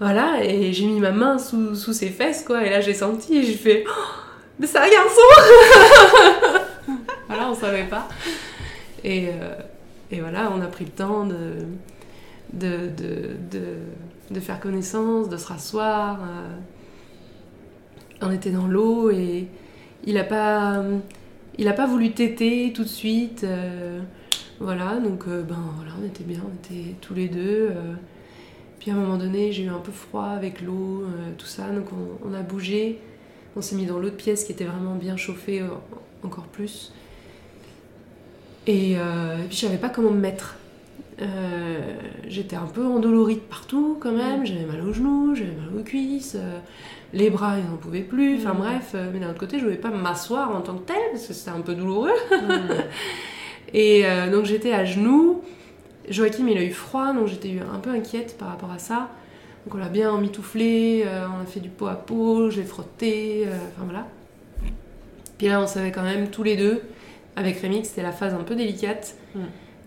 Voilà, 0.00 0.42
et 0.44 0.72
j'ai 0.72 0.86
mis 0.86 1.00
ma 1.00 1.10
main 1.10 1.38
sous, 1.38 1.74
sous 1.74 1.92
ses 1.92 2.08
fesses, 2.08 2.44
quoi. 2.46 2.64
Et 2.64 2.70
là, 2.70 2.80
j'ai 2.80 2.94
senti 2.94 3.38
et 3.38 3.42
j'ai 3.44 3.54
fait, 3.54 3.84
Oh, 3.88 3.92
mais 4.58 4.66
c'est 4.66 4.78
un 4.78 4.88
garçon. 4.88 5.20
voilà, 7.28 7.48
on 7.50 7.54
savait 7.54 7.84
pas. 7.84 8.08
Et, 9.04 9.28
euh, 9.28 9.54
et 10.10 10.20
voilà, 10.20 10.50
on 10.52 10.60
a 10.60 10.66
pris 10.66 10.84
le 10.84 10.90
temps 10.90 11.26
de 11.26 11.54
de, 12.52 12.90
de, 12.96 13.76
de, 14.30 14.40
faire 14.40 14.60
connaissance, 14.60 15.28
de 15.28 15.36
se 15.36 15.46
rasseoir. 15.48 16.20
euh, 16.22 16.56
on 18.22 18.30
était 18.30 18.50
dans 18.50 18.66
l'eau 18.66 19.10
et 19.10 19.46
il 20.04 20.16
a 20.18 20.24
pas 20.24 20.82
il 21.58 21.68
a 21.68 21.72
pas 21.72 21.86
voulu 21.86 22.12
téter 22.12 22.72
tout 22.74 22.82
de 22.84 22.88
suite 22.88 23.44
euh, 23.44 24.00
voilà 24.60 24.98
donc 25.00 25.24
euh, 25.28 25.42
ben 25.42 25.58
voilà 25.76 25.92
on 26.00 26.06
était 26.06 26.24
bien 26.24 26.40
on 26.44 26.54
était 26.54 26.94
tous 27.00 27.14
les 27.14 27.28
deux 27.28 27.70
euh. 27.70 27.94
puis 28.78 28.90
à 28.90 28.94
un 28.94 28.96
moment 28.96 29.16
donné 29.16 29.52
j'ai 29.52 29.64
eu 29.64 29.68
un 29.68 29.78
peu 29.80 29.92
froid 29.92 30.24
avec 30.28 30.62
l'eau 30.62 31.02
euh, 31.02 31.32
tout 31.36 31.46
ça 31.46 31.68
donc 31.70 31.86
on, 31.92 32.28
on 32.28 32.34
a 32.34 32.42
bougé 32.42 33.00
on 33.56 33.62
s'est 33.62 33.76
mis 33.76 33.86
dans 33.86 33.98
l'autre 33.98 34.16
pièce 34.16 34.44
qui 34.44 34.52
était 34.52 34.64
vraiment 34.64 34.94
bien 34.94 35.16
chauffée 35.16 35.60
euh, 35.60 35.68
encore 36.22 36.44
plus 36.46 36.92
et, 38.66 38.94
euh, 38.98 39.38
et 39.38 39.46
puis 39.46 39.56
je 39.56 39.66
savais 39.66 39.78
pas 39.78 39.88
comment 39.88 40.10
me 40.10 40.20
mettre. 40.20 40.56
Euh, 41.22 41.96
j'étais 42.28 42.56
un 42.56 42.66
peu 42.66 42.84
endolorie 42.84 43.36
de 43.36 43.40
partout 43.40 43.96
quand 43.98 44.12
même, 44.12 44.44
j'avais 44.44 44.66
mal 44.66 44.82
aux 44.82 44.92
genoux, 44.92 45.34
j'avais 45.34 45.52
mal 45.52 45.70
aux 45.74 45.82
cuisses, 45.82 46.36
euh, 46.38 46.58
les 47.14 47.30
bras 47.30 47.58
ils 47.58 47.64
n'en 47.64 47.78
pouvaient 47.78 48.02
plus, 48.02 48.36
enfin 48.36 48.52
bref, 48.52 48.92
euh, 48.94 49.10
mais 49.12 49.20
d'un 49.20 49.30
autre 49.30 49.38
côté 49.38 49.58
je 49.58 49.64
ne 49.64 49.70
pouvais 49.70 49.80
pas 49.80 49.88
m'asseoir 49.88 50.54
en 50.54 50.60
tant 50.60 50.74
que 50.74 50.86
tel 50.86 50.96
parce 51.12 51.26
que 51.26 51.32
c'était 51.32 51.56
un 51.56 51.62
peu 51.62 51.74
douloureux. 51.74 52.12
Et 53.72 54.04
donc 54.30 54.44
j'étais 54.44 54.72
à 54.72 54.84
genoux, 54.84 55.42
Joachim 56.08 56.46
il 56.48 56.56
a 56.56 56.62
eu 56.62 56.70
froid 56.70 57.12
donc 57.12 57.26
j'étais 57.26 57.56
un 57.74 57.78
peu 57.78 57.90
inquiète 57.90 58.36
par 58.38 58.48
rapport 58.48 58.70
à 58.70 58.78
ça. 58.78 59.10
Donc 59.64 59.74
on 59.74 59.78
l'a 59.78 59.88
bien 59.88 60.16
mitouflé, 60.18 61.04
on 61.04 61.42
a 61.42 61.46
fait 61.46 61.58
du 61.58 61.68
pot 61.68 61.88
à 61.88 61.96
pot, 61.96 62.48
je 62.48 62.60
l'ai 62.60 62.66
frotté, 62.66 63.44
enfin 63.74 63.84
voilà. 63.84 64.06
Puis 65.36 65.48
là 65.48 65.60
on 65.60 65.66
savait 65.66 65.90
quand 65.90 66.04
même 66.04 66.28
tous 66.30 66.44
les 66.44 66.56
deux, 66.56 66.80
avec 67.36 67.58
Rémi 67.60 67.84
c'était 67.84 68.02
la 68.02 68.12
phase 68.12 68.34
un 68.34 68.42
peu 68.44 68.54
délicate, 68.56 69.14
Mm. 69.34 69.40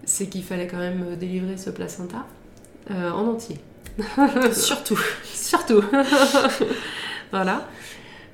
c'est 0.05 0.27
qu'il 0.27 0.43
fallait 0.43 0.67
quand 0.67 0.77
même 0.77 1.03
euh, 1.09 1.15
délivrer 1.15 1.57
ce 1.57 1.69
placenta 1.71 2.25
euh, 2.91 3.11
en 3.11 3.27
entier. 3.27 3.57
Surtout. 4.53 4.99
Surtout. 5.25 5.83
voilà. 7.31 7.67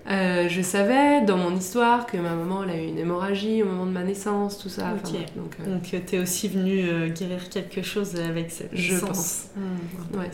Euh, 0.08 0.48
je 0.50 0.62
savais 0.62 1.22
dans 1.22 1.38
mon 1.38 1.56
histoire 1.56 2.06
que 2.06 2.18
ma 2.18 2.36
maman 2.36 2.64
elle 2.64 2.70
a 2.70 2.78
eu 2.78 2.86
une 2.88 3.00
hémorragie 3.00 3.64
au 3.64 3.66
moment 3.66 3.88
de 3.88 3.92
ma 3.92 4.04
naissance, 4.04 4.60
tout 4.60 4.70
ça. 4.70 4.94
Enfin, 4.94 5.18
donc, 5.36 5.56
euh, 5.60 5.74
Donc, 5.74 6.06
t'es 6.06 6.20
aussi 6.20 6.48
venu 6.48 6.88
euh, 6.88 7.08
guérir 7.10 7.50
quelque 7.50 7.82
chose 7.82 8.16
avec 8.18 8.52
cette 8.52 8.76
Je 8.76 8.94
naissance. 8.94 9.48
pense. 9.56 10.20
Ouais. 10.20 10.30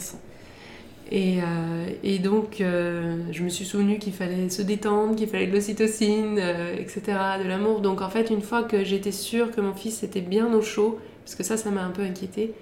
Et, 1.11 1.39
euh, 1.41 1.87
et 2.03 2.19
donc, 2.19 2.61
euh, 2.61 3.17
je 3.31 3.43
me 3.43 3.49
suis 3.49 3.65
souvenu 3.65 3.99
qu'il 3.99 4.13
fallait 4.13 4.49
se 4.49 4.61
détendre, 4.61 5.15
qu'il 5.15 5.27
fallait 5.27 5.47
de 5.47 5.51
l'ocytocine, 5.53 6.37
euh, 6.39 6.73
etc., 6.77 7.01
de 7.43 7.47
l'amour. 7.47 7.81
Donc, 7.81 8.01
en 8.01 8.09
fait, 8.09 8.29
une 8.29 8.41
fois 8.41 8.63
que 8.63 8.83
j'étais 8.85 9.11
sûre 9.11 9.51
que 9.51 9.59
mon 9.59 9.73
fils 9.73 10.03
était 10.03 10.21
bien 10.21 10.53
au 10.53 10.61
chaud, 10.61 10.99
parce 11.25 11.35
que 11.35 11.43
ça, 11.43 11.57
ça 11.57 11.69
m'a 11.69 11.83
un 11.83 11.89
peu 11.91 12.01
inquiétée, 12.01 12.53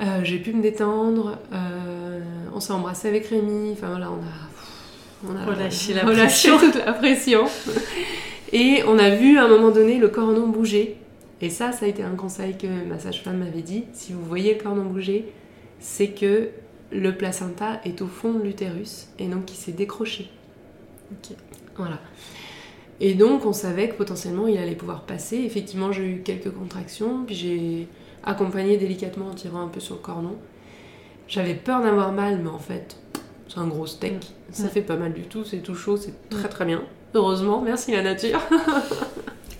euh, 0.00 0.20
j'ai 0.24 0.38
pu 0.38 0.52
me 0.52 0.62
détendre. 0.62 1.38
euh, 1.52 2.20
on 2.54 2.58
s'est 2.60 2.72
embrassé 2.72 3.06
avec 3.08 3.26
Rémi. 3.26 3.70
Enfin, 3.72 3.90
voilà, 3.90 4.10
on 4.10 4.14
a. 4.14 5.32
On 5.32 5.36
a 5.36 5.44
Relâché 5.44 5.92
la 5.92 6.02
relâché 6.02 6.48
pression. 6.50 6.58
toute 6.58 6.84
la 6.86 6.92
pression. 6.94 7.44
Et 8.52 8.82
on 8.88 8.98
a 8.98 9.10
vu 9.10 9.36
à 9.38 9.44
un 9.44 9.48
moment 9.48 9.70
donné 9.70 9.98
le 9.98 10.08
cordon 10.08 10.48
bouger. 10.48 10.96
Et 11.42 11.50
ça, 11.50 11.72
ça 11.72 11.84
a 11.84 11.88
été 11.88 12.02
un 12.02 12.16
conseil 12.16 12.56
que 12.56 12.66
ma 12.88 12.98
sage-femme 12.98 13.36
m'avait 13.38 13.60
dit. 13.62 13.84
Si 13.92 14.12
vous 14.14 14.24
voyez 14.24 14.54
le 14.54 14.62
cordon 14.62 14.82
bouger, 14.84 15.26
c'est 15.78 16.08
que 16.08 16.48
le 16.92 17.16
placenta 17.16 17.80
est 17.84 18.02
au 18.02 18.06
fond 18.06 18.32
de 18.32 18.42
l'utérus 18.42 19.08
et 19.18 19.26
donc 19.26 19.50
il 19.52 19.56
s'est 19.56 19.72
décroché. 19.72 20.30
Ok. 21.12 21.36
Voilà. 21.76 21.98
Et 23.00 23.14
donc 23.14 23.46
on 23.46 23.52
savait 23.52 23.88
que 23.88 23.94
potentiellement 23.94 24.46
il 24.46 24.58
allait 24.58 24.74
pouvoir 24.74 25.02
passer. 25.02 25.38
Effectivement, 25.38 25.92
j'ai 25.92 26.06
eu 26.06 26.22
quelques 26.22 26.52
contractions, 26.52 27.24
puis 27.24 27.34
j'ai 27.34 27.88
accompagné 28.22 28.76
délicatement 28.76 29.28
en 29.28 29.34
tirant 29.34 29.62
un 29.62 29.68
peu 29.68 29.80
sur 29.80 29.94
le 29.94 30.00
cordon. 30.00 30.36
J'avais 31.26 31.54
peur 31.54 31.82
d'avoir 31.82 32.12
mal, 32.12 32.40
mais 32.42 32.50
en 32.50 32.58
fait, 32.58 32.96
c'est 33.48 33.58
un 33.58 33.66
gros 33.66 33.86
steak. 33.86 34.34
Ça 34.50 34.68
fait 34.68 34.82
pas 34.82 34.96
mal 34.96 35.12
du 35.12 35.22
tout, 35.22 35.44
c'est 35.44 35.58
tout 35.58 35.74
chaud, 35.74 35.96
c'est 35.96 36.28
très 36.28 36.48
très 36.48 36.64
bien. 36.64 36.82
Heureusement, 37.14 37.62
merci 37.62 37.92
la 37.92 38.02
nature. 38.02 38.40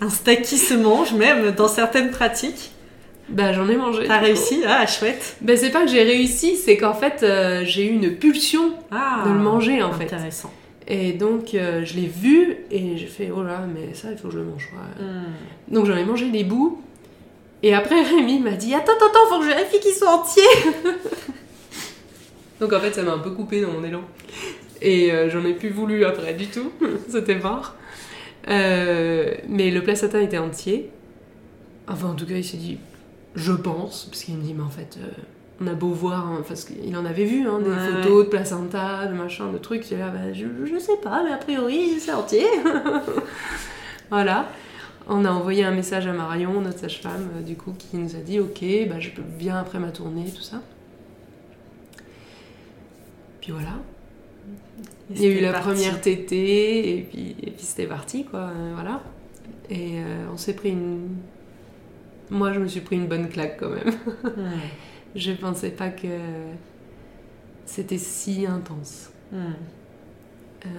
Un 0.01 0.09
steak 0.09 0.43
qui 0.43 0.57
se 0.57 0.73
mange, 0.73 1.13
même 1.13 1.51
dans 1.51 1.67
certaines 1.67 2.11
pratiques. 2.11 2.71
Bah 3.31 3.53
j'en 3.53 3.67
ai 3.69 3.77
mangé. 3.77 4.03
T'as 4.07 4.19
réussi 4.19 4.61
Ah, 4.67 4.85
chouette. 4.85 5.37
Bah 5.41 5.55
c'est 5.55 5.69
pas 5.71 5.85
que 5.85 5.89
j'ai 5.91 6.03
réussi, 6.03 6.55
c'est 6.57 6.77
qu'en 6.77 6.93
fait 6.93 7.23
euh, 7.23 7.63
j'ai 7.65 7.85
eu 7.85 7.89
une 7.91 8.15
pulsion 8.15 8.73
Ah, 8.91 9.23
de 9.25 9.31
le 9.31 9.39
manger 9.39 9.81
en 9.81 9.91
fait. 9.93 10.03
Intéressant. 10.05 10.51
Et 10.87 11.13
donc 11.13 11.53
euh, 11.53 11.85
je 11.85 11.95
l'ai 11.95 12.07
vu 12.07 12.57
et 12.69 12.97
j'ai 12.97 13.05
fait 13.07 13.31
oh 13.35 13.43
là 13.43 13.65
mais 13.73 13.93
ça 13.93 14.09
il 14.11 14.17
faut 14.17 14.27
que 14.27 14.33
je 14.33 14.39
le 14.39 14.45
mange. 14.45 14.69
ouais. 14.73 15.03
Hmm. 15.05 15.73
Donc 15.73 15.85
j'en 15.85 15.95
ai 15.95 16.03
mangé 16.03 16.29
des 16.29 16.43
bouts. 16.43 16.81
Et 17.63 17.73
après 17.73 18.01
Rémi 18.03 18.39
m'a 18.39 18.51
dit 18.51 18.73
attends 18.73 18.91
attends 18.93 19.27
faut 19.29 19.39
que 19.39 19.45
je 19.45 19.49
vérifie 19.49 19.79
qu'ils 19.79 19.93
sont 19.93 20.05
entiers. 20.05 20.43
Donc 22.59 22.73
en 22.73 22.79
fait 22.79 22.93
ça 22.93 23.03
m'a 23.03 23.13
un 23.13 23.19
peu 23.19 23.31
coupé 23.31 23.61
dans 23.61 23.71
mon 23.71 23.83
élan. 23.83 24.01
Et 24.81 25.11
euh, 25.11 25.29
j'en 25.29 25.45
ai 25.45 25.53
plus 25.53 25.69
voulu 25.69 26.03
après 26.05 26.33
du 26.33 26.47
tout. 26.47 26.71
C'était 27.07 27.35
mort. 27.35 27.75
Mais 28.47 29.71
le 29.71 29.81
placenta 29.81 30.19
était 30.21 30.37
entier. 30.39 30.89
Enfin 31.87 32.07
en 32.09 32.15
tout 32.15 32.25
cas 32.25 32.35
il 32.35 32.43
s'est 32.43 32.57
dit 32.57 32.77
je 33.35 33.53
pense 33.53 34.05
parce 34.05 34.23
qu'il 34.23 34.35
me 34.37 34.43
dit 34.43 34.53
mais 34.53 34.63
en 34.63 34.69
fait 34.69 34.97
euh, 35.01 35.07
on 35.61 35.67
a 35.67 35.73
beau 35.73 35.89
voir 35.89 36.27
hein, 36.27 36.41
parce 36.47 36.65
qu'il 36.65 36.95
en 36.97 37.05
avait 37.05 37.25
vu 37.25 37.47
hein, 37.47 37.59
des 37.59 37.69
Ouais, 37.69 38.01
photos 38.03 38.25
de 38.25 38.29
placenta 38.29 39.05
de 39.07 39.13
machin 39.13 39.51
de 39.51 39.57
trucs. 39.57 39.89
Là 39.91 40.09
bah, 40.09 40.33
je, 40.33 40.45
je 40.65 40.79
sais 40.79 40.97
pas 40.97 41.23
mais 41.23 41.31
a 41.31 41.37
priori 41.37 41.99
c'est 41.99 42.13
entier. 42.13 42.45
voilà. 44.09 44.49
On 45.07 45.25
a 45.25 45.31
envoyé 45.31 45.63
un 45.63 45.71
message 45.71 46.05
à 46.07 46.13
Marion, 46.13 46.61
notre 46.61 46.77
sage-femme, 46.79 47.27
euh, 47.37 47.41
du 47.41 47.55
coup, 47.55 47.73
qui 47.77 47.97
nous 47.97 48.15
a 48.15 48.19
dit 48.19 48.39
Ok, 48.39 48.63
bah, 48.87 48.99
je 48.99 49.09
peux 49.09 49.23
bien 49.23 49.57
après 49.57 49.79
ma 49.79 49.89
tournée, 49.89 50.25
tout 50.33 50.43
ça. 50.43 50.61
Puis 53.41 53.51
voilà. 53.51 53.73
Et 55.11 55.15
Il 55.15 55.23
y 55.23 55.25
a 55.27 55.29
eu 55.39 55.41
la 55.41 55.51
parti. 55.53 55.69
première 55.69 55.99
tétée, 56.01 56.97
et 56.97 57.01
puis, 57.01 57.35
et 57.41 57.51
puis 57.51 57.65
c'était 57.65 57.87
parti, 57.87 58.25
quoi. 58.25 58.39
euh, 58.41 58.71
voilà. 58.75 59.01
Et 59.69 59.95
on 60.31 60.37
s'est 60.37 60.53
pris 60.53 60.69
une. 60.69 61.07
Moi, 62.31 62.53
je 62.53 62.59
me 62.59 62.67
suis 62.67 62.79
pris 62.79 62.95
une 62.95 63.07
bonne 63.07 63.27
claque 63.27 63.57
quand 63.59 63.69
même. 63.69 63.93
Hmm. 64.23 64.59
je 65.15 65.33
pensais 65.33 65.69
pas 65.69 65.89
que 65.89 66.07
c'était 67.65 67.97
si 67.97 68.45
intense. 68.47 69.11
Hmm. 69.33 69.51
Euh, 70.65 70.69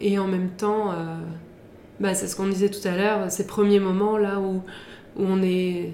et 0.00 0.18
en 0.18 0.26
même 0.26 0.48
temps, 0.50 0.90
euh, 0.90 1.18
bah, 2.00 2.14
c'est 2.14 2.26
ce 2.26 2.34
qu'on 2.34 2.48
disait 2.48 2.70
tout 2.70 2.86
à 2.88 2.96
l'heure, 2.96 3.30
ces 3.30 3.46
premiers 3.46 3.78
moments 3.78 4.16
là 4.16 4.40
où, 4.40 4.62
où 5.16 5.22
on 5.22 5.42
est 5.42 5.92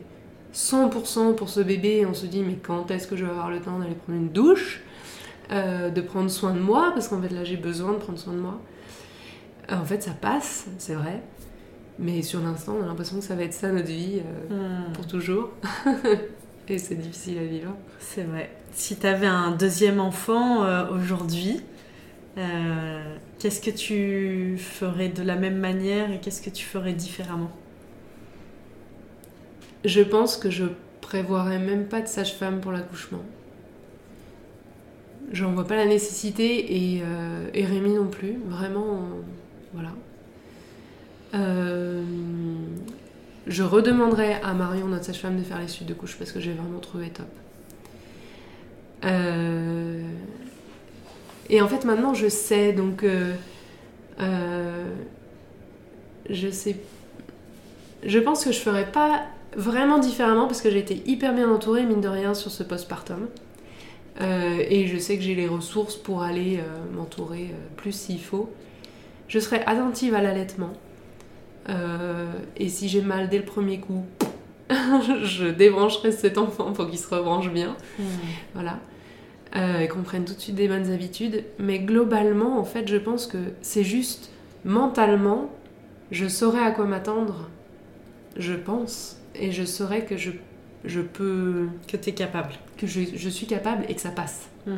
100% 0.54 1.34
pour 1.34 1.48
ce 1.48 1.60
bébé 1.60 1.98
et 1.98 2.06
on 2.06 2.14
se 2.14 2.26
dit 2.26 2.42
mais 2.42 2.58
quand 2.62 2.90
est-ce 2.90 3.08
que 3.08 3.16
je 3.16 3.24
vais 3.24 3.30
avoir 3.30 3.50
le 3.50 3.60
temps 3.60 3.78
d'aller 3.78 3.94
prendre 3.94 4.18
une 4.18 4.28
douche, 4.28 4.82
euh, 5.50 5.90
de 5.90 6.00
prendre 6.00 6.30
soin 6.30 6.52
de 6.52 6.60
moi, 6.60 6.92
parce 6.94 7.08
qu'en 7.08 7.20
fait 7.20 7.30
là 7.30 7.42
j'ai 7.42 7.56
besoin 7.56 7.92
de 7.92 7.98
prendre 7.98 8.18
soin 8.18 8.34
de 8.34 8.40
moi. 8.40 8.60
En 9.68 9.84
fait 9.84 10.02
ça 10.02 10.12
passe, 10.12 10.66
c'est 10.78 10.94
vrai, 10.94 11.22
mais 12.02 12.22
sur 12.22 12.40
l'instant 12.40 12.76
on 12.78 12.82
a 12.84 12.86
l'impression 12.86 13.18
que 13.18 13.24
ça 13.24 13.34
va 13.34 13.44
être 13.44 13.54
ça 13.54 13.70
notre 13.72 13.88
vie 13.88 14.20
euh, 14.50 14.88
Hmm. 14.88 14.92
pour 14.92 15.06
toujours. 15.06 15.50
et 16.68 16.78
c'est 16.78 16.94
difficile 16.96 17.38
à 17.38 17.44
vivre. 17.44 17.74
C'est 17.98 18.24
vrai. 18.24 18.50
Si 18.72 18.96
tu 18.96 19.06
avais 19.06 19.26
un 19.26 19.52
deuxième 19.52 20.00
enfant 20.00 20.64
euh, 20.64 20.88
aujourd'hui, 20.90 21.60
euh, 22.38 23.16
qu'est-ce 23.38 23.60
que 23.60 23.70
tu 23.70 24.56
ferais 24.58 25.08
de 25.08 25.22
la 25.22 25.36
même 25.36 25.58
manière 25.58 26.10
et 26.12 26.18
qu'est-ce 26.20 26.42
que 26.42 26.50
tu 26.50 26.64
ferais 26.64 26.92
différemment? 26.94 27.50
Je 29.84 30.00
pense 30.00 30.36
que 30.36 30.50
je 30.50 30.64
prévoirais 31.00 31.58
même 31.58 31.86
pas 31.88 32.00
de 32.00 32.06
sage-femme 32.08 32.60
pour 32.60 32.72
l'accouchement. 32.72 33.22
J'en 35.32 35.52
vois 35.52 35.66
pas 35.66 35.76
la 35.76 35.86
nécessité 35.86 36.96
et, 36.96 37.02
euh, 37.02 37.48
et 37.54 37.64
Rémi 37.64 37.94
non 37.94 38.08
plus. 38.08 38.36
Vraiment, 38.46 38.96
euh, 38.96 39.22
voilà. 39.72 39.90
Euh, 41.34 42.02
je 43.46 43.62
redemanderai 43.62 44.34
à 44.34 44.52
Marion, 44.52 44.86
notre 44.86 45.04
sage-femme, 45.04 45.38
de 45.38 45.42
faire 45.42 45.58
les 45.58 45.68
suites 45.68 45.88
de 45.88 45.94
couche 45.94 46.16
parce 46.16 46.32
que 46.32 46.40
j'ai 46.40 46.52
vraiment 46.52 46.78
trouvé 46.78 47.08
top. 47.10 47.26
Euh, 49.04 50.02
et 51.50 51.60
en 51.60 51.68
fait, 51.68 51.84
maintenant, 51.84 52.14
je 52.14 52.28
sais, 52.28 52.72
donc. 52.72 53.04
euh, 53.04 53.34
je 56.30 56.50
sais. 56.50 56.76
Je 58.04 58.18
pense 58.18 58.44
que 58.44 58.52
je 58.52 58.60
ferais 58.60 58.90
pas 58.90 59.22
vraiment 59.56 59.98
différemment 59.98 60.46
parce 60.46 60.60
que 60.60 60.70
j'ai 60.70 60.78
été 60.78 61.02
hyper 61.06 61.34
bien 61.34 61.50
entourée, 61.50 61.84
mine 61.84 62.00
de 62.00 62.08
rien, 62.08 62.34
sur 62.34 62.50
ce 62.50 62.62
postpartum. 62.62 63.28
Euh, 64.20 64.62
et 64.68 64.86
je 64.86 64.98
sais 64.98 65.16
que 65.16 65.22
j'ai 65.22 65.34
les 65.34 65.48
ressources 65.48 65.96
pour 65.96 66.22
aller 66.22 66.60
m'entourer 66.94 67.50
plus 67.76 67.92
s'il 67.92 68.20
faut. 68.20 68.50
Je 69.28 69.38
serai 69.38 69.62
attentive 69.64 70.14
à 70.14 70.20
l'allaitement. 70.22 70.72
Euh, 71.68 72.32
et 72.56 72.68
si 72.68 72.88
j'ai 72.88 73.02
mal 73.02 73.28
dès 73.28 73.38
le 73.38 73.44
premier 73.44 73.80
coup, 73.80 74.04
je 74.70 75.50
débrancherai 75.50 76.12
cet 76.12 76.38
enfant 76.38 76.72
pour 76.72 76.88
qu'il 76.88 76.98
se 76.98 77.12
rebranche 77.12 77.50
bien. 77.50 77.76
Voilà. 78.54 78.80
Euh, 79.54 79.80
et 79.80 79.88
qu'on 79.88 80.02
prenne 80.02 80.24
tout 80.24 80.34
de 80.34 80.40
suite 80.40 80.54
des 80.54 80.68
bonnes 80.68 80.90
habitudes. 80.90 81.44
Mais 81.58 81.78
globalement, 81.78 82.58
en 82.58 82.64
fait, 82.64 82.88
je 82.88 82.96
pense 82.96 83.26
que 83.26 83.38
c'est 83.60 83.84
juste 83.84 84.30
mentalement, 84.64 85.50
je 86.10 86.26
saurais 86.26 86.62
à 86.62 86.70
quoi 86.70 86.86
m'attendre. 86.86 87.50
Je 88.36 88.54
pense. 88.54 89.18
Et 89.34 89.52
je 89.52 89.64
saurais 89.64 90.04
que 90.04 90.16
je, 90.16 90.30
je 90.84 91.00
peux. 91.00 91.68
Que 91.86 91.96
tu 91.96 92.10
es 92.10 92.12
capable. 92.12 92.52
que 92.78 92.86
je, 92.86 93.00
je 93.14 93.28
suis 93.28 93.46
capable 93.46 93.84
et 93.88 93.94
que 93.94 94.00
ça 94.00 94.10
passe. 94.10 94.48
Hmm. 94.66 94.76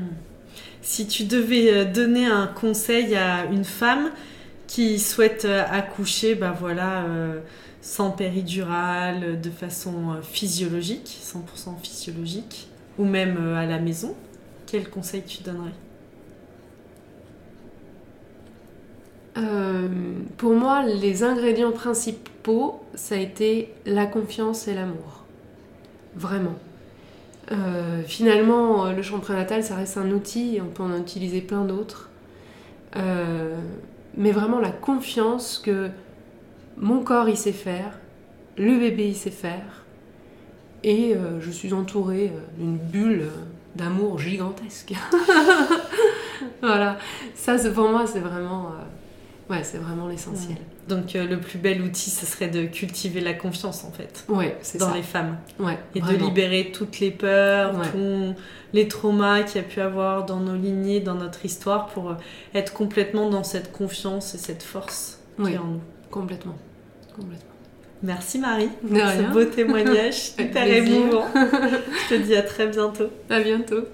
Si 0.83 1.07
tu 1.07 1.25
devais 1.25 1.73
euh, 1.73 1.85
donner 1.85 2.27
un 2.27 2.47
conseil 2.47 3.15
à 3.17 3.47
une 3.47 3.65
femme 3.65 4.11
qui 4.67 4.99
souhaite 4.99 5.45
euh, 5.45 5.65
accoucher, 5.71 6.35
bah 6.35 6.55
voilà, 6.59 7.05
euh, 7.05 7.41
sans 7.81 8.11
péridurale, 8.11 9.23
euh, 9.25 9.37
de 9.37 9.51
façon 9.51 10.17
physiologique, 10.23 11.07
100% 11.07 11.77
physiologique, 11.83 12.69
ou 12.99 13.05
même 13.05 13.55
à 13.55 13.67
la 13.67 13.79
maison, 13.79 14.15
quel 14.67 14.89
conseil 14.89 15.23
tu 15.23 15.43
donnerais? 15.43 15.73
Pour 20.37 20.55
moi, 20.55 20.85
les 20.85 21.23
ingrédients 21.25 21.73
principaux, 21.73 22.81
ça 22.95 23.17
a 23.17 23.19
été 23.19 23.73
la 23.85 24.07
confiance 24.07 24.69
et 24.69 24.75
l'amour. 24.75 25.25
Vraiment. 26.15 26.55
Finalement, 28.07 28.93
le 28.93 29.03
champ 29.03 29.19
prénatal, 29.19 29.65
ça 29.65 29.75
reste 29.75 29.97
un 29.97 30.11
outil, 30.11 30.61
on 30.63 30.69
peut 30.69 30.83
en 30.83 30.97
utiliser 30.99 31.41
plein 31.41 31.65
d'autres. 31.65 32.11
Mais 34.17 34.33
vraiment 34.33 34.61
la 34.61 34.71
confiance 34.71 35.59
que 35.59 35.91
mon 36.77 37.03
corps, 37.03 37.29
il 37.29 37.37
sait 37.37 37.53
faire, 37.53 37.99
le 38.57 38.79
bébé, 38.79 39.09
il 39.09 39.17
sait 39.17 39.31
faire, 39.31 39.85
et 40.83 41.15
euh, 41.17 41.41
je 41.41 41.51
suis 41.51 41.73
entourée 41.73 42.33
euh, 42.35 42.41
d'une 42.59 42.77
bulle 42.77 43.23
euh, 43.23 43.31
d'amour 43.75 44.19
gigantesque. 44.19 44.93
voilà, 46.63 46.99
ça, 47.35 47.57
pour 47.71 47.89
moi, 47.89 48.07
c'est 48.07 48.21
vraiment... 48.21 48.73
Ouais, 49.49 49.65
c'est 49.65 49.79
vraiment 49.79 50.09
l'essentiel. 50.09 50.59
Donc 50.89 51.17
euh, 51.17 51.27
le 51.27 51.41
plus 51.41 51.59
bel 51.59 51.81
outil, 51.81 52.11
ce 52.11 52.27
serait 52.27 52.49
de 52.49 52.65
cultiver 52.67 53.21
la 53.21 53.33
confiance 53.33 53.85
en 53.85 53.91
fait, 53.93 54.25
Ouais, 54.29 54.57
dans 54.79 54.89
ça. 54.91 54.95
les 54.95 55.03
femmes. 55.03 55.39
Ouais, 55.59 55.79
Et 55.95 56.01
de 56.01 56.13
libérer 56.15 56.73
toutes 56.73 57.01
les 57.01 57.11
peurs, 57.11 57.75
Ouais. 57.75 57.87
tous 57.91 58.35
les 58.75 58.87
traumas 58.87 59.43
qu'il 59.45 59.63
y 59.63 59.65
a 59.65 59.67
pu 59.67 59.81
avoir 59.81 60.27
dans 60.27 60.41
nos 60.41 60.55
lignées, 60.57 61.01
dans 61.01 61.15
notre 61.15 61.45
histoire, 61.47 61.87
pour 61.87 62.11
euh, 62.11 62.15
être 62.55 62.75
complètement 62.75 63.31
dans 63.31 63.45
cette 63.45 63.73
confiance 63.73 64.35
et 64.35 64.39
cette 64.39 64.63
force 64.63 65.21
qui 65.43 65.53
est 65.55 65.59
en 65.59 65.65
nous. 65.65 65.81
Complètement. 66.11 66.57
Complètement. 67.17 67.51
Merci 68.03 68.39
Marie 68.39 68.69
pour 68.87 68.99
ce 68.99 69.33
beau 69.33 69.45
témoignage 69.47 70.33
plaisir. 70.37 70.67
émouvant. 70.67 71.25
Je 71.35 72.15
te 72.15 72.21
dis 72.21 72.37
à 72.37 72.43
très 72.43 72.67
bientôt. 72.67 73.09
À 73.31 73.41
bientôt. 73.41 73.85